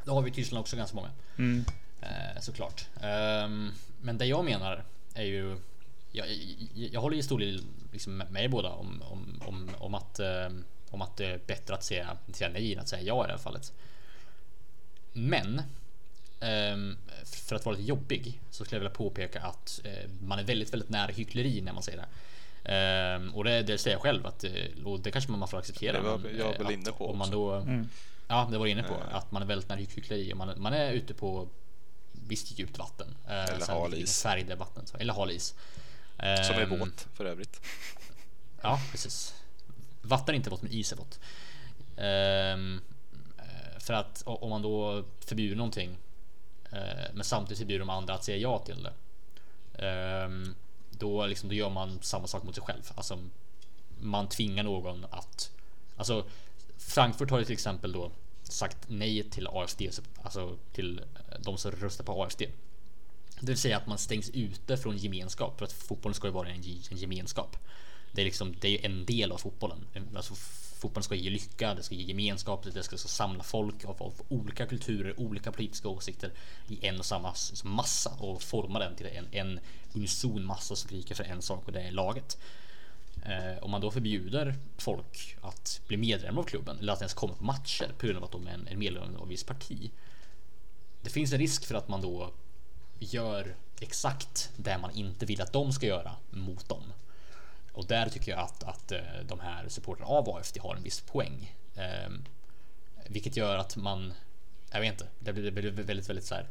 Då 0.03 0.13
har 0.13 0.21
vi 0.21 0.29
i 0.29 0.33
Tyskland 0.33 0.61
också 0.61 0.77
ganska 0.77 0.95
många. 0.95 1.11
Mm. 1.37 1.65
Eh, 2.01 2.41
såklart. 2.41 2.87
Ehm, 3.01 3.71
men 4.01 4.17
det 4.17 4.25
jag 4.25 4.45
menar 4.45 4.83
är 5.13 5.23
ju 5.23 5.57
jag, 6.11 6.27
jag, 6.73 6.89
jag 6.93 7.01
håller 7.01 7.17
i 7.17 7.23
stor 7.23 7.39
liksom 7.91 8.17
med 8.17 8.43
er 8.43 8.47
båda 8.47 8.69
om, 8.69 9.01
om, 9.01 9.41
om, 9.45 9.69
om, 9.77 9.95
att, 9.95 10.19
ehm, 10.19 10.63
om 10.89 11.01
att 11.01 11.17
det 11.17 11.25
är 11.25 11.39
bättre 11.47 11.73
att 11.73 11.83
säga, 11.83 12.17
säga 12.33 12.49
nej 12.49 12.73
än 12.73 12.79
att 12.79 12.87
säga 12.87 13.01
ja 13.01 13.23
i 13.23 13.27
det 13.27 13.33
här 13.33 13.39
fallet. 13.39 13.73
Men 15.13 15.61
ehm, 16.39 16.97
för 17.23 17.55
att 17.55 17.65
vara 17.65 17.75
lite 17.75 17.87
jobbig 17.89 18.41
så 18.51 18.65
skulle 18.65 18.77
jag 18.77 18.81
vilja 18.81 18.97
påpeka 18.97 19.41
att 19.41 19.81
eh, 19.83 20.09
man 20.21 20.39
är 20.39 20.43
väldigt, 20.43 20.73
väldigt 20.73 20.89
nära 20.89 21.11
hyckleri 21.11 21.61
när 21.61 21.73
man 21.73 21.83
säger 21.83 21.97
det. 21.97 22.07
Ehm, 22.65 23.35
och 23.35 23.43
det, 23.43 23.61
det 23.63 23.77
säger 23.77 23.95
jag 23.95 24.01
själv 24.01 24.25
att 24.25 24.45
och 24.85 24.99
det 24.99 25.11
kanske 25.11 25.31
man 25.31 25.47
får 25.47 25.57
acceptera. 25.57 25.97
Det 26.01 26.09
var 26.09 26.21
jag 26.37 26.51
eh, 26.53 26.57
väl 26.57 26.65
att 26.67 26.73
inne 26.73 26.91
på 26.91 27.09
Om 27.09 27.17
man 27.17 27.31
då 27.31 27.53
Mm. 27.53 27.89
Ja, 28.27 28.47
det 28.51 28.57
var 28.57 28.65
inne 28.67 28.83
på. 28.83 28.93
Eh. 28.93 29.15
Att 29.15 29.31
man 29.31 29.41
är 29.41 29.45
väldigt 29.45 29.69
nära 29.69 29.79
hyckleri 29.79 30.33
och 30.33 30.37
man, 30.37 30.61
man 30.61 30.73
är 30.73 30.91
ute 30.91 31.13
på 31.13 31.47
visst 32.11 32.59
djupt 32.59 32.77
vatten. 32.77 33.15
Eh, 33.27 33.43
Eller 33.45 33.67
hal 33.67 33.93
is. 33.93 34.23
Färgade 34.23 34.55
vatten. 34.55 34.87
så- 34.87 34.97
Eller 34.97 35.13
hal 35.13 35.31
is. 35.31 35.55
Som 36.17 36.25
är 36.25 36.61
Ehm, 36.61 36.79
våt 36.79 37.07
för 37.13 37.25
övrigt. 37.25 37.61
Ja, 38.61 38.79
precis. 38.91 39.33
Vatten 40.01 40.35
är 40.35 40.37
inte 40.37 40.49
vått, 40.49 40.61
men 40.61 40.71
is 40.71 40.91
är 40.91 40.95
vått. 40.97 41.19
Ehm, 41.97 42.81
eh, 43.37 43.79
för 43.79 43.93
att 43.93 44.23
om 44.25 44.49
man 44.49 44.61
då 44.61 45.03
förbjuder 45.19 45.55
någonting, 45.55 45.97
men 47.13 47.23
samtidigt 47.23 47.57
förbjuder 47.59 47.79
de 47.79 47.89
andra 47.89 48.13
att 48.13 48.23
säga 48.23 48.37
ja 48.37 48.59
till 48.59 48.83
det. 48.83 48.93
ehm, 49.87 50.55
då, 50.99 51.25
liksom, 51.25 51.49
då 51.49 51.55
gör 51.55 51.69
man 51.69 51.99
samma 52.01 52.27
sak 52.27 52.43
mot 52.43 52.55
sig 52.55 52.63
själv. 52.63 52.91
Alltså, 52.95 53.19
man 53.99 54.29
tvingar 54.29 54.63
någon 54.63 55.05
att... 55.09 55.51
Alltså, 55.95 56.25
Frankfurt 56.77 57.31
har 57.31 57.39
ju 57.39 57.45
till 57.45 57.53
exempel 57.53 57.91
då 57.91 58.11
sagt 58.43 58.77
nej 58.87 59.29
till 59.29 59.47
AFD, 59.47 59.81
alltså 60.23 60.57
till 60.73 60.99
eh, 60.99 61.39
de 61.39 61.57
som 61.57 61.71
röstar 61.71 62.03
på 62.03 62.23
AFD. 62.23 62.41
Det 63.39 63.47
vill 63.47 63.57
säga 63.57 63.77
att 63.77 63.87
man 63.87 63.97
stängs 63.97 64.29
ute 64.29 64.77
från 64.77 64.97
gemenskap 64.97 65.57
för 65.57 65.65
att 65.65 65.71
fotbollen 65.71 66.13
ska 66.15 66.27
ju 66.27 66.33
vara 66.33 66.49
en, 66.49 66.61
gemenskap. 66.89 67.57
Det 68.11 68.21
är 68.21 68.25
liksom, 68.25 68.55
det 68.59 68.67
är 68.67 68.71
ju 68.71 68.79
en 68.81 69.05
del 69.05 69.31
av 69.31 69.37
fotbollen. 69.37 69.87
Alltså, 70.15 70.33
fotbollen 70.85 71.03
ska 71.03 71.15
ge 71.15 71.29
lycka, 71.29 71.73
det 71.73 71.83
ska 71.83 71.95
ge 71.95 72.03
gemenskap, 72.03 72.63
det 72.63 72.83
ska, 72.83 72.97
ska 72.97 73.07
samla 73.07 73.43
folk 73.43 73.85
av, 73.85 74.03
av 74.03 74.13
olika 74.27 74.65
kulturer, 74.65 75.19
olika 75.19 75.51
politiska 75.51 75.89
åsikter 75.89 76.31
i 76.67 76.87
en 76.87 76.99
och 76.99 77.05
samma 77.05 77.33
massa 77.63 78.09
och 78.19 78.41
forma 78.41 78.79
den 78.79 78.95
till 78.95 79.05
en, 79.05 79.27
en 79.31 79.59
unison 79.93 80.45
massa 80.45 80.75
som 80.75 80.87
skriker 80.87 81.15
för 81.15 81.23
en 81.23 81.41
sak 81.41 81.63
och 81.65 81.71
det 81.71 81.81
är 81.81 81.91
laget. 81.91 82.37
Eh, 83.25 83.63
om 83.63 83.71
man 83.71 83.81
då 83.81 83.91
förbjuder 83.91 84.55
folk 84.77 85.37
att 85.41 85.81
bli 85.87 85.97
medlemmar 85.97 86.41
av 86.41 86.45
klubben 86.45 86.79
eller 86.79 86.93
att 86.93 87.01
ens 87.01 87.13
komma 87.13 87.33
på 87.33 87.43
matcher 87.43 87.91
på 87.97 88.05
grund 88.05 88.17
av 88.17 88.23
att 88.23 88.31
de 88.31 88.47
är 88.47 88.51
en, 88.51 88.67
en 88.67 88.79
medlem 88.79 89.15
av 89.15 89.23
ett 89.23 89.31
visst 89.31 89.47
parti. 89.47 89.91
Det 91.01 91.09
finns 91.09 91.33
en 91.33 91.39
risk 91.39 91.65
för 91.65 91.75
att 91.75 91.87
man 91.87 92.01
då 92.01 92.31
gör 92.99 93.55
exakt 93.79 94.51
det 94.57 94.77
man 94.77 94.91
inte 94.91 95.25
vill 95.25 95.41
att 95.41 95.53
de 95.53 95.73
ska 95.73 95.85
göra 95.85 96.11
mot 96.29 96.69
dem. 96.69 96.83
Och 97.75 97.85
där 97.85 98.09
tycker 98.09 98.31
jag 98.31 98.39
att, 98.39 98.63
att 98.63 98.91
eh, 98.91 98.99
de 99.25 99.39
här 99.39 99.67
supportrarna 99.67 100.09
av 100.11 100.29
AFD 100.29 100.59
har 100.59 100.75
en 100.75 100.83
viss 100.83 101.01
poäng. 101.01 101.55
Ehm, 101.75 102.23
vilket 103.07 103.37
gör 103.37 103.57
att 103.57 103.75
man, 103.75 104.13
jag 104.71 104.79
vet 104.79 104.91
inte, 104.91 105.07
det 105.19 105.33
blir, 105.33 105.43
det 105.43 105.51
blir 105.51 105.71
väldigt, 105.71 106.09
väldigt 106.09 106.25
så 106.25 106.35
här. 106.35 106.47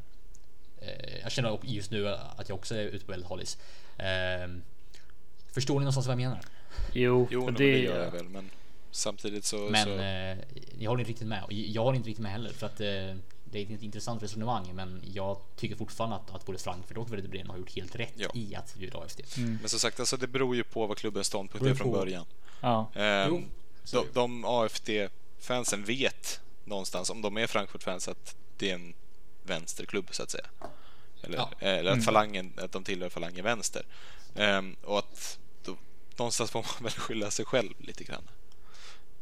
Eh, 0.81 1.19
jag 1.23 1.33
känner 1.33 1.59
just 1.63 1.91
nu 1.91 2.09
att 2.09 2.49
jag 2.49 2.57
också 2.59 2.75
är 2.75 2.85
ute 2.85 3.05
på 3.05 3.13
väldigt 3.13 3.29
hal 3.29 3.43
is. 3.43 3.59
Ehm, 3.97 4.63
förstår 5.53 5.75
ni 5.75 5.81
någonstans 5.81 6.07
vad 6.07 6.13
jag 6.13 6.29
menar? 6.29 6.41
Jo, 6.93 7.29
Jo, 7.31 7.51
det, 7.51 7.53
det 7.53 7.79
gör 7.79 8.05
jag 8.05 8.11
väl. 8.11 8.29
Men 8.29 8.51
samtidigt 8.91 9.45
så... 9.45 9.57
Men 9.57 9.85
så 9.85 9.99
eh, 9.99 10.39
jag 10.79 10.91
håller 10.91 11.01
inte 11.01 11.11
riktigt 11.11 11.29
med 11.29 11.45
jag 11.49 11.83
håller 11.83 11.97
inte 11.97 12.09
riktigt 12.09 12.23
med 12.23 12.33
heller 12.33 12.51
för 12.51 12.67
att 12.67 12.81
eh, 12.81 13.17
det 13.45 13.59
är 13.59 13.75
ett 13.75 13.83
intressant 13.83 14.23
resonemang, 14.23 14.75
men 14.75 15.03
jag 15.05 15.41
tycker 15.57 15.77
fortfarande 15.77 16.17
att, 16.17 16.31
att 16.35 16.47
både 16.47 16.59
Frankfurt 16.59 16.97
och 16.97 17.13
Werder 17.13 17.29
Bremen 17.29 17.51
har 17.51 17.59
gjort 17.59 17.77
helt 17.77 17.97
rätt 17.97 18.13
Ja. 18.17 18.31
i 18.35 18.55
att 18.55 18.71
förbjuda 18.71 18.99
AFD. 18.99 19.21
Men 19.37 19.69
som 19.69 19.79
sagt, 19.79 20.01
alltså, 20.01 20.17
det 20.17 20.27
beror 20.27 20.57
ju 20.57 20.65
på 20.65 20.87
vad 20.87 20.99
klubbens 20.99 21.27
ståndpunkt 21.27 21.67
är 21.67 21.75
från 21.75 21.93
på. 21.93 21.99
början. 21.99 22.27
ja. 22.61 22.91
Ehm, 22.95 23.45
de, 23.93 24.07
de 24.13 24.45
AFD-fansen 24.45 25.85
vet 25.85 26.41
någonstans, 26.65 27.11
om 27.11 27.23
de 27.23 27.37
är 27.37 27.47
Frankfurt-fans, 27.47 28.09
att 28.09 28.37
det 28.57 28.71
är 28.71 28.75
en 28.75 28.95
vänsterklubb 29.43 30.09
så 30.11 30.23
att 30.23 30.31
säga. 30.31 30.47
Eller, 31.23 31.37
Ja. 31.39 31.51
eller 31.59 31.91
att, 31.93 32.05
falangen, 32.05 32.53
att 32.57 32.73
de 32.73 32.85
tillhör 32.85 33.09
falangen 33.09 33.45
vänster. 33.45 33.87
Ehm, 34.35 34.77
och 34.83 34.99
att 34.99 35.39
då, 35.65 35.77
någonstans 36.17 36.51
får 36.51 36.61
man 36.63 36.71
väl 36.83 36.93
skylla 36.93 37.31
sig 37.31 37.45
själv 37.45 37.73
lite 37.79 38.05
grann. 38.05 38.29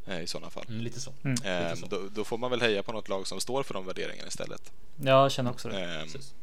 Eh, 0.07 0.21
I 0.23 0.27
sådana 0.27 0.51
fall. 0.51 0.65
Mm, 0.69 0.81
lite 0.81 1.01
så. 1.01 1.13
Mm. 1.25 1.37
Ehm, 1.45 1.65
lite 1.71 1.81
så. 1.81 1.87
då, 1.97 2.09
då 2.15 2.25
får 2.25 2.39
man 2.39 2.51
väl 2.51 2.61
heja 2.61 2.83
på 2.83 2.93
något 2.93 3.09
lag 3.09 3.27
som 3.27 3.41
står 3.41 3.63
för 3.63 3.75
de 3.75 3.87
värderingarna 3.87 4.29
istället. 4.29 4.73
jag 4.97 5.33
känner 5.33 5.51
också 5.51 5.69
det. 5.69 5.81
Ehm, 5.85 6.03
Precis. 6.05 6.35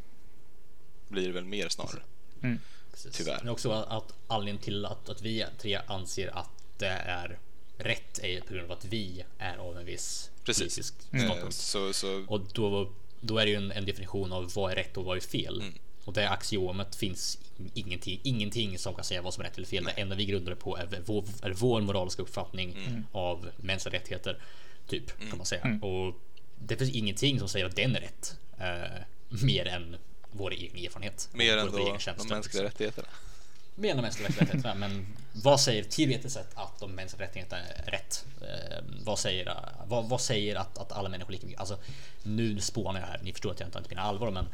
blir 1.07 1.27
det 1.27 1.33
väl 1.33 1.45
mer 1.45 1.69
snarare. 1.69 2.01
Mm. 2.43 2.59
Precis. 2.91 3.11
Tyvärr. 3.17 3.39
Men 3.43 3.49
också 3.49 3.71
att, 3.71 3.87
att 3.91 4.13
anledningen 4.27 4.63
till 4.63 4.85
att, 4.85 5.09
att 5.09 5.21
vi 5.21 5.45
tre 5.57 5.79
anser 5.87 6.37
att 6.37 6.49
det 6.77 6.87
är 6.87 7.39
rätt 7.77 8.19
är 8.23 8.41
på 8.41 8.53
grund 8.53 8.71
av 8.71 8.77
att 8.77 8.85
vi 8.85 9.23
är 9.37 9.57
av 9.57 9.77
en 9.77 9.85
viss 9.85 10.31
Precis. 10.43 10.61
politisk 10.63 10.93
Ehm, 11.11 11.19
ståndpunkt. 11.25 11.55
så, 11.55 11.93
så 11.93 12.25
Och 12.27 12.41
då, 12.53 12.91
då 13.21 13.37
är 13.37 13.45
det 13.45 13.51
ju 13.51 13.57
en, 13.57 13.71
en 13.71 13.85
definition 13.85 14.31
av 14.31 14.51
vad 14.55 14.71
är 14.71 14.75
rätt 14.75 14.97
och 14.97 15.05
vad 15.05 15.17
är 15.17 15.21
fel. 15.21 15.63
Mm. 15.99 16.05
Och 16.05 16.13
det 16.13 16.29
axiomet 16.29 16.95
finns 16.95 17.37
ingenting, 17.73 18.19
ingenting 18.23 18.77
som 18.77 18.95
kan 18.95 19.03
säga 19.03 19.21
vad 19.21 19.33
som 19.33 19.41
är 19.41 19.45
rätt 19.47 19.57
eller 19.57 19.67
fel. 19.67 19.83
Det 19.83 19.91
enda 19.91 20.15
vi 20.15 20.25
grundar 20.25 20.49
det 20.49 20.55
på 20.55 20.77
är 20.77 21.01
vår, 21.05 21.23
är 21.41 21.51
vår 21.53 21.81
moraliska 21.81 22.21
uppfattning 22.21 22.75
Mm. 22.87 23.05
av 23.11 23.49
mänskliga 23.57 23.95
rättigheter. 23.99 24.41
Typ 24.87 25.19
kan 25.29 25.37
man 25.37 25.45
säga. 25.45 25.79
Och 25.81 26.15
det 26.59 26.75
finns 26.77 26.91
ingenting 26.91 27.39
som 27.39 27.49
säger 27.49 27.65
att 27.65 27.75
den 27.75 27.95
är 27.95 27.99
rätt. 28.01 28.37
Eh, 28.59 29.01
mer 29.43 29.67
än 29.67 29.95
vår 30.31 30.53
egen 30.53 30.85
erfarenhet. 30.85 31.29
mer 31.33 31.57
än 31.57 31.71
vår 31.71 31.79
egen 31.79 31.97
då 32.05 32.23
de 32.23 32.27
mänskliga 32.29 32.39
liksom. 32.39 32.61
rättigheterna. 32.61 33.07
Mer 33.75 33.89
än 33.91 33.97
de 33.97 34.01
mänskliga 34.01 34.29
rättigheterna. 34.29 34.75
men 34.75 35.07
vad 35.33 35.59
säger 35.61 35.83
teoretiskt 35.83 36.33
sett 36.33 36.51
att 36.55 36.79
de 36.79 36.91
mänskliga 36.91 37.27
rättigheterna 37.27 37.61
är 37.61 37.91
rätt? 37.91 38.25
Eh, 38.41 38.83
vad 39.03 39.19
säger, 39.19 39.55
vad, 39.87 40.09
vad 40.09 40.21
säger 40.21 40.55
att, 40.55 40.77
att 40.77 40.91
alla 40.91 41.09
människor 41.09 41.29
är 41.29 41.33
lika 41.33 41.45
mycket? 41.45 41.59
Alltså, 41.59 41.77
nu 42.23 42.59
spånar 42.61 42.99
jag 42.99 43.07
här. 43.07 43.19
Ni 43.23 43.31
förstår 43.31 43.51
att 43.51 43.59
jag 43.59 43.67
inte 43.67 43.77
inte 43.77 43.89
menar 43.89 44.03
allvar, 44.03 44.31
men 44.31 44.45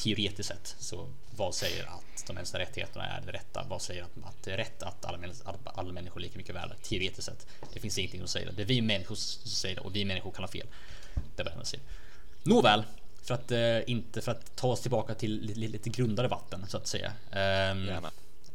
teoretiskt 0.00 0.48
sett 0.48 0.76
så 0.78 1.08
vad 1.36 1.54
säger 1.54 1.84
att 1.84 2.26
de 2.26 2.32
mänskliga 2.32 2.62
rättigheterna 2.62 3.06
är 3.06 3.20
det 3.20 3.32
rätta? 3.32 3.66
Vad 3.68 3.82
säger 3.82 4.02
att, 4.02 4.10
att 4.24 4.42
det 4.42 4.52
är 4.52 4.56
rätt 4.56 4.82
att 4.82 5.04
alla, 5.04 5.18
alla 5.64 5.92
människor 5.92 6.20
är 6.20 6.22
lika 6.22 6.38
mycket 6.38 6.54
värda? 6.54 6.74
Teoretiskt 6.82 7.24
sett. 7.24 7.46
Det 7.72 7.80
finns 7.80 7.98
ingenting 7.98 8.20
som 8.20 8.28
säger 8.28 8.46
det. 8.46 8.52
Det 8.52 8.62
är 8.62 8.66
vi 8.66 8.80
människor 8.80 9.14
som 9.14 9.50
säger 9.50 9.74
det 9.74 9.80
och 9.80 9.96
vi 9.96 10.04
människor 10.04 10.30
kan 10.30 10.44
ha 10.44 10.48
fel. 10.48 10.66
Det 11.36 11.52
jag 11.56 11.66
säger. 11.66 11.84
Nåväl, 12.42 12.84
för 13.22 13.34
att 13.34 13.50
eh, 13.50 13.90
inte 13.90 14.20
för 14.20 14.32
att 14.32 14.56
ta 14.56 14.68
oss 14.68 14.80
tillbaka 14.80 15.14
till 15.14 15.40
lite, 15.40 15.60
lite 15.60 15.90
grundare 15.90 16.28
vatten 16.28 16.66
så 16.68 16.76
att 16.76 16.86
säga. 16.86 17.12
Ehm, 17.32 17.86
Gärna. 17.86 18.10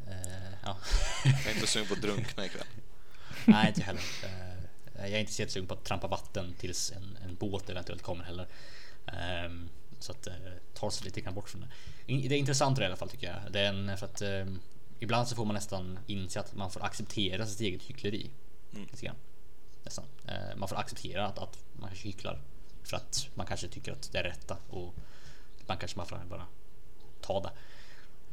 Eh, 0.07 0.53
ja. 0.63 0.77
Jag 1.23 1.47
är 1.47 1.55
inte 1.55 1.67
sugen 1.67 1.87
på 1.87 1.93
att 1.93 2.01
drunkna 2.01 2.45
ikväll. 2.45 2.67
Nej, 3.45 3.67
inte 3.67 3.81
heller. 3.81 4.01
Eh, 4.23 5.05
jag 5.05 5.11
är 5.11 5.19
inte 5.19 5.33
så 5.33 5.41
jättesugen 5.41 5.67
på 5.67 5.73
att 5.73 5.83
trampa 5.83 6.07
vatten 6.07 6.55
tills 6.59 6.91
en, 6.91 7.17
en 7.25 7.35
båt 7.35 7.69
eventuellt 7.69 8.01
kommer 8.01 8.23
heller. 8.23 8.47
Ehm, 9.07 9.69
så 10.05 10.11
att 10.11 10.27
eh, 10.27 10.33
ta 10.73 10.91
sig 10.91 11.05
lite 11.05 11.21
grann 11.21 11.33
bort 11.33 11.49
från 11.49 11.61
det. 11.61 11.67
In- 12.13 12.29
Det 12.29 12.35
är 12.35 12.39
intressant 12.39 12.79
i 12.79 12.83
alla 12.85 12.95
fall 12.95 13.09
tycker 13.09 13.27
jag. 13.27 13.51
Det 13.51 13.59
är 13.59 13.69
en, 13.69 13.97
för 13.97 14.05
att 14.05 14.21
eh, 14.21 14.45
ibland 14.99 15.27
så 15.27 15.35
får 15.35 15.45
man 15.45 15.53
nästan 15.55 15.99
inse 16.07 16.39
att 16.39 16.55
man 16.55 16.71
får 16.71 16.83
acceptera 16.85 17.45
sitt 17.45 17.61
eget 17.61 17.83
hyckleri. 17.83 18.29
Mm. 18.73 18.87
Lite 18.91 19.05
grann. 19.05 19.15
Nästan. 19.83 20.05
Eh, 20.27 20.55
man 20.57 20.69
får 20.69 20.75
acceptera 20.75 21.27
att, 21.27 21.37
att 21.39 21.57
man 21.73 21.89
kanske 21.89 22.07
hycklar 22.07 22.41
för 22.83 22.97
att 22.97 23.27
man 23.33 23.45
kanske 23.45 23.67
tycker 23.67 23.91
att 23.91 24.11
det 24.11 24.17
är 24.19 24.23
rätta 24.23 24.57
och 24.69 24.93
man 25.67 25.77
kanske 25.77 25.97
man 25.97 26.05
får 26.07 26.21
bara 26.29 26.45
ta 27.21 27.39
det. 27.41 27.51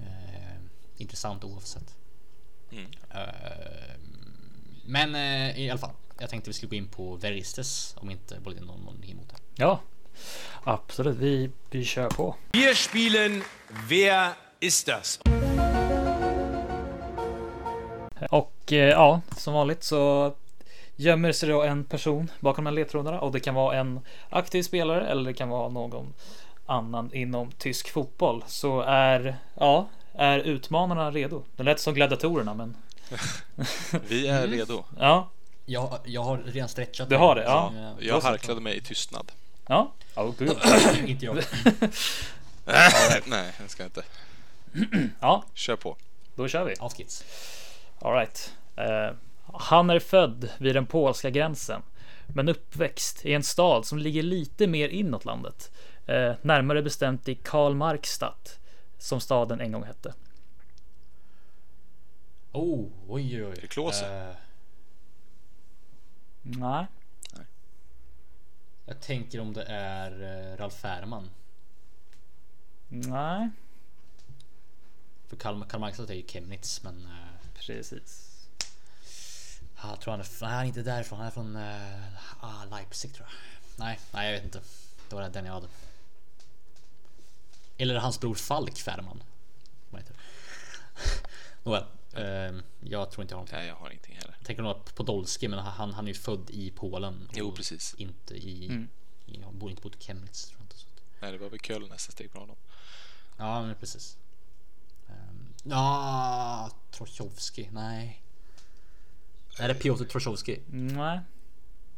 Eh, 0.05 0.57
intressant 0.97 1.45
oavsett. 1.45 1.95
Mm. 2.71 2.87
Eh, 3.11 3.97
men 4.85 5.15
eh, 5.15 5.59
i 5.61 5.71
alla 5.71 5.79
fall, 5.79 5.93
jag 6.19 6.31
tänkte 6.31 6.51
vi 6.51 6.55
skulle 6.55 6.71
gå 6.71 6.77
in 6.77 6.89
på 6.89 7.17
Veristes 7.17 7.95
om 7.99 8.11
inte 8.11 8.41
både 8.41 8.61
någon 8.61 8.69
har 8.69 8.77
någonting 8.79 9.11
emot 9.11 9.29
det. 9.29 9.37
Ja, 9.55 9.81
absolut. 10.65 11.17
Vi, 11.17 11.51
vi 11.71 11.85
kör 11.85 12.09
på. 12.09 12.37
Wir 12.53 12.75
spielen 12.75 13.43
Wer 13.89 14.29
ist 14.61 14.87
das? 14.87 15.21
Och 18.31 18.73
eh, 18.73 18.89
ja, 18.89 19.21
som 19.37 19.55
vanligt 19.55 19.83
så 19.83 20.35
gömmer 20.97 21.33
sig 21.33 21.49
då 21.49 21.63
en 21.63 21.85
person 21.85 22.31
bakom 22.41 22.65
de 22.65 22.71
här 22.71 22.75
ledtrådarna 22.75 23.21
och 23.21 23.33
det 23.33 23.41
kan 23.41 23.55
vara 23.55 23.77
en 23.77 24.01
aktiv 24.31 24.63
spelare 24.63 25.07
eller 25.07 25.25
det 25.25 25.35
kan 25.35 25.49
vara 25.49 25.69
någon 25.69 26.15
annan 26.67 27.15
inom 27.15 27.53
tysk 27.53 27.91
fotboll. 27.91 28.45
Så 28.47 28.81
är, 28.81 29.37
ja, 29.55 29.89
är 30.15 30.39
utmanarna 30.39 31.11
redo? 31.11 31.43
Det 31.57 31.63
lät 31.63 31.81
som 31.81 31.95
gladiatorerna 31.95 32.55
men 32.55 32.77
Vi 34.09 34.27
är 34.27 34.47
redo. 34.47 34.85
ja, 34.99 35.31
Jag, 35.67 35.99
jag 36.05 36.23
har 36.23 36.39
redan 36.39 36.69
stretchat 36.69 37.09
Du 37.09 37.17
har 37.17 37.35
det, 37.35 37.43
ja. 37.43 37.73
Jag 38.01 38.21
harklade 38.21 38.61
mig 38.61 38.77
i 38.77 38.81
tystnad. 38.81 39.33
Ja, 39.67 39.93
oh, 40.17 40.35
gud. 40.39 40.57
inte 41.07 41.25
jag. 41.25 41.37
Nej, 43.27 43.53
jag 43.61 43.71
ska 43.71 43.85
inte. 43.85 44.03
ja, 45.21 45.45
Kör 45.55 45.77
på. 45.77 45.97
då 46.35 46.49
kör 46.49 46.65
vi. 46.65 46.75
Off 46.75 46.95
kids. 46.95 47.25
Alright. 47.99 48.55
Uh, 48.79 49.17
han 49.53 49.91
är 49.91 49.99
född 49.99 50.49
vid 50.59 50.75
den 50.75 50.87
polska 50.87 51.31
gränsen, 51.31 51.83
men 52.27 52.49
uppväxt 52.49 53.25
i 53.25 53.35
en 53.35 53.43
stad 53.43 53.87
som 53.87 53.99
ligger 53.99 54.23
lite 54.23 54.67
mer 54.67 54.89
inåt 54.89 55.25
landet. 55.25 55.71
Eh, 56.07 56.35
närmare 56.43 56.83
bestämt 56.83 57.29
i 57.29 57.35
Karl 57.35 57.75
Markstadt, 57.75 58.59
som 58.99 59.21
staden 59.21 59.61
en 59.61 59.73
gång 59.73 59.85
hette. 59.85 60.15
Oh, 62.53 62.89
oj 63.09 63.43
oj 63.43 63.47
oj. 63.47 63.59
det 63.61 63.67
Klose? 63.67 64.29
Eh, 64.29 64.37
Nej, 66.43 66.87
jag 68.93 69.01
tänker 69.01 69.41
om 69.41 69.53
det 69.53 69.65
är 69.69 70.23
uh, 70.23 70.57
Ralf 70.57 70.75
Fährman. 70.75 71.31
nej, 72.89 73.51
För 75.29 75.37
Karl, 75.37 75.65
Karl 75.65 75.81
Marx 75.81 75.99
är 75.99 76.15
ju 76.15 76.27
Chemnitz, 76.27 76.83
men 76.83 76.95
uh, 76.95 77.51
precis. 77.55 78.49
jag 79.83 80.01
tror 80.01 80.11
han 80.11 80.21
är, 80.21 80.27
nej, 80.41 80.51
han 80.51 80.61
är 80.61 80.65
inte 80.65 80.83
därifrån. 80.83 81.19
Han 81.19 81.27
är 81.27 81.31
från 81.31 81.57
uh, 81.57 82.05
ah, 82.41 82.65
Leipzig 82.65 83.15
tror 83.15 83.29
jag. 83.29 83.35
nej, 83.87 84.01
nej, 84.13 84.27
jag 84.27 84.33
vet 84.33 84.45
inte. 84.45 84.61
Det 85.09 85.15
var 85.15 85.29
den 85.29 85.47
jag 85.47 85.53
hade. 85.53 85.69
Eller 87.79 87.95
hans 87.97 88.21
bror 88.21 88.35
Falk 88.35 88.79
Färman. 88.79 89.23
Nåväl, 91.63 91.85
jag 92.81 93.11
tror 93.11 93.23
inte 93.23 93.33
jag 93.33 93.37
har 93.37 93.41
någonting. 93.41 93.57
Nej, 93.59 93.67
jag 93.69 93.75
har 93.75 93.91
ingenting 93.91 94.15
heller. 94.17 94.35
Jag 94.39 94.47
tänker 94.47 94.63
nog 94.63 94.85
på 94.85 94.93
Podolski, 94.93 95.49
men 95.49 95.59
han, 95.59 95.93
han 95.95 96.05
är 96.05 96.09
ju 96.09 96.15
född 96.15 96.51
i 96.51 96.71
Polen. 96.71 97.27
och 97.29 97.37
Jo, 97.37 97.53
precis. 97.53 97.95
Inte 97.99 98.35
i... 98.35 98.65
i 99.27 99.43
han 99.45 99.59
bor 99.59 99.71
inte 99.71 99.83
på 99.83 99.91
Chemnitz 99.99 100.47
tror 100.49 100.59
jag 100.61 100.65
inte. 100.65 100.77
Så. 100.77 100.87
att- 100.87 101.03
Nej, 101.23 101.33
det 101.33 101.39
var 101.39 101.49
väl 101.51 101.59
Köln 101.61 101.89
nästa 101.91 102.13
steg 102.13 102.31
för 102.31 102.39
honom. 102.39 102.57
Ja, 103.37 103.63
men 103.63 103.75
precis. 103.75 104.17
Um, 105.09 105.55
ja, 105.63 106.71
Trochovski. 106.91 107.69
Nej. 107.73 108.23
Är 109.59 109.69
det 109.69 109.75
Piotr 109.75 110.05
Trochovski? 110.05 110.61
Nej. 110.71 111.21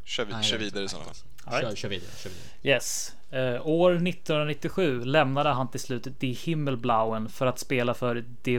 Kör, 0.04 0.24
vi, 0.24 0.32
Nej, 0.32 0.44
kör 0.44 0.54
jag 0.56 0.60
vidare 0.64 0.84
i 0.84 0.88
sådana 0.88 1.04
fall. 1.06 1.14
Kör, 1.14 1.50
Alright. 1.56 1.78
kör 1.78 1.88
vidare. 1.88 2.10
Kör 2.16 2.30
vidare. 2.30 2.46
Yes. 2.76 3.12
Eh, 3.30 3.66
år 3.66 3.92
1997 3.94 5.04
lämnade 5.04 5.48
han 5.50 5.70
till 5.70 5.80
slut 5.80 6.20
Die 6.20 6.32
Himmelblauen 6.32 7.28
för 7.28 7.46
att 7.46 7.58
spela 7.58 7.94
för 7.94 8.24
Die 8.42 8.58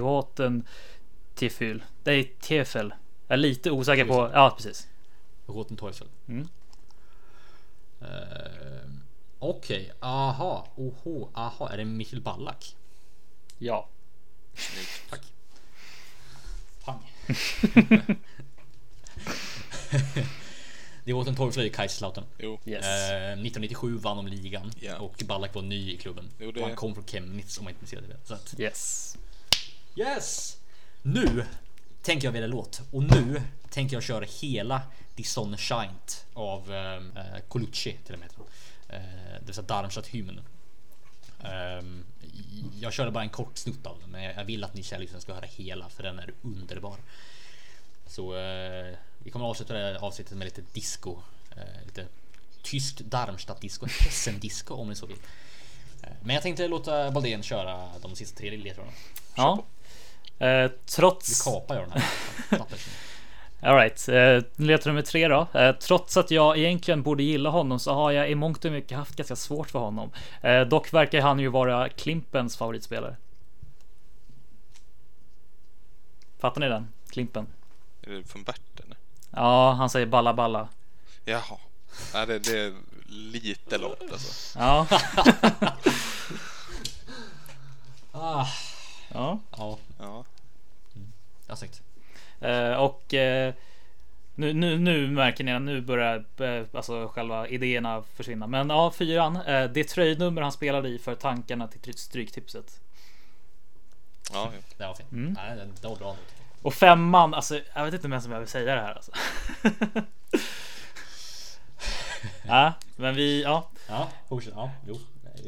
Roten 1.36 1.50
Tiefel. 1.50 1.84
Nej, 2.04 2.36
Tiefel. 2.40 2.94
Jag 3.28 3.34
är 3.34 3.38
lite 3.38 3.72
osäker 3.72 4.06
på. 4.06 4.32
Ja, 4.34 4.54
precis. 4.58 4.88
Roten 5.48 5.78
Teufel. 5.78 6.08
Mm. 6.28 6.48
Ehm, 8.02 9.00
Okej, 9.40 9.92
aha, 10.00 10.68
oho, 10.76 11.30
aha, 11.34 11.70
är 11.70 11.78
det 11.78 11.86
Michael 11.86 12.22
Ballack? 12.22 12.76
Ja. 13.58 13.90
Tack. 15.10 15.22
Pang. 16.84 17.00
det 21.04 21.14
var 21.14 21.28
en 21.28 21.36
Teufel 21.36 21.66
i 21.66 21.70
Kaiserslautern. 21.70 22.26
Jo, 22.38 22.60
Yes. 22.66 22.86
Eh, 22.86 23.32
1997 23.32 23.98
vann 23.98 24.18
de 24.18 24.28
ligan 24.28 24.72
Ja. 24.80 24.98
och 24.98 25.24
Ballack 25.26 25.56
var 25.56 25.62
ny 25.62 25.94
i 25.94 25.98
klubben. 25.98 26.30
Jo, 26.40 26.52
det- 26.52 26.60
Och 26.62 26.68
han 26.68 26.76
kom 26.76 26.96
från 26.96 27.06
Chemnitz 27.06 27.58
om 27.60 27.64
jag 27.66 27.72
inte 27.72 27.82
missade 27.82 28.08
det. 28.08 28.18
Så 28.24 28.34
att, 28.34 28.56
Yes. 28.60 29.18
yes! 29.96 30.58
Nu 31.08 31.46
tänker 32.02 32.28
jag 32.28 32.32
välja 32.32 32.48
låt 32.48 32.82
och 32.92 33.04
nu 33.04 33.42
tänker 33.70 33.96
jag 33.96 34.04
köra 34.04 34.26
hela 34.42 34.82
Die 35.16 35.24
Sonne 35.24 35.58
scheint 35.58 36.26
av 36.34 36.74
eh, 36.74 37.40
Colucci 37.48 37.98
till 38.06 38.14
och 38.14 38.20
med. 38.20 38.30
Eh, 38.90 39.40
det 39.40 39.46
vill 39.46 39.56
säga 39.56 39.68
Darmstadt-hymnen. 39.68 40.42
Ehm, 41.44 42.04
jag 42.80 42.94
körde 42.94 43.12
bara 43.12 43.24
en 43.24 43.30
kort 43.30 43.58
snutt 43.58 43.86
av 43.86 44.00
den, 44.00 44.10
men 44.10 44.24
jag 44.24 44.46
vill 44.46 44.64
att 44.64 44.74
ni 44.74 44.84
kära 44.84 45.00
lyssnare 45.00 45.22
ska 45.22 45.34
höra 45.34 45.46
hela 45.46 45.90
för 45.90 46.04
den 46.04 46.20
är 46.20 46.34
underbar. 46.42 46.98
Så 48.08 48.36
eh, 48.38 48.96
vi 49.24 49.32
kommer 49.32 49.46
att 49.46 49.50
avsluta 49.50 49.74
det 49.74 49.80
här 49.80 50.06
avsnittet 50.06 50.38
med 50.38 50.46
lite 50.46 50.62
disco. 50.74 51.18
Eh, 51.58 51.86
lite 51.86 52.08
tyskt 52.64 53.00
Darmstadt-disco, 53.00 53.88
Hessen-disco 53.88 54.74
om 54.74 54.90
ni 54.90 54.96
så 54.96 55.06
vill. 55.06 55.18
Eh, 56.04 56.10
men 56.24 56.34
jag 56.34 56.44
tänkte 56.44 56.68
låta 56.68 57.12
Baldén 57.12 57.44
köra 57.44 57.90
de 58.02 58.16
sista 58.16 58.38
tre 58.38 58.58
ledtrådarna. 58.58 58.98
Ja. 59.36 59.64
Eh, 60.40 60.48
Vi 60.48 60.70
trots... 60.86 61.42
kapar 61.44 61.76
jag 61.76 61.84
den 61.84 61.92
här. 61.92 62.10
Alright, 63.62 64.10
eh, 64.10 64.44
ledtråd 64.56 64.94
nummer 64.94 65.02
tre 65.02 65.28
då. 65.28 65.48
Eh, 65.54 65.76
trots 65.76 66.18
att 66.18 66.32
jag 66.32 66.58
egentligen 66.58 67.04
borde 67.04 67.24
gilla 67.24 67.50
honom 67.50 67.80
så 67.80 67.94
har 67.94 68.12
jag 68.12 68.30
i 68.32 68.36
mångt 68.36 68.66
och 68.66 68.72
mycket 68.72 68.98
haft 68.98 69.16
ganska 69.16 69.36
svårt 69.36 69.70
för 69.72 69.80
honom. 69.80 70.12
Eh, 70.42 70.62
dock 70.62 70.94
verkar 70.94 71.22
han 71.22 71.40
ju 71.40 71.48
vara 71.48 71.90
Klimpens 71.90 72.58
favoritspelare. 72.58 73.16
Fattar 76.40 76.62
ni 76.62 76.70
den? 76.70 76.88
Klimpen. 77.10 77.48
är 78.02 78.12
det 78.12 78.24
från 78.24 78.44
Bert 78.44 78.80
eller? 78.84 78.98
Ja, 79.32 79.72
han 79.72 79.90
säger 79.90 80.06
balla 80.06 80.34
balla. 80.34 80.68
Jaha. 81.26 81.58
Nej, 82.14 82.28
det, 82.28 82.40
det 82.40 82.60
är 82.60 82.74
lite 83.08 83.78
långt 83.78 84.12
alltså. 84.12 84.60
Ja, 84.60 84.88
ah, 88.12 88.48
ja. 89.14 89.40
ja, 89.58 89.78
Ja. 90.06 90.26
jag 91.48 91.58
snyggt. 91.58 91.82
Eh, 92.40 92.74
och 92.74 93.14
eh, 93.14 93.54
nu, 94.36 94.54
nu, 94.54 94.80
nu 94.80 95.08
märker 95.08 95.44
ni 95.44 95.54
att 95.54 95.62
nu 95.62 95.82
börjar 95.82 96.26
eh, 96.38 96.66
alltså 96.74 97.08
själva 97.08 97.48
idéerna 97.48 98.04
försvinna. 98.16 98.48
Men 98.48 98.70
ja, 98.70 98.92
fyran. 98.92 99.36
Eh, 99.36 99.64
det 99.64 99.84
tröjnummer 99.84 100.42
han 100.42 100.52
spelade 100.52 100.90
i 100.90 101.00
för 101.00 101.16
tankarna 101.16 101.68
till 101.68 101.98
stryktipset. 101.98 102.80
Ja, 104.34 104.52
ja. 104.54 104.62
Det 104.78 104.88
var 104.88 104.94
fint. 104.94 105.12
Mm. 105.12 105.34
Nej, 105.34 105.68
var 105.82 105.96
bra. 105.96 106.16
Och 106.62 106.74
femman, 106.74 107.34
alltså 107.34 107.60
jag 107.74 107.86
vet 107.86 107.94
inte 107.94 108.08
vem 108.08 108.22
som 108.22 108.32
jag 108.32 108.40
vill 108.40 108.50
säga 108.50 108.76
det 108.76 108.82
här 108.82 108.94
alltså. 108.94 109.12
ja, 112.48 112.74
men 112.96 113.16
vi, 113.16 113.44
ja. 113.44 113.70
Ja, 113.88 114.10
fortsätt. 114.30 114.54
Ja, 114.56 114.72
jo. 114.88 115.00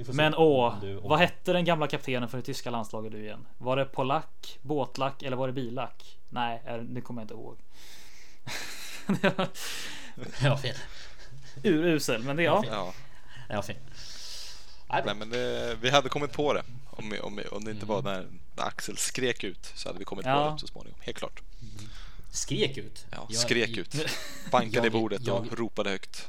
Men 0.07 0.35
åh, 0.35 0.75
vad 1.01 1.19
hette 1.19 1.53
den 1.53 1.65
gamla 1.65 1.87
kaptenen 1.87 2.29
för 2.29 2.37
det 2.37 2.43
tyska 2.43 2.69
landslaget 2.69 3.11
du 3.11 3.19
igen? 3.19 3.47
Var 3.57 3.77
det 3.77 3.85
polack, 3.85 4.59
båtlack 4.61 5.23
eller 5.23 5.37
var 5.37 5.47
det 5.47 5.53
bilack? 5.53 6.17
Nej, 6.29 6.61
eh, 6.65 6.77
det 6.77 7.01
kommer 7.01 7.21
jag 7.21 7.23
inte 7.23 7.33
ihåg. 7.33 7.57
var 10.49 10.57
fel. 10.57 10.75
urusel, 11.63 12.23
men 12.23 12.35
det 12.35 12.43
ja. 12.43 12.63
ja. 12.67 12.93
Det 13.49 13.55
var 13.55 13.61
fel. 13.61 13.75
Nej, 14.89 15.15
men 15.15 15.29
det, 15.29 15.77
vi 15.81 15.89
hade 15.89 16.09
kommit 16.09 16.31
på 16.33 16.53
det. 16.53 16.63
Om, 16.89 17.13
om, 17.23 17.39
om 17.51 17.63
det 17.65 17.71
inte 17.71 17.85
var 17.85 18.01
när, 18.01 18.27
när 18.55 18.63
Axel 18.63 18.97
skrek 18.97 19.43
ut 19.43 19.71
så 19.75 19.89
hade 19.89 19.99
vi 19.99 20.05
kommit 20.05 20.25
Ja. 20.25 20.45
på 20.49 20.53
det 20.53 20.59
så 20.59 20.67
småningom. 20.67 20.99
Helt 21.01 21.17
klart. 21.17 21.41
Skrek 22.31 22.77
ut. 22.77 23.05
Ja, 23.11 23.27
Jag- 23.29 23.37
skrek 23.39 23.69
jag- 23.69 23.77
ut. 23.77 23.95
Bankade 24.51 24.87
i 24.87 24.91
jag- 24.91 24.91
bordet 25.01 25.21
och 25.21 25.27
jag- 25.51 25.59
ropade 25.59 25.89
högt. 25.89 26.27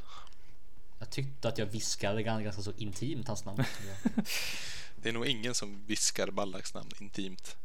Jag 0.99 1.09
tyckte 1.09 1.47
att 1.49 1.57
jag 1.57 1.65
viskade 1.65 2.21
gan- 2.21 2.43
ganska 2.43 2.61
så 2.61 2.71
intimt 2.77 3.27
hans 3.27 3.45
namn. 3.45 3.63
Det 5.01 5.09
är 5.09 5.13
nog 5.13 5.25
ingen 5.27 5.55
som 5.55 5.85
viskar 5.85 6.27
Ballaks 6.31 6.73
namn 6.73 6.91
intimt. 6.99 7.55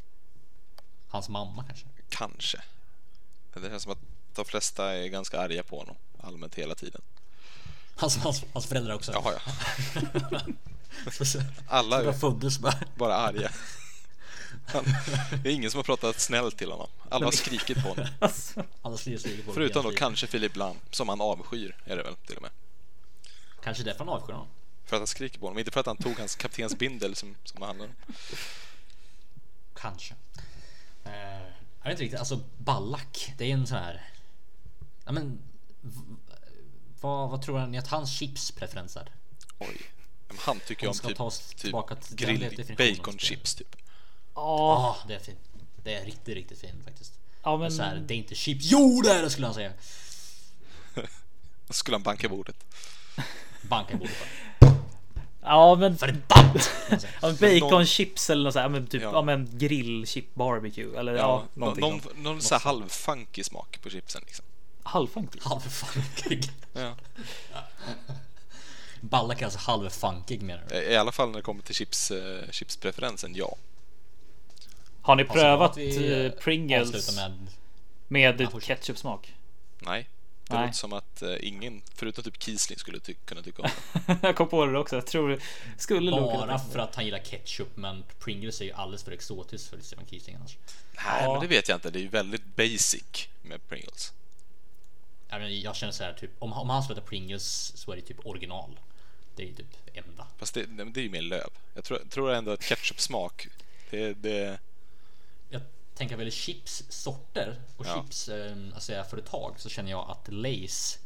Hans 1.08 1.28
mamma 1.28 1.64
kanske. 1.64 1.86
Kanske. 2.08 2.62
Det 3.54 3.68
känns 3.68 3.82
som 3.82 3.92
att 3.92 3.98
de 4.34 4.44
flesta 4.44 4.92
är 4.94 5.08
ganska 5.08 5.40
arga 5.40 5.62
på 5.62 5.78
honom 5.78 5.96
allmänt 6.20 6.54
hela 6.54 6.74
tiden. 6.74 7.00
Hans, 7.96 8.16
hans, 8.16 8.44
hans 8.52 8.66
föräldrar 8.66 8.94
också. 8.94 9.12
Ja. 9.12 9.40
Så- 11.24 11.38
Alla 11.68 12.02
är 12.04 12.12
föddes 12.12 12.58
bara. 12.58 12.74
bara 12.96 13.16
arga. 13.16 13.50
Han, 14.66 14.84
det 15.42 15.48
är 15.48 15.52
ingen 15.54 15.70
som 15.70 15.78
har 15.78 15.84
pratat 15.84 16.20
snällt 16.20 16.58
till 16.58 16.70
honom. 16.70 16.88
Alla 17.08 17.24
har 17.24 17.32
skrikit 17.32 17.82
på 17.82 17.88
honom. 17.88 18.06
Alla 18.82 18.96
skriver 18.96 19.18
sig 19.18 19.42
på 19.42 19.52
Förutom 19.52 19.84
då 19.84 19.90
kanske 19.90 20.26
Filip 20.26 20.56
Lam, 20.56 20.76
som 20.90 21.08
han 21.08 21.20
avskyr, 21.20 21.76
är 21.84 21.96
det 21.96 22.02
väl 22.02 22.14
till 22.16 22.36
och 22.36 22.42
med. 22.42 22.50
Kanske 23.64 23.82
därför 23.84 23.98
han 23.98 24.08
avskyr 24.08 24.32
honom. 24.32 24.48
För 24.84 24.96
att 24.96 25.00
han 25.00 25.06
skriker 25.06 25.38
på 25.38 25.46
honom, 25.46 25.58
inte 25.58 25.70
för 25.70 25.80
att 25.80 25.86
han 25.86 25.96
tog 25.96 26.18
hans 26.18 26.36
kaptensbindel 26.36 27.16
som, 27.16 27.36
som 27.44 27.60
det 27.60 27.66
handlar 27.66 27.86
om. 27.86 27.92
Kanske. 29.74 30.14
Eh, 31.04 31.12
jag 31.12 31.84
vet 31.84 31.90
inte 31.90 32.02
riktigt. 32.02 32.18
Alltså 32.18 32.40
Ballack. 32.58 33.32
Det 33.38 33.44
är 33.44 33.54
en 33.54 33.66
sån 33.66 33.78
här. 33.78 34.10
Ja 35.04 35.12
men. 35.12 35.38
v- 35.80 36.16
Vad, 37.00 37.30
vad 37.30 37.42
tror 37.42 37.66
ni 37.66 37.78
att 37.78 37.86
hans 37.88 38.10
chipspreferens 38.12 38.96
är? 38.96 39.10
Oj. 39.58 39.80
Han 40.38 40.60
tycker 40.60 40.88
Om 40.88 40.94
typ, 40.94 41.16
ta 41.16 41.24
oss 41.24 41.38
typ 41.48 41.58
tillbaka 41.58 41.96
till 41.96 42.16
den 42.16 42.36
grill, 42.76 42.96
baconchips 42.96 43.54
typ. 43.54 43.76
Ja, 44.34 44.96
det 45.08 45.14
är 45.14 45.18
fint. 45.18 45.38
Det 45.82 45.94
är 45.94 46.04
riktigt, 46.04 46.34
riktigt 46.34 46.60
fint 46.60 46.84
faktiskt. 46.84 47.12
Ja, 47.42 47.56
Men 47.56 47.80
här, 47.80 47.96
det 47.96 48.14
är 48.14 48.18
inte 48.18 48.34
chips. 48.34 48.64
Jo, 48.68 49.00
det 49.04 49.10
är 49.12 49.22
det 49.22 49.30
skulle 49.30 49.46
han 49.46 49.54
säga. 49.54 49.72
Då 51.66 51.72
skulle 51.72 51.94
han 51.94 52.02
banka 52.02 52.28
bordet. 52.28 52.56
Banka 53.68 53.96
bordet 53.96 54.14
bara. 54.60 54.74
Ja 55.46 55.74
men, 55.74 55.98
Förbannat! 55.98 56.70
ja, 57.22 57.32
baconchips 57.40 58.30
eller 58.30 58.44
något 58.44 58.52
sånt, 58.52 58.62
ja, 58.62 58.68
men 58.68 58.86
typ, 58.86 59.02
Ja. 59.02 59.10
ja. 59.12 59.22
men 59.22 59.48
grillchip 59.52 60.34
barbecue 60.34 60.98
eller 60.98 61.12
ja, 61.12 61.18
Ja, 61.18 61.44
någonting 61.54 61.80
någon, 61.80 62.00
sånt. 62.00 62.18
någon 62.18 62.42
så 62.42 62.54
här 62.54 62.62
halvfunky 62.62 63.44
smak 63.44 63.78
på 63.82 63.90
chipsen 63.90 64.22
liksom. 64.26 64.44
Halvfunkig. 64.82 65.40
Halvfunkig. 65.42 66.44
Ja. 66.72 66.94
Ballack 69.00 69.40
är 69.40 69.44
alltså 69.44 69.58
halvfunkig 69.58 70.42
menar 70.42 70.62
du? 70.68 70.74
I 70.76 70.96
alla 70.96 71.12
fall 71.12 71.28
när 71.30 71.36
det 71.36 71.42
kommer 71.42 71.62
till 71.62 71.74
chips, 71.74 72.10
eh, 72.10 72.50
chipspreferensen, 72.50 73.34
ja. 73.34 73.56
Har 75.02 75.16
ni 75.16 75.22
Alltså, 75.22 75.34
prövat 75.34 75.70
att 75.70 75.76
vi, 75.76 76.24
eh, 76.26 76.32
Pringles 76.32 77.16
med 77.16 77.46
med 78.08 78.48
ketchupsmak? 78.62 79.34
Nej. 79.78 80.08
Det 80.48 80.54
Nej. 80.54 80.60
låter 80.66 80.72
som 80.74 80.92
att 80.92 81.22
eh, 81.22 81.34
ingen, 81.40 81.82
förutom 81.94 82.24
typ 82.24 82.42
Kiesling, 82.42 82.78
skulle 82.78 83.00
ty- 83.00 83.14
kunna 83.24 83.42
tycka 83.42 83.62
om 83.62 83.68
det. 84.06 84.18
jag 84.22 84.36
kom 84.36 84.48
på 84.48 84.66
det 84.66 84.78
också. 84.78 84.96
Jag 84.96 85.06
tror 85.06 85.28
det 85.28 85.40
skulle 85.78 86.10
Bara 86.10 86.58
för 86.58 86.78
att 86.78 86.94
han 86.94 87.04
gillar 87.04 87.18
ketchup 87.18 87.76
men 87.76 88.04
Pringles 88.18 88.60
är 88.60 88.64
ju 88.64 88.72
alldeles 88.72 89.04
för 89.04 89.12
exotiskt 89.12 89.68
för 89.70 89.80
Stephen 89.80 90.06
Keating 90.10 90.34
annars. 90.34 90.56
Nej, 90.96 91.04
Ja. 91.24 91.32
men 91.32 91.40
det 91.40 91.46
vet 91.46 91.68
jag 91.68 91.76
inte. 91.76 91.90
Det 91.90 91.98
är 91.98 92.02
ju 92.02 92.08
väldigt 92.08 92.56
basic 92.56 93.28
med 93.42 93.68
Pringles. 93.68 94.12
Jag, 95.28 95.38
menar, 95.38 95.50
jag 95.50 95.76
känner 95.76 95.92
så 95.92 96.04
här 96.04 96.12
typ 96.12 96.30
om, 96.38 96.52
om 96.52 96.70
han 96.70 96.82
skulle 96.82 96.98
äta 96.98 97.08
Pringles 97.08 97.72
så 97.76 97.92
är 97.92 97.96
det 97.96 98.02
typ 98.02 98.26
original. 98.26 98.80
Det 99.36 99.42
är 99.42 99.52
typ 99.52 99.66
enda. 99.94 100.26
Fast 100.38 100.54
det, 100.54 100.66
det 100.66 101.00
är 101.00 101.04
ju 101.04 101.10
mer 101.10 101.22
löv. 101.22 101.48
Jag 101.74 101.84
tror, 101.84 101.98
tror 102.10 102.32
ändå 102.32 102.50
att 102.52 102.60
ketchup-smak, 102.62 103.48
det, 103.90 104.12
det... 104.14 104.58
Jag 105.94 105.98
tänker 105.98 106.16
väl 106.16 106.30
chipssorter 106.32 107.60
och 107.76 107.86
Ja. 107.86 107.94
chips 108.02 108.28
eh, 108.28 108.56
alltså, 108.74 109.04
företag 109.10 109.54
så 109.60 109.68
känner 109.68 109.90
jag 109.90 110.10
att 110.10 110.28
Lays 110.32 110.98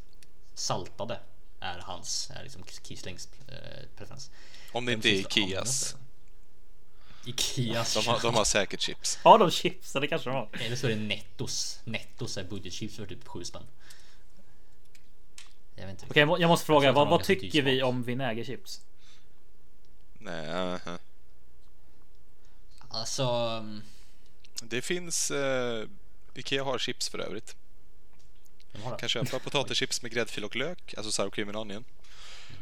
saltade 0.55 1.21
är 1.61 1.79
hans, 1.79 2.31
är 2.35 2.43
liksom 2.43 2.65
Kieslings 2.83 3.29
eh, 3.49 3.55
preferens. 3.97 4.31
Om 4.73 4.85
det 4.87 4.93
inte 4.93 5.09
är 5.09 5.13
Ikeas. 5.13 5.97
Ikeas. 7.27 7.95
De 7.95 8.07
har, 8.07 8.21
de 8.21 8.35
har 8.35 8.45
säkert 8.45 8.81
chips. 8.81 9.17
Har 9.23 9.39
de 9.39 9.51
chips? 9.51 9.93
Det 9.93 10.09
kanske 10.09 10.31
de 10.31 10.35
har. 10.37 10.49
Eller 10.61 10.77
så 10.77 10.87
är 10.87 10.91
det 10.91 10.97
Nettos. 10.97 11.81
Nettos 11.85 12.37
är 12.37 12.45
budgetchips 12.45 12.97
för 12.97 13.07
typ 13.07 13.27
7 13.29 13.45
spänn. 13.45 13.67
Jag 15.77 15.87
vet 15.87 15.91
inte. 15.93 16.07
Okej, 16.11 16.21
jag 16.21 16.29
må- 16.29 16.39
jag 16.39 16.49
måste 16.49 16.67
fråga, 16.67 16.87
Jag 16.87 16.93
vad, 16.93 17.09
vad 17.09 17.25
tycker 17.25 17.63
vi 17.63 17.83
om 17.83 18.03
vinägerchips? 18.03 18.81
Nej, 20.19 20.51
aha. 20.55 20.99
Alltså, 22.89 23.23
mm, 23.61 23.83
Det 24.63 24.83
finns... 24.83 25.31
Eh, 25.31 25.89
Ikea 26.35 26.65
har 26.65 26.79
chips 26.79 27.09
för 27.09 27.19
övrigt. 27.19 27.57
det. 28.73 28.97
Kan 29.01 29.09
köpa 29.09 29.39
potatischips 29.45 30.03
med 30.03 30.13
gräddfil 30.13 30.45
och 30.45 30.57
lök, 30.57 30.95
alltså 30.97 31.13
sour 31.13 31.31
cream 31.31 31.49
and 31.49 31.57
onion. 31.57 31.85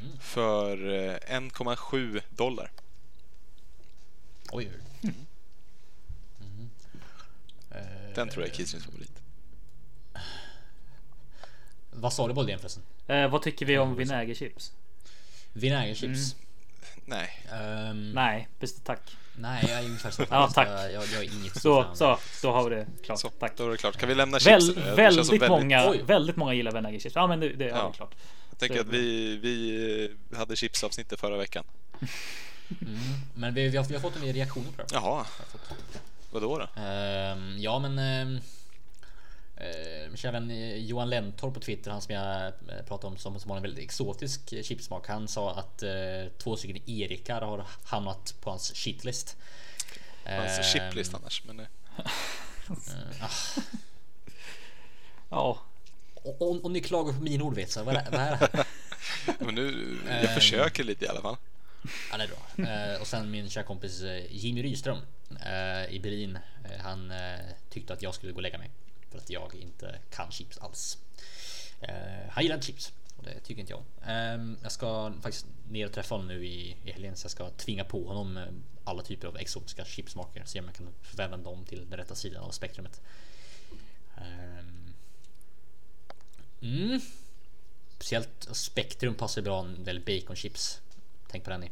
Mm. 0.03 0.19
För 0.21 0.77
eh, 0.95 1.39
1,7 1.41 2.23
dollar. 2.31 2.73
Oj, 4.53 4.71
oj. 4.75 4.81
Mhm. 5.01 5.27
Eh, 7.71 8.15
Den 8.15 8.29
tror 8.29 8.45
jag 8.45 8.51
är 8.53 8.57
Kieslings 8.57 8.85
favorit. 8.85 9.23
Vad 11.91 12.13
sa 12.13 12.29
du 12.29 12.35
Boldén 12.35 12.59
förresten? 12.59 12.83
Eh, 13.07 13.29
vad 13.31 13.43
tycker 13.43 13.67
vi 13.67 13.79
om 13.79 13.97
vinägerchips? 13.97 14.73
Vinägerchips? 15.53 16.37
Nej, 17.05 17.45
Ehm, 17.53 18.13
Nej, 18.13 18.49
bäst 18.61 18.85
tack. 18.85 19.17
Nej, 19.39 19.65
jag 19.69 19.81
är 19.81 19.85
ungefär 19.85 20.11
så. 20.11 20.25
Ja, 20.31 20.51
tack. 20.55 20.69
Jag, 20.69 20.93
jag, 20.93 21.05
jag 21.15 21.25
är 21.25 21.35
inget 21.41 21.61
Så, 21.63 21.87
så, 21.95 22.19
då 22.43 22.53
har 22.53 22.71
vi 22.71 22.77
det 22.77 22.87
klart. 23.05 23.21
så, 23.21 23.29
Tack. 23.29 23.53
då 23.57 23.67
är 23.67 23.71
det 23.71 23.77
klart. 23.77 23.97
Kan 23.97 24.09
vi 24.09 24.15
lämna 24.15 24.39
Väl, 24.39 24.61
chipsen 24.61 24.75
känns 24.97 25.27
som 25.27 25.37
väldigt, 25.39 25.49
många, 25.49 25.91
Oj. 25.91 26.03
väldigt 26.07 26.37
många 26.37 26.55
gillar 26.55 26.73
vinägerchips. 26.73 27.15
Ja, 27.15 27.27
men 27.27 27.41
det, 27.41 27.49
det 27.49 27.65
Ja. 27.65 27.89
vi 27.89 27.97
klart. 27.97 28.15
Jag 28.51 28.59
tänker 28.59 28.81
att 28.81 28.87
vi, 28.87 29.37
vi 29.37 30.15
eh, 30.33 30.39
hade 30.39 30.57
chipsavsnittet 30.57 31.21
förra 31.21 31.37
veckan. 31.37 31.65
Mm, 32.81 32.99
men 33.35 33.55
vi, 33.55 33.69
vi, 33.69 33.77
har, 33.77 33.85
vi 33.85 33.95
har 33.95 34.01
fått 34.01 34.17
en 34.17 34.23
del 34.23 34.35
reaktioner 34.35 34.67
på 34.77 34.83
det. 34.83 34.89
Jaha, 34.93 35.25
vadå 36.31 36.59
då? 36.59 36.81
Ehm, 36.83 37.55
ja, 37.59 37.79
men 37.79 37.99
ehm, 37.99 38.41
eh, 39.57 40.09
min 40.09 40.17
kära 40.17 40.33
vän 40.33 40.51
eh, 40.51 40.77
Johan 40.77 41.11
Lentorp 41.11 41.55
på 41.55 41.61
Twitter, 41.61 41.91
han 41.91 42.03
som 42.03 42.15
jag 42.15 42.47
eh, 42.47 42.53
pratade 42.87 43.07
om 43.07 43.19
som, 43.19 43.41
som 43.41 43.51
har 43.51 43.57
en 43.57 43.63
väldigt 43.63 43.85
exotisk 43.85 44.53
eh, 44.53 44.63
chipsmak. 44.63 45.09
Han 45.09 45.29
sa 45.29 45.55
att 45.55 45.83
eh, 45.83 45.91
två 46.39 46.57
stycken 46.57 46.91
Erikar 46.91 47.41
har 47.41 47.67
hamnat 47.85 48.35
på 48.41 48.51
hans 48.51 48.75
shitlist. 48.75 49.37
Hans 50.25 50.59
Ehm, 50.59 50.65
chiplist 50.65 51.15
annars. 51.15 51.43
Men, 51.47 51.61
eh, 51.61 51.67
eh, 51.99 53.25
ah, 53.25 53.31
Ja, 55.31 55.59
och, 56.15 56.43
och, 56.43 56.65
och 56.65 56.71
ni 56.71 56.81
klagar 56.81 57.13
på 57.13 57.23
mina 57.23 57.45
ordvitsar, 57.45 57.85
vad 57.85 57.97
är, 57.97 58.11
vad 58.11 58.21
är 58.21 58.39
det? 58.39 58.65
men 59.45 59.55
nu, 59.55 59.99
jag 60.23 60.35
försöker 60.35 60.85
lite 60.85 61.05
i 61.05 61.09
alla 61.09 61.23
fall. 61.23 61.37
Ja, 62.11 62.17
det 62.17 62.25
är 62.25 62.29
bra. 62.29 62.73
Eh, 62.73 63.01
och 63.01 63.07
sen 63.07 63.31
min 63.31 63.51
kära 63.51 63.65
kompis 63.65 64.03
eh, 64.03 64.25
Jimmy 64.31 64.63
Ryström 64.63 64.99
eh, 65.31 65.95
i 65.95 66.01
Berlin. 66.03 66.39
Eh, 66.65 66.81
han 66.81 67.11
eh, 67.11 67.39
tyckte 67.71 67.93
att 67.93 68.03
jag 68.03 68.15
skulle 68.15 68.33
gå 68.33 68.37
och 68.37 68.43
lägga 68.43 68.59
mig 68.59 68.71
för 69.17 69.23
att 69.23 69.31
jag 69.31 69.55
inte 69.55 69.99
kan 70.11 70.31
chips 70.31 70.59
alls. 70.59 70.99
Eh, 71.81 72.29
han 72.31 72.43
gillar 72.43 72.57
inte 72.57 72.67
chips 72.67 72.93
och 73.17 73.25
det 73.25 73.41
tycker 73.41 73.61
inte 73.61 73.73
jag. 73.73 73.83
Eh, 74.07 74.57
jag 74.63 74.73
ska 74.73 75.13
faktiskt 75.23 75.47
ner 75.69 75.87
och 75.87 75.93
träffa 75.93 76.15
honom 76.15 76.29
nu 76.29 76.47
i, 76.47 76.77
i 76.85 76.93
helgen 76.93 77.17
så 77.17 77.25
jag 77.25 77.31
ska 77.31 77.51
tvinga 77.51 77.85
på 77.85 78.09
honom 78.09 78.37
eh, 78.37 78.45
alla 78.85 79.03
typer 79.03 79.29
av 79.29 79.37
exotiska 79.37 79.85
chipsmaker. 79.85 80.43
Se 80.45 80.61
om 80.61 80.67
jag 80.67 80.75
kan 80.75 80.89
förvända 81.03 81.37
dem 81.37 81.65
till 81.65 81.91
den 81.91 81.99
rätta 81.99 82.15
sidan 82.15 82.43
av 82.43 82.51
spektrumet. 82.51 83.01
Ehm. 84.17 84.95
Mm. 86.61 87.01
Speciellt 87.97 88.49
spektrum 88.53 89.15
passar 89.15 89.43
bra 89.43 89.65
en 89.65 89.85
del 89.85 90.01
baconchips. 90.01 90.81
Tänk 91.29 91.45
på 91.45 91.51
den 91.51 91.61
ni. 91.61 91.71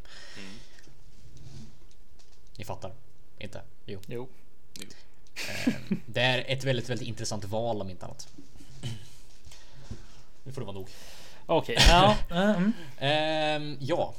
Ni 2.57 2.65
fattar? 2.65 2.93
Inte? 3.39 3.61
Jo. 3.85 4.01
jo. 4.07 4.29
Ehm, 4.81 4.87
det 6.05 6.21
är 6.21 6.45
ett 6.47 6.63
väldigt, 6.63 6.89
väldigt 6.89 7.07
intressant 7.07 7.45
val 7.45 7.81
om 7.81 7.89
inte 7.89 8.05
annat. 8.05 8.27
Nu 10.43 10.51
får 10.51 10.61
det 10.61 10.65
vara 10.65 10.75
nog. 10.75 10.89
Okej, 11.45 11.75
ja. 11.89 12.17
mm. 12.29 12.73
Ehm, 12.97 13.77
ja. 13.79 14.13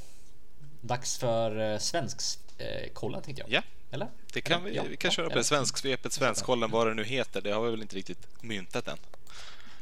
Dags 0.81 1.19
för 1.19 1.73
uh, 1.73 1.79
svensk 1.79 2.39
eh, 2.59 2.93
kollen 2.93 3.23
tänkte 3.23 3.43
jag. 3.43 3.53
Ja, 3.53 3.63
Eller? 3.91 4.09
det 4.33 4.41
kan 4.41 4.61
Eller? 4.61 4.71
vi, 4.71 4.77
Ja, 4.77 4.83
vi 4.83 4.97
kan 4.97 5.09
ja, 5.09 5.13
köra 5.13 5.31
på 5.31 5.39
det. 5.39 5.45
Svensksvepet, 5.45 6.13
Svenskkollen, 6.13 6.71
vad 6.71 6.87
det 6.87 6.95
nu 6.95 7.05
heter. 7.05 7.41
Det 7.41 7.51
har 7.51 7.65
vi 7.65 7.71
väl 7.71 7.83
inte 7.83 7.97
riktigt 7.97 8.43
myntat 8.43 8.89
än. 8.89 8.99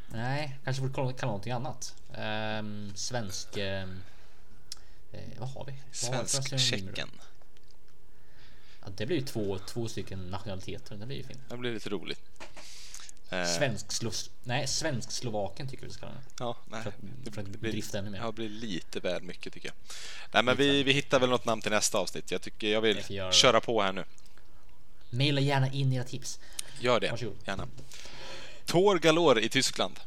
Nej, 0.08 0.58
kanske 0.64 0.82
borde 0.82 0.94
kolla, 0.94 1.12
kalla 1.12 1.26
någonting 1.26 1.52
annat. 1.52 1.94
Ehm, 2.14 2.92
svensk... 2.94 3.56
eh, 3.56 3.86
vad 5.38 5.48
har 5.48 5.64
vi? 5.64 5.72
Vad 6.02 6.16
har 6.16 6.22
vi 6.22 6.28
för 6.28 6.58
synonymer 6.58 6.92
då? 6.92 6.98
Svensk-Tjecken. 6.98 7.10
Ja, 8.84 8.90
det 8.96 9.06
blir 9.06 9.16
ju 9.16 9.22
två, 9.22 9.58
två 9.58 9.88
stycken 9.88 10.30
nationaliteter. 10.30 10.96
Det 10.96 11.06
blir 11.06 11.16
ju 11.16 11.22
fint. 11.22 11.40
Det 11.48 11.56
blir 11.56 11.74
lite 11.74 11.88
roligt. 11.90 12.20
Eh, 13.30 13.46
Svensk. 13.46 13.92
Nej, 14.44 14.66
svensk 14.66 15.10
slovaken 15.12 15.68
tycker 15.68 15.86
vi 15.86 15.92
ska 15.92 16.00
kalla. 16.06 16.18
Ja, 16.38 16.56
nej. 16.68 16.82
För 16.82 16.88
att, 16.90 16.96
Det, 17.24 17.30
för 17.30 17.40
att 17.42 17.52
det, 17.52 17.58
blir, 17.58 17.72
drifta 17.72 17.98
ännu 17.98 18.10
mer. 18.10 18.18
ja, 18.18 18.26
det 18.26 18.32
blir 18.32 18.48
lite 18.48 19.00
väl 19.00 19.22
mycket 19.22 19.52
tycker 19.52 19.68
jag. 19.68 19.74
Nej, 20.32 20.42
men 20.42 20.56
vi, 20.56 20.82
vi 20.82 20.92
hittar 20.92 21.20
väl 21.20 21.30
något 21.30 21.44
namn 21.44 21.62
till 21.62 21.70
nästa 21.70 21.98
avsnitt. 21.98 22.30
Jag 22.30 22.42
tycker 22.42 22.68
jag 22.68 22.80
vill 22.80 23.02
Jag 23.08 23.34
köra 23.34 23.60
på 23.60 23.82
här 23.82 23.92
nu. 23.92 24.04
Maila 25.10 25.40
gärna 25.40 25.72
in 25.72 25.92
era 25.92 26.04
tips. 26.04 26.38
Gör 26.80 27.00
det, 27.00 27.10
Varsågod. 27.10 27.36
gärna. 27.46 27.68
Tor 28.64 28.98
Galore 28.98 29.44
i 29.44 29.48
Tyskland. 29.48 30.00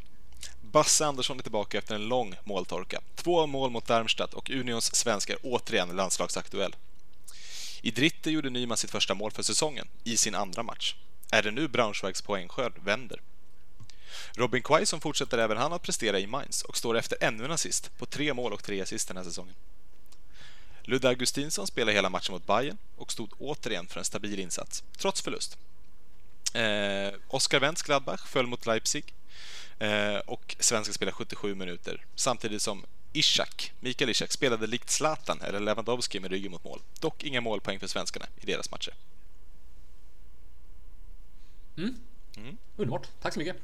Basse 0.62 1.06
Andersson 1.06 1.40
är 1.40 1.44
tillbaka 1.44 1.78
efter 1.78 1.96
en 1.96 2.08
lång 2.08 2.36
måltorka. 2.44 3.02
Två 3.16 3.48
mål 3.48 3.70
mot 3.72 3.88
Darmstadt 3.88 4.34
och 4.34 4.50
Unions 4.50 4.96
svensk 4.96 5.30
är 5.30 5.38
återigen 5.44 5.90
landslagsaktuell. 5.96 6.76
I 7.88 7.92
Dritte 7.92 8.32
gjorde 8.32 8.50
Nyman 8.50 8.78
sitt 8.78 8.92
första 8.92 9.14
mål 9.14 9.32
för 9.32 9.44
säsongen, 9.44 9.88
i 10.04 10.18
sin 10.18 10.36
andra 10.36 10.64
match. 10.64 10.96
Är 11.32 11.44
det 11.44 11.52
nu 11.52 11.68
Braunschweigs 11.68 12.22
poängskörd 12.22 12.74
vänder? 12.84 13.22
Robin 14.34 14.64
Quaison 14.64 15.02
fortsätter 15.02 15.38
även 15.38 15.58
han 15.58 15.74
att 15.74 15.82
prestera 15.82 16.20
i 16.20 16.28
Mainz 16.28 16.62
och 16.62 16.78
står 16.78 16.98
efter 16.98 17.18
ännu 17.22 17.46
en 17.46 17.52
assist 17.52 17.98
på 17.98 18.06
tre 18.06 18.34
mål 18.34 18.54
och 18.54 18.64
tre 18.64 18.82
assist 18.82 19.08
den 19.08 19.18
här 19.18 19.24
säsongen. 19.24 19.56
Ludde 20.82 21.10
Augustinsson 21.10 21.68
spelade 21.68 21.96
hela 21.96 22.10
matchen 22.10 22.34
mot 22.34 22.46
Bayern 22.46 22.78
och 22.98 23.12
stod 23.12 23.34
återigen 23.38 23.88
för 23.88 24.00
en 24.00 24.06
stabil 24.06 24.40
insats, 24.40 24.84
trots 24.98 25.22
förlust. 25.22 25.58
Eh, 26.54 27.20
Oskar 27.28 27.60
Wendts 27.60 27.82
Gladbach 27.82 28.28
föll 28.28 28.48
mot 28.48 28.66
Leipzig 28.66 29.14
eh, 29.80 30.18
och 30.18 30.56
svensken 30.60 30.94
spelade 30.94 31.16
77 31.16 31.56
minuter 31.56 32.06
samtidigt 32.16 32.62
som 32.62 32.86
Ishak, 33.14 33.74
Mikael 33.80 34.10
Ishak 34.10 34.32
spelade 34.32 34.68
likt 34.68 34.90
Zlatan 34.90 35.42
eller 35.42 35.60
Lewandowski 35.60 36.20
med 36.20 36.32
ryggen 36.32 36.52
mot 36.52 36.64
mål. 36.64 36.82
Dock 37.00 37.24
inga 37.24 37.42
målpoäng 37.42 37.80
för 37.80 37.88
svenskarna 37.88 38.26
i 38.42 38.46
deras 38.46 38.72
matcher. 38.72 38.94
Underbart. 42.76 43.08
Tack 43.22 43.34
så 43.34 43.40
mycket. 43.40 43.56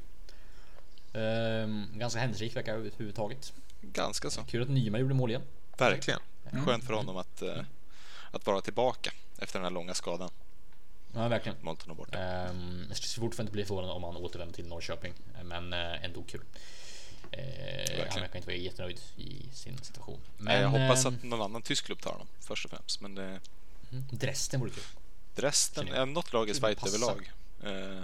Ehm, 1.12 1.86
ganska 1.94 2.20
händelserik 2.20 2.56
vecka 2.56 2.74
överhuvudtaget. 2.74 3.52
Ganska 3.80 4.30
så. 4.30 4.44
Kul 4.44 4.62
att 4.62 4.68
Nyman 4.68 5.00
gjorde 5.00 5.14
mål 5.14 5.30
igen. 5.30 5.42
Verkligen. 5.78 6.20
Skönt 6.64 6.84
för 6.84 6.94
honom 6.94 7.16
att, 7.16 7.42
eh, 7.42 7.62
att 8.30 8.46
vara 8.46 8.60
tillbaka 8.60 9.12
efter 9.38 9.58
den 9.58 9.64
här 9.64 9.70
långa 9.70 9.94
skadan. 9.94 10.30
Ja, 11.14 11.28
verkligen. 11.28 11.68
Och 11.68 11.96
borta. 11.96 12.18
Um, 12.18 12.84
jag 12.88 12.96
skulle 12.96 13.26
fortfarande 13.26 13.42
inte 13.42 13.52
bli 13.52 13.64
förvånad 13.64 13.90
om 13.90 14.04
han 14.04 14.16
återvänder 14.16 14.54
till 14.54 14.66
Norrköping, 14.66 15.14
men 15.44 15.72
eh, 15.72 16.04
ändå 16.04 16.22
kul. 16.22 16.40
Uh, 17.32 18.04
han 18.10 18.20
verkar 18.20 18.36
inte 18.36 18.46
vara 18.46 18.56
jättenöjd 18.56 19.00
i 19.16 19.48
sin 19.52 19.78
situation. 19.78 20.20
Men 20.38 20.62
jag 20.62 20.68
hoppas 20.68 21.04
ehm, 21.04 21.14
att 21.14 21.22
någon 21.22 21.42
annan 21.42 21.62
tysk 21.62 21.84
klubb 21.86 22.00
tar 22.00 22.12
honom 22.12 22.26
först 22.40 22.64
och 22.64 22.70
främst. 22.70 23.00
Men 23.00 23.14
det, 23.14 23.40
Dresden 24.10 24.60
vore 24.60 24.70
kul. 24.70 24.82
Känner 25.86 25.98
jag. 25.98 26.02
är 26.02 26.06
något 26.06 26.32
lag 26.32 26.56
svajt 26.56 26.80
passa. 26.80 26.96
överlag. 26.96 27.32
Eh, 27.62 28.02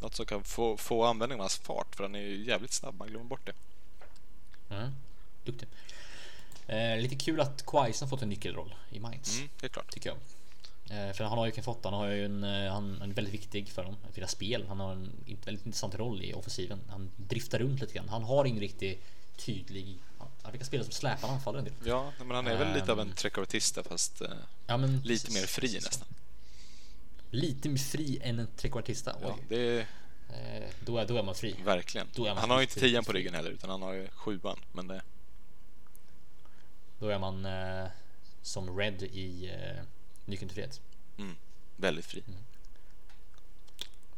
något 0.00 0.14
som 0.14 0.26
kan 0.26 0.44
få, 0.44 0.76
få 0.76 1.04
användning 1.04 1.38
av 1.38 1.40
hans 1.40 1.56
fart 1.56 1.96
för 1.96 2.04
han 2.04 2.14
är 2.14 2.20
ju 2.20 2.44
jävligt 2.44 2.72
snabb, 2.72 2.94
man 2.98 3.08
glömmer 3.08 3.24
bort 3.24 3.46
det. 3.46 3.52
Mm. 4.74 4.90
Duktig. 5.44 5.68
Eh, 6.66 6.98
lite 6.98 7.16
kul 7.16 7.40
att 7.40 7.66
Quaison 7.66 8.08
fått 8.08 8.22
en 8.22 8.28
nyckelroll 8.28 8.74
i 8.90 9.00
Mainz. 9.00 9.36
Mm, 9.36 9.48
det 9.60 9.66
är 9.66 9.70
klart. 9.70 9.90
Tycker 9.90 10.10
jag. 10.10 10.18
Eh, 10.90 11.12
för 11.12 11.24
han 11.24 11.38
har 11.38 11.46
ju 11.46 11.62
fått, 11.62 11.84
han 11.84 11.94
har 11.94 12.06
ju 12.08 12.24
en, 12.24 12.44
eh, 12.44 12.72
han 12.72 13.02
är 13.02 13.06
väldigt 13.06 13.34
viktig 13.34 13.68
för 13.68 13.84
dem, 13.84 13.96
för 14.12 14.20
deras 14.20 14.30
spel. 14.30 14.64
Han 14.68 14.80
har 14.80 14.92
en 14.92 15.12
väldigt 15.44 15.66
intressant 15.66 15.94
roll 15.94 16.22
i 16.22 16.34
offensiven. 16.34 16.80
Han 16.90 17.10
driftar 17.16 17.58
runt 17.58 17.80
lite 17.80 17.94
grann. 17.94 18.08
Han 18.08 18.24
har 18.24 18.44
ingen 18.44 18.60
riktig 18.60 19.00
tydlig, 19.36 19.98
han 20.18 20.28
brukar 20.50 20.64
spela 20.66 20.84
som 20.84 20.92
släpande 20.92 21.34
anfallare 21.34 21.60
en 21.60 21.64
del. 21.64 21.74
Ja, 21.84 22.12
men 22.18 22.30
han 22.30 22.46
är 22.46 22.56
väl 22.58 22.74
lite 22.74 22.92
av 22.92 23.00
en 23.00 23.08
Ehm. 23.08 23.14
trequartista 23.14 23.82
fast 23.82 24.20
eh, 24.20 24.28
Ja, 24.66 24.76
men 24.76 25.00
lite 25.04 25.32
mer 25.32 25.46
fri 25.46 25.74
nästan. 25.74 26.08
Lite 27.30 27.68
mer 27.68 27.76
fri 27.78 28.18
än 28.22 28.38
en 28.38 28.46
trekvartista. 28.56 29.16
Ja, 29.22 29.38
det 29.48 29.86
då, 30.84 30.98
är, 30.98 31.06
då 31.06 31.16
är 31.16 31.22
man 31.22 31.34
fri. 31.34 31.54
verkligen. 31.64 32.06
Man 32.18 32.36
Han 32.36 32.50
har 32.50 32.58
ju 32.58 32.62
inte 32.62 32.80
tian 32.80 33.04
på 33.04 33.12
ryggen 33.12 33.34
heller 33.34 33.50
utan 33.50 33.70
han 33.70 33.82
har 33.82 33.92
ju 33.92 34.08
sjuan. 34.08 34.58
Men 34.72 34.88
det, 34.88 35.02
Då 36.98 37.08
är 37.08 37.18
man 37.18 37.46
eh, 37.46 37.86
som 38.42 38.78
Red 38.78 39.02
i 39.02 39.50
eh, 39.50 39.82
Nyckeln 40.28 40.48
till 40.48 40.54
frihet. 40.54 40.80
mm, 41.18 41.36
väldigt 41.76 42.06
fri. 42.06 42.22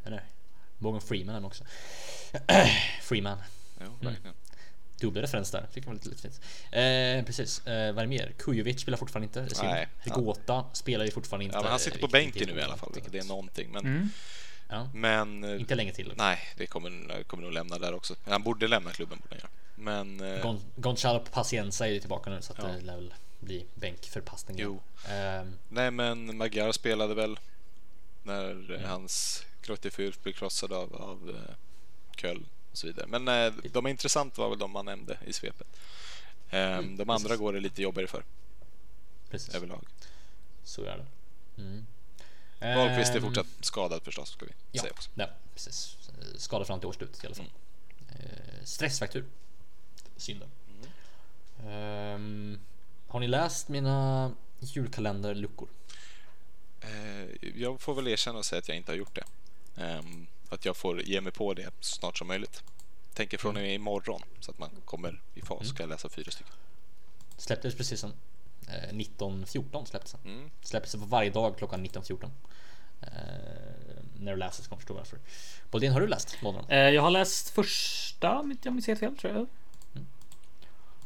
Eller 0.04 0.22
Morgan 0.78 1.00
Freeman 1.00 1.34
han 1.34 1.44
också. 1.44 1.64
Freeman. 3.02 3.38
Jo, 3.80 3.86
Mm. 3.86 3.98
verkligen. 4.00 4.34
dubbel 5.00 5.22
referens 5.22 5.50
där. 5.50 5.66
Fick 5.72 5.86
man 5.86 5.94
lite, 5.94 6.08
lite 6.08 6.22
fint. 6.22 6.40
Eh, 6.72 7.24
precis. 7.26 7.66
Eh, 7.66 7.92
vad 7.94 7.98
är 8.04 8.06
det 8.06 8.06
mer? 8.08 8.32
Kujovic 8.38 8.80
spelar 8.80 8.98
fortfarande 8.98 9.24
inte. 9.40 9.62
Nej. 9.62 9.88
Rigota 10.00 10.64
spelar 10.72 11.04
ju 11.04 11.10
fortfarande 11.10 11.44
inte. 11.44 11.56
Ja, 11.56 11.62
men 11.62 11.70
han 11.70 11.80
sitter 11.80 11.98
på 11.98 12.06
riktigt 12.06 12.12
bänken 12.34 12.54
nu 12.54 12.60
i 12.60 12.64
alla 12.64 12.76
fall, 12.76 12.90
vilket- 12.94 13.14
är 13.14 13.28
någonting. 13.28 13.70
Men, 13.72 13.86
Mm. 13.86 14.08
Ja, 14.68 14.88
men 14.94 15.44
eh, 15.44 15.60
inte 15.60 15.74
länge 15.74 15.92
till. 15.92 16.12
nej, 16.16 16.38
det 16.56 16.66
kommer, 16.66 17.22
kommer 17.22 17.42
nog 17.42 17.52
lämna 17.52 17.78
där 17.78 17.94
också. 17.94 18.14
Han 18.24 18.42
borde 18.42 18.68
lämna 18.68 18.90
klubben, 18.90 19.18
borde 19.22 19.34
han 19.34 19.38
göra. 19.38 19.50
Men 20.16 20.34
eh, 20.34 20.42
Gon- 20.42 20.60
Gonzalo 20.76 21.24
Pacienza 21.32 21.86
är 21.86 21.92
ju 21.92 22.00
tillbaka 22.00 22.30
nu 22.30 22.42
så 22.42 22.52
att 22.52 22.58
Ja. 22.58 22.64
det 22.66 22.80
lär 22.80 22.96
väl 22.96 23.14
bli 23.40 23.66
bänkförpassning. 23.74 24.56
Jo. 24.60 24.80
Ehm, 25.08 25.58
nej, 25.68 25.90
men 25.90 26.36
Magyar 26.36 26.72
spelade 26.72 27.14
väl 27.14 27.38
när 28.22 28.50
Mm. 28.50 28.84
hans 28.84 29.44
Grottifur 29.62 30.14
blev 30.22 30.32
krossad 30.32 30.72
av, 30.72 30.94
av 30.96 31.30
eh, 31.30 31.54
Köln 32.16 32.46
och 32.70 32.78
så 32.78 32.86
vidare. 32.86 33.06
Men 33.06 33.28
eh, 33.28 33.52
de 33.72 33.86
är 33.86 33.90
intressant 33.90 34.38
var 34.38 34.48
väl 34.50 34.58
de 34.58 34.70
man 34.70 34.84
nämnde 34.84 35.18
i 35.26 35.32
svepet. 35.32 35.66
Eh, 36.50 36.60
Mm, 36.78 36.96
de 36.96 37.10
andra 37.10 37.28
precis. 37.28 37.38
går 37.40 37.52
det 37.52 37.60
lite 37.60 37.82
jobbigare 37.82 38.06
för 38.08 38.24
precis. 39.30 39.54
överlag. 39.54 39.84
Så 40.64 40.82
är 40.84 40.96
det. 40.96 41.06
Mm. 41.62 41.86
Wahlqvist 42.60 43.10
är 43.10 43.16
Ehm, 43.16 43.22
fortsatt 43.22 43.46
skadad 43.60 44.02
förstås, 44.02 44.30
ska 44.30 44.44
vi 44.46 44.52
Ja, 44.72 44.82
säga 44.82 44.92
också. 44.92 45.10
ja, 45.14 45.28
precis. 45.54 45.96
Skadad 46.36 46.66
fram 46.66 46.80
till 46.80 46.88
årsslutet 46.88 47.24
i 47.24 47.26
alla 47.26 47.34
fall. 47.36 47.50
Eh, 48.08 48.64
stressfraktur. 48.64 49.24
Synd. 50.16 50.42
Ehm, 51.66 52.58
har 53.10 53.20
ni 53.20 53.28
läst 53.28 53.68
mina 53.68 54.32
julkalenderluckor? 54.60 55.68
Eh, 56.80 57.50
jag 57.60 57.80
får 57.80 57.94
väl 57.94 58.08
erkänna 58.08 58.38
och 58.38 58.44
säga 58.44 58.58
att 58.58 58.68
jag 58.68 58.76
inte 58.76 58.92
har 58.92 58.96
gjort 58.96 59.14
det. 59.14 59.24
Ehm, 59.82 60.26
att 60.48 60.64
jag 60.64 60.76
får 60.76 61.02
ge 61.02 61.20
mig 61.20 61.32
på 61.32 61.54
det 61.54 61.70
så 61.80 61.94
snart 61.94 62.18
som 62.18 62.26
möjligt. 62.28 62.62
Tänker 63.14 63.38
från 63.38 63.56
och 63.56 63.62
med 63.62 63.74
imorgon 63.74 64.22
så 64.40 64.50
att 64.50 64.58
man 64.58 64.70
kommer 64.84 65.22
i 65.34 65.42
fas 65.42 65.68
ska 65.68 65.82
jag 65.82 65.90
läsa 65.90 66.08
fyra 66.08 66.30
stycken. 66.30 66.52
Släpptes 67.36 67.74
precis 67.74 68.00
som 68.00 68.12
eh, 68.68 68.74
1914 68.74 69.86
släpptes 69.86 70.12
den. 70.12 70.32
Mm. 70.34 70.50
Släpptes 70.62 70.92
på 70.92 70.98
varje 71.06 71.30
dag 71.30 71.58
klockan 71.58 71.86
19.14. 71.86 72.30
Eh, 73.02 73.08
när 74.18 74.32
du 74.32 74.38
läser 74.38 74.62
ska 74.62 74.74
man 74.74 74.78
förstå 74.80 74.94
varför. 74.94 75.18
Bodin, 75.70 75.92
har 75.92 76.00
du 76.00 76.06
läst 76.06 76.36
någon 76.42 76.56
av 76.56 76.62
dem? 76.62 76.70
Eh, 76.70 76.78
Jag 76.78 77.02
har 77.02 77.10
läst 77.10 77.50
första, 77.50 78.38
om 78.38 78.50
inte 78.50 78.68
jag 78.68 78.72
minns 78.74 78.86
helt 78.86 79.00
fel 79.00 79.16
tror 79.16 79.32
jag. 79.34 79.46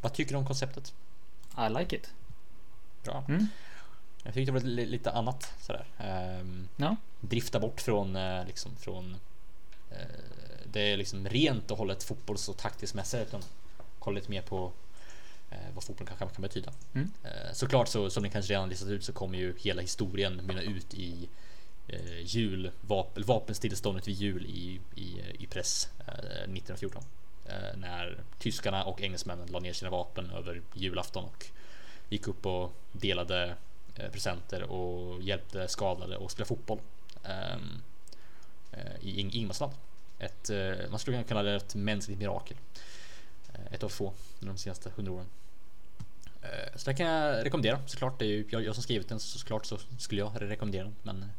Vad 0.01 0.13
tycker 0.15 0.33
du 0.33 0.39
om 0.39 0.47
konceptet? 0.47 0.95
I 1.59 1.69
like 1.79 1.97
it. 1.97 2.11
Bra. 3.05 3.25
Mm. 3.29 3.47
Jag 4.23 4.35
tyckte 4.35 4.53
det 4.53 4.59
var 4.61 4.67
li- 4.69 4.87
lite 4.87 5.11
annat 5.11 5.53
sådär. 5.61 5.87
Ehm, 5.99 6.69
Ja. 6.77 6.97
drifta 7.21 7.61
bort 7.61 7.81
från 7.81 8.17
eh, 8.17 8.47
liksom 8.47 8.77
från 8.77 9.17
eh, 9.91 9.97
det 10.73 10.81
är 10.93 10.97
liksom 10.97 11.29
rent 11.29 11.71
och 11.71 11.79
hållet 11.79 12.03
fotbolls 12.05 12.49
och 12.49 12.57
taktiskt 12.57 13.15
utan 13.15 13.43
kolla 13.99 14.15
lite 14.15 14.31
mer 14.31 14.43
på 14.43 14.73
eh, 15.51 15.59
vad 15.75 15.85
fotboll 15.85 16.07
kanske 16.07 16.27
kan 16.35 16.43
betyda. 16.43 16.73
Mm. 16.95 17.11
Eh, 17.25 17.53
såklart 17.53 17.89
så 17.89 18.11
som 18.11 18.23
ni 18.23 18.31
kanske 18.31 18.53
redan 18.53 18.69
listat 18.69 18.89
ut 18.89 19.05
så 19.05 19.13
kommer 19.13 19.39
ju 19.39 19.55
hela 19.59 19.83
historien 19.83 20.41
mynna 20.47 20.63
ut 20.63 20.95
i 20.95 21.29
eh, 21.89 22.21
jul, 22.25 22.71
vap, 22.81 23.19
vapenstilleståndet 23.19 24.09
vid 24.09 24.15
jul 24.15 24.47
i, 24.47 24.81
i, 24.95 25.21
i 25.39 25.47
press 25.47 25.89
eh, 26.07 26.13
1914. 26.15 27.03
Eh, 27.47 27.76
när 27.76 28.18
tyskarna 28.38 28.84
och 28.84 29.03
engelsmännen 29.03 29.47
la 29.47 29.59
ner 29.61 29.72
sina 29.72 29.90
vapen 29.90 30.30
över 30.30 30.62
julafton 30.74 31.24
och 31.24 31.47
gick 32.09 32.28
upp 32.28 32.47
och 32.47 32.72
delade 32.92 33.57
eh, 33.95 34.11
presenter 34.11 34.62
och 34.62 35.22
hjälpte 35.22 35.68
skadade 35.68 36.16
och 36.16 36.30
spela 36.30 36.47
fotboll 36.47 36.80
ehm, 37.24 37.82
eh, 38.72 38.97
i 39.01 39.22
Ing- 39.22 39.34
Ingmarsland. 39.34 39.72
Ett, 40.18 40.51
man 40.90 40.99
skulle 40.99 41.16
kunna 41.16 41.28
kalla 41.28 41.42
det 41.42 41.55
ett 41.57 41.74
mänskligt 41.74 42.18
mirakel. 42.18 42.57
Ett 43.70 43.82
av 43.82 43.88
få 43.88 44.12
under 44.40 44.55
de 44.55 44.59
senaste 44.59 44.90
hundra 44.97 45.12
åren. 45.12 45.26
Så 46.74 46.90
det 46.90 46.95
kan 46.97 47.07
jag 47.07 47.45
rekommendera 47.45 47.78
såklart. 47.86 48.18
Det 48.18 48.24
är 48.24 48.28
ju 48.28 48.47
jag, 48.51 48.64
jag 48.64 48.74
som 48.74 48.82
skrivit 48.82 49.09
den 49.09 49.20
så 49.20 49.38
såklart 49.38 49.66
så 49.66 49.78
skulle 49.99 50.20
jag 50.20 50.32
rekommendera 50.42 50.84
den. 50.84 50.95
Men 51.03 51.30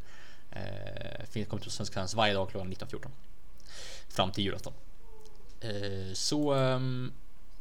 eh, 0.51 1.25
finns 1.25 1.47
kommer 1.49 1.61
till 1.63 1.71
Svenska 1.71 1.93
fans 1.93 2.13
varje 2.13 2.33
dag 2.33 2.49
klockan 2.49 2.73
19.14. 2.73 3.07
Fram 4.09 4.31
till 4.31 4.43
julafton. 4.43 4.73
Eh, 5.69 6.13
så, 6.13 6.53
ehm, 6.53 7.11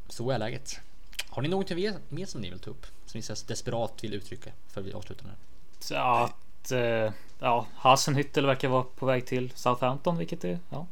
så 0.09 0.31
är 0.31 0.39
läget. 0.39 0.81
Har 1.29 1.43
ni 1.43 1.49
något 1.49 1.71
mer, 1.71 2.27
som 2.27 2.41
ni 2.41 2.51
vill 2.51 2.59
ta 2.59 2.71
upp? 2.71 2.87
Som 3.07 3.19
ni 3.19 3.23
så 3.23 3.35
desperat 3.47 3.93
vill 4.05 4.15
uttrycka 4.15 4.51
för 4.69 4.81
vi 4.83 4.93
avslutar 4.93 5.25
här? 5.25 5.37
Så 5.81 5.95
att 5.95 6.73
eh, 6.73 7.13
ja, 7.39 7.67
Hasenhüttel 7.77 8.47
verkar 8.47 8.69
vara 8.69 8.83
på 8.83 9.07
väg 9.07 9.27
till 9.27 9.51
Southampton, 9.55 10.17
vilket 10.19 10.45
är 10.45 10.59
ja. 10.71 10.87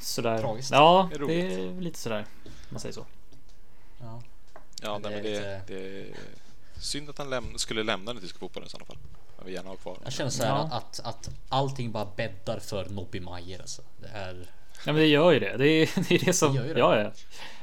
Sådär. 0.00 0.38
Tragiskt. 0.40 0.70
Ja, 0.70 1.08
Det 1.10 1.16
är 1.16 1.26
det 1.26 1.54
är 1.54 1.80
lite 1.80 1.98
sådär. 1.98 2.26
Man 2.68 2.80
säger 2.80 2.92
så. 2.92 3.06
Ja. 4.00 4.22
Ja, 4.82 4.98
Men 4.98 5.02
nej, 5.02 5.12
men 5.12 5.22
det 5.22 5.38
det, 5.40 5.46
är 5.46 5.60
det 5.66 6.00
är 6.00 6.16
synd 6.80 7.10
att 7.10 7.18
han 7.18 7.28
läm- 7.32 7.56
skulle 7.56 7.82
lämna 7.82 8.12
den 8.12 8.22
tyska 8.22 8.38
fotbollen 8.38 8.66
i 8.66 8.70
sådana 8.70 8.86
fall. 8.86 8.96
Jag 9.38 9.44
vill 9.44 9.54
gärna 9.54 9.68
ha 9.68 9.76
kvar. 9.76 9.98
Jag 10.04 10.12
känner 10.12 10.30
så 10.30 10.42
här 10.42 10.50
Ja. 10.50 10.68
att, 10.76 11.00
att 11.04 11.30
allting 11.48 11.92
bara 11.92 12.08
bäddar 12.16 12.58
för 12.58 12.88
Nobby 12.88 13.20
Majer 13.20 13.60
alltså. 13.60 13.82
Det 14.00 14.08
är... 14.08 14.46
Ja, 14.86 14.92
men 14.92 14.96
det 15.02 15.06
gör 15.06 15.32
ju 15.32 15.38
det. 15.40 15.56
Det 15.56 15.68
är 15.68 15.90
det, 16.08 16.14
är 16.14 16.24
det 16.24 16.32
som. 16.32 16.52
Det 16.54 16.58
gör 16.58 16.66
ju 16.66 16.74
det. 16.74 16.80
Ja, 16.80 16.98
ja. 17.00 17.12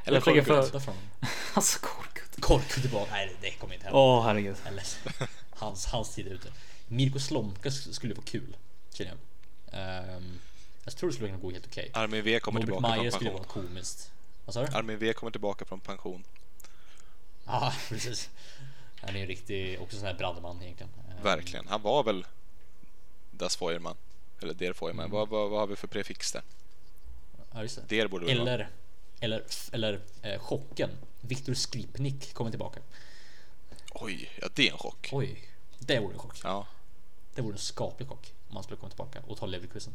Eller 0.05 0.21
Korkut. 0.21 0.45
för... 0.45 0.79
Från. 0.79 0.95
Alltså 1.53 1.79
Korkut. 1.79 2.41
Korku 2.41 2.81
tillbaka. 2.81 3.11
Nej, 3.11 3.35
det 3.41 3.51
kommer 3.51 3.73
inte 3.73 3.85
hända. 3.85 3.99
Åh 3.99 4.23
herregud. 4.25 4.55
Jag 4.63 4.71
är 4.73 4.75
ledsen. 4.75 5.11
Hans, 5.49 5.85
hans 5.85 6.15
tid 6.15 6.27
är 6.27 6.31
ute. 6.31 6.47
Mirko 6.87 7.19
Slomka 7.19 7.69
sk- 7.69 7.91
skulle 7.91 8.13
vara 8.13 8.25
kul. 8.25 8.55
Känner 8.93 9.11
jag. 9.11 9.79
Ehm, 9.79 10.39
jag 10.83 10.95
tror 10.97 11.09
det 11.09 11.13
skulle 11.15 11.29
kunna 11.29 11.41
gå 11.41 11.51
helt 11.51 11.65
okej. 11.67 11.89
Armin 11.93 12.23
V 12.23 12.39
kommer 12.39 12.59
Norbert 12.59 12.75
tillbaka 12.75 12.87
Majer 12.95 13.03
från 13.11 13.11
skulle 13.19 13.29
vara 13.31 13.43
pension. 13.43 13.63
komiskt. 13.67 14.11
Vad 14.45 14.53
sa 14.53 14.65
du? 14.65 14.77
Armin 14.77 14.97
V 14.99 15.13
kommer 15.13 15.31
tillbaka 15.31 15.65
från 15.65 15.79
pension. 15.79 16.23
Ja, 17.45 17.73
precis. 17.89 18.29
Han 19.01 19.15
är 19.15 19.19
en 19.21 19.27
riktig, 19.27 19.81
också 19.81 19.97
sån 19.97 20.05
här 20.07 20.13
brandman 20.13 20.61
egentligen. 20.63 20.91
Ehm, 21.17 21.23
Verkligen. 21.23 21.67
Han 21.67 21.81
var 21.81 22.03
väl 22.03 22.25
Das 23.31 23.55
Feuermann. 23.55 23.95
Eller 24.41 24.53
Der 24.53 24.73
Feuermann. 24.73 25.05
Mm. 25.05 25.11
Vad, 25.17 25.29
vad, 25.29 25.49
vad 25.49 25.59
har 25.59 25.67
vi 25.67 25.75
för 25.75 25.87
prefix 25.87 26.31
där? 26.31 26.41
Ja, 27.53 27.61
just 27.61 27.79
det. 27.87 28.07
Borde 28.07 28.25
det 28.25 28.35
vara. 28.39 28.51
Eller, 28.53 28.69
eller, 29.19 29.43
eller 29.71 29.99
eh, 30.21 30.39
chocken. 30.39 30.89
Viktor 31.21 31.53
Skripnik 31.53 32.33
kommer 32.33 32.49
tillbaka. 32.51 32.79
Oj, 33.93 34.29
ja 34.41 34.47
det 34.55 34.67
är 34.67 34.71
en 34.71 34.77
chock. 34.77 35.09
Oj, 35.11 35.43
det 35.79 35.99
vore 35.99 36.13
en 36.13 36.19
chock. 36.19 36.39
Ja, 36.43 36.67
Det 37.35 37.41
vore 37.41 37.53
en 37.53 37.57
skaplig 37.59 38.07
chock 38.09 38.33
om 38.49 38.55
han 38.55 38.63
skulle 38.63 38.77
komma 38.77 38.89
tillbaka 38.89 39.21
och 39.27 39.37
ta 39.37 39.45
Leverkusen. 39.45 39.93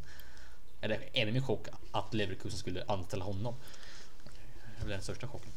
Eller 0.80 1.09
ännu 1.12 1.32
mer 1.32 1.40
chock 1.40 1.66
att 1.92 2.14
Leverkusen 2.14 2.59
skulle 2.59 2.84
anställa 2.88 3.24
honom. 3.24 3.54
Det 4.78 4.84
är 4.84 4.88
den 4.88 5.02
största 5.02 5.28
chocken. 5.28 5.52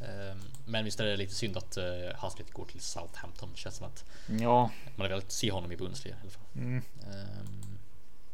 Ehm, 0.00 0.40
Men 0.66 0.84
visst 0.84 1.00
är 1.00 1.04
det 1.04 1.16
lite 1.16 1.34
synd 1.34 1.56
att 1.56 1.76
eh, 1.76 1.84
han 2.16 2.30
skulle 2.30 2.48
gå 2.52 2.64
till 2.64 2.80
Southampton. 2.80 3.48
Det 3.52 3.58
känns 3.58 3.76
som 3.76 3.86
att 3.86 4.04
Ja, 4.40 4.70
man 4.96 5.04
har 5.04 5.08
velat 5.08 5.32
se 5.32 5.50
honom 5.52 5.72
i 5.72 5.76
Bundesliga 5.76 6.14
i 6.16 6.18
alla 6.22 6.30
fall. 6.30 6.42
Mm. 6.56 6.82
Ehm, 7.12 7.78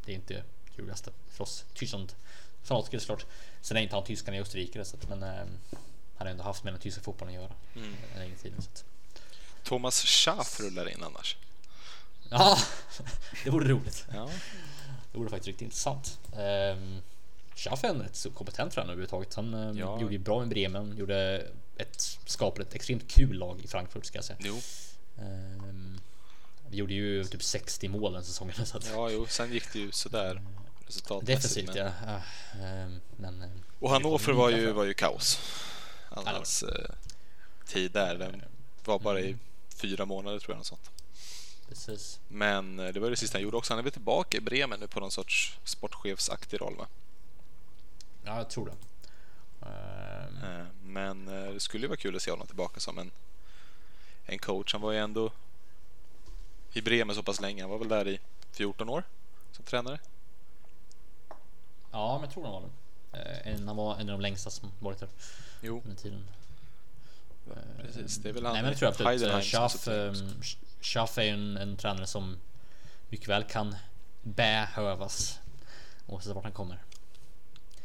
Det 0.04 0.12
är 0.12 0.16
inte 0.16 0.42
roligaste 0.76 1.10
för 1.30 1.44
oss 1.44 1.64
Tyskland 1.74 2.12
fanatiker 2.62 2.98
såklart. 2.98 3.26
Sen 3.60 3.76
är 3.76 3.80
inte 3.80 3.94
han 3.94 4.04
tyskan 4.04 4.34
i 4.34 4.40
Österrike 4.40 4.84
så 4.84 4.96
att, 4.96 5.08
men 5.08 5.22
ehm, 5.22 5.48
han 6.16 6.26
har 6.26 6.26
ändå 6.26 6.44
haft 6.44 6.64
med 6.64 6.72
den 6.72 6.80
tyska 6.80 7.00
fotbollen 7.02 7.34
att 7.36 7.42
göra 7.42 7.52
Mm. 7.76 7.94
en 8.14 8.18
längre 8.20 8.36
tid. 8.36 8.52
Så 8.58 8.68
att, 8.72 8.84
Thomas 9.64 10.02
Schaff 10.04 10.60
rullar 10.60 10.88
in 10.88 11.02
annars. 11.02 11.36
ja, 12.30 12.58
det 13.44 13.50
vore 13.50 13.68
roligt. 13.68 14.06
Ja, 14.14 14.30
Det 15.12 15.18
vore 15.18 15.28
faktiskt 15.30 15.46
riktigt 15.46 15.62
intressant. 15.62 16.18
Um, 16.32 17.02
Schaff 17.56 17.84
är 17.84 17.88
en 17.88 18.02
rätt 18.02 18.16
så 18.16 18.30
kompetent 18.30 18.72
tränare 18.72 18.92
överhuvudtaget. 18.92 19.34
Han 19.34 19.54
ehm, 19.54 19.78
Ja. 19.78 20.00
gjorde 20.00 20.12
ju 20.14 20.18
bra 20.18 20.38
med 20.38 20.48
Bremen, 20.48 20.96
gjorde 20.96 21.46
ett, 21.76 22.18
skapade 22.26 22.62
ett 22.62 22.74
extremt 22.74 23.08
kul 23.10 23.36
lag 23.38 23.60
i 23.64 23.68
Frankfurt 23.68 24.06
ska 24.06 24.18
jag 24.18 24.24
säga. 24.24 24.38
jo. 24.42 24.60
Um, 25.18 25.99
vi 26.70 26.76
gjorde 26.76 26.94
ju 26.94 27.24
typ 27.24 27.42
60 27.42 27.88
mål 27.88 28.12
den 28.12 28.24
säsongen. 28.24 28.54
Så 28.66 28.76
att, 28.76 28.86
Ja, 28.90 29.10
jo. 29.10 29.26
Sen 29.28 29.52
gick 29.52 29.72
det 29.72 29.78
ju 29.78 29.92
sådär 29.92 30.42
resultatmässigt. 30.86 31.42
defensivt 31.42 31.66
men- 31.66 31.76
ja. 31.76 31.92
Ah, 32.06 32.58
ehm, 32.64 33.00
men, 33.16 33.42
ehm, 33.42 33.62
Och 33.80 33.90
Hannover 33.90 34.32
var 34.32 34.50
ju, 34.50 34.72
var 34.72 34.84
ju 34.84 34.94
kaos. 34.94 35.40
Ja, 36.16 36.22
hans 36.24 36.62
eh, 36.62 36.90
tid 37.66 37.92
där. 37.92 38.14
Den 38.14 38.42
var 38.84 38.98
bara 38.98 39.20
i 39.20 39.36
fyra 39.76 40.06
månader 40.06 40.38
tror 40.38 40.50
jag. 40.52 40.56
Något 40.58 40.66
sånt. 40.66 40.90
Precis. 41.68 42.20
Men 42.28 42.78
eh, 42.78 42.88
det 42.92 43.00
var 43.00 43.10
det 43.10 43.16
sista 43.16 43.38
han 43.38 43.42
gjorde 43.42 43.56
också. 43.56 43.72
Han 43.72 43.78
är 43.78 43.82
väl 43.82 43.92
tillbaka 43.92 44.36
i 44.38 44.40
Bremen 44.40 44.80
nu 44.80 44.86
på 44.86 45.00
någon 45.00 45.10
sorts 45.10 45.58
sportchefsaktig 45.64 46.60
roll 46.60 46.76
va? 46.76 46.86
Ja, 48.24 48.36
jag 48.36 48.50
tror 48.50 48.66
det. 48.66 48.72
Ehm, 49.66 50.36
Eh, 50.44 50.66
Men 50.82 51.24
det 51.26 51.60
skulle 51.60 51.84
ju 51.84 51.88
vara 51.88 51.96
kul 51.96 52.16
att 52.16 52.22
se 52.22 52.30
honom 52.30 52.46
tillbaka 52.46 52.80
som 52.80 52.98
en, 52.98 53.10
en 54.24 54.38
coach. 54.38 54.72
Han 54.72 54.82
var 54.82 54.92
ju 54.92 54.98
ändå 54.98 55.32
i 56.72 56.80
Bremen 56.80 57.14
så 57.16 57.22
pass 57.22 57.40
länge. 57.40 57.62
Han 57.62 57.70
var 57.70 57.78
väl 57.78 57.88
där 57.88 58.08
i 58.08 58.20
14 58.52 58.88
år 58.88 59.04
som 59.52 59.64
tränare. 59.64 59.98
ja, 61.90 62.12
men 62.14 62.22
jag 62.24 62.30
tror 62.32 62.44
han 62.44 62.52
var 62.52 62.62
det. 62.62 63.50
Eh, 63.50 63.60
han 63.66 63.76
var 63.76 63.94
en 63.94 64.00
av 64.00 64.18
de 64.18 64.20
längsta 64.20 64.50
som 64.50 64.72
varit 64.78 64.98
där 64.98 65.08
Jo, 65.60 65.82
under 65.84 65.96
tiden. 65.96 66.26
precis. 67.80 68.16
Det 68.16 68.28
är 68.28 68.32
väl 68.32 68.44
han 68.44 68.52
Nej 68.52 68.62
men 68.62 68.72
det 68.72 68.78
tror 68.78 68.86
jag 69.00 69.12
absolut. 69.12 69.32
Har 69.32 69.42
Schaff, 69.42 69.88
ehm, 69.88 70.42
Schaff 70.80 71.18
är 71.18 71.22
ju 71.22 71.28
en, 71.28 71.56
en 71.56 71.76
tränare 71.76 72.06
som 72.06 72.36
mycket 73.08 73.28
väl 73.28 73.44
kan 73.44 73.76
behövas 74.22 75.40
oavsett 76.06 76.34
vart 76.34 76.44
han 76.44 76.52
kommer. 76.52 76.78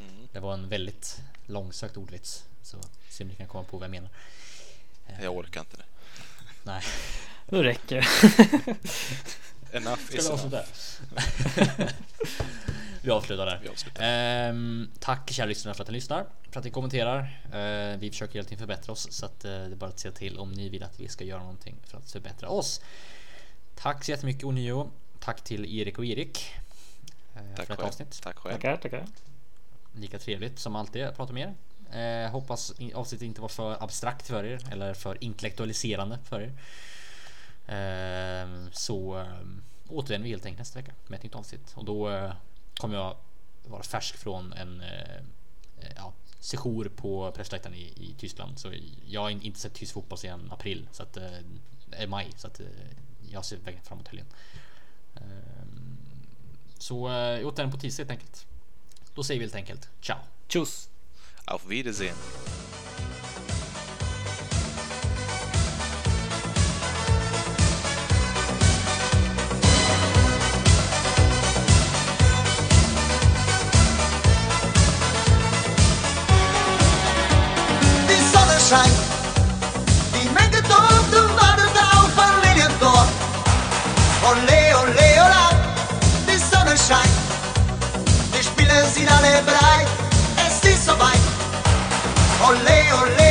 Mm. 0.00 0.28
Det 0.32 0.40
var 0.40 0.54
en 0.54 0.68
väldigt 0.68 1.20
långsökt 1.46 1.96
ordvits. 1.96 2.44
Så 2.62 2.78
se 3.08 3.24
om 3.24 3.28
ni 3.28 3.34
kan 3.36 3.46
komma 3.48 3.64
på 3.64 3.76
vad 3.76 3.84
jag 3.84 3.90
menar. 3.90 4.10
Jag 5.22 5.36
orkar 5.36 5.60
inte 5.60 5.76
det. 5.76 5.84
Nej, 6.62 6.82
Nu 7.48 7.62
räcker 7.62 7.96
det. 7.96 8.06
Enough 9.76 10.00
ska 10.06 10.16
is 10.18 10.24
vi 10.24 10.28
enough. 10.28 10.32
avsluta? 10.32 10.64
vi 13.02 13.10
avslutar 13.10 13.46
där. 13.46 13.60
Vi 13.62 13.68
avslutar. 13.68 14.02
Ehm, 14.04 14.90
tack 15.00 15.30
kära 15.30 15.46
lyssnare 15.46 15.74
för 15.74 15.82
att 15.82 15.88
ni 15.88 15.94
lyssnar, 15.94 16.26
för 16.50 16.58
att 16.60 16.64
ni 16.64 16.70
kommenterar. 16.70 17.40
Ehm, 17.52 18.00
vi 18.00 18.10
försöker 18.10 18.34
hela 18.34 18.44
tiden 18.44 18.58
förbättra 18.58 18.92
oss 18.92 19.12
så 19.12 19.26
att 19.26 19.44
eh, 19.44 19.50
det 19.50 19.56
är 19.56 19.74
bara 19.74 19.90
att 19.90 19.98
säga 19.98 20.12
till 20.12 20.38
om 20.38 20.52
ni 20.52 20.68
vill 20.68 20.82
att 20.82 21.00
vi 21.00 21.08
ska 21.08 21.24
göra 21.24 21.38
någonting 21.40 21.76
för 21.86 21.98
att 21.98 22.10
förbättra 22.10 22.48
oss. 22.48 22.80
Tack 23.74 24.04
så 24.04 24.10
jättemycket 24.10 24.44
Onio. 24.44 24.90
Tack 25.20 25.44
till 25.44 25.78
Erik 25.80 25.98
och 25.98 26.04
Erik. 26.04 26.54
eh, 27.34 27.40
Tack 27.56 27.66
för 27.66 27.74
ett 27.74 27.80
avsnitt. 27.80 28.22
Tack 28.22 28.36
själv. 28.38 28.52
Tackar, 28.54 28.76
tackar. 28.76 29.06
Lika 29.94 30.18
trevligt 30.18 30.58
som 30.58 30.76
alltid 30.76 31.02
att 31.04 31.16
prata 31.16 31.32
med 31.32 31.42
er. 31.42 31.54
Eh, 32.24 32.30
hoppas 32.30 32.72
avsnittet 32.94 33.26
inte 33.26 33.40
var 33.40 33.48
för 33.48 33.82
abstrakt 33.82 34.26
för 34.26 34.44
er 34.44 34.60
eller 34.72 34.94
för 34.94 35.24
intellektualiserande 35.24 36.18
för 36.24 36.40
er. 36.40 36.52
Ehm, 37.66 38.70
så 38.72 39.14
um, 39.14 39.62
återvänder 39.88 40.24
vi 40.24 40.30
helt 40.30 40.46
enkelt 40.46 40.58
nästa 40.58 40.78
vecka 40.78 40.92
med 41.06 41.16
ett 41.16 41.22
nytt 41.22 41.34
avsnitt 41.34 41.72
och 41.74 41.84
då 41.84 42.10
eh, 42.10 42.32
kommer 42.76 42.96
jag 42.96 43.16
vara 43.64 43.82
färsk 43.82 44.16
från 44.16 44.52
en 44.52 44.80
eh, 44.80 45.16
eh, 45.78 45.92
ja, 45.96 46.12
sejour 46.40 46.88
på 46.96 47.32
pressläktaren 47.32 47.74
i, 47.74 47.82
i 47.96 48.14
Tyskland. 48.18 48.58
Så 48.58 48.72
jag 49.06 49.20
har 49.20 49.30
inte 49.30 49.60
sett 49.60 49.74
tysk 49.74 49.94
fotboll 49.94 50.18
sedan 50.18 50.52
april 50.52 50.88
så 50.92 51.02
att 51.02 51.16
eh, 51.16 52.08
maj 52.08 52.32
så 52.36 52.46
att 52.46 52.60
jag 53.30 53.44
ser 53.44 53.56
verkligen 53.56 53.84
fram 53.84 53.98
emot 53.98 54.08
helgen. 54.08 54.26
Ehm, 55.14 55.98
så 56.78 57.08
eh, 57.08 57.46
återvänder 57.46 57.76
på 57.76 57.80
tisdag 57.80 58.02
helt 58.02 58.10
enkelt. 58.10 58.46
Då 59.14 59.22
säger 59.22 59.38
vi 59.38 59.44
helt 59.44 59.54
enkelt 59.54 59.88
ciao. 60.00 60.18
Tjus! 60.48 60.88
Auf 61.44 61.66
Wiedersehen. 61.66 62.16
sight. 78.66 78.98
Dimmi 80.12 80.48
tutto 80.50 80.74
vado 81.38 81.64
da 81.72 81.86
un 82.02 82.10
familiar 82.18 82.72
door. 82.80 83.06
Ole, 84.28 84.74
ole, 84.74 85.20
ola, 85.24 85.46
die 86.26 86.38
Sonne 86.50 86.76
scheint. 86.76 87.16
Die 88.32 88.42
Spiele 88.42 88.84
sind 88.92 89.08
alle 89.08 89.40
breit, 89.44 89.88
es 90.46 90.68
ist 90.68 90.84
soweit. 90.84 91.24
Ole, 92.48 92.78
ole. 93.02 93.25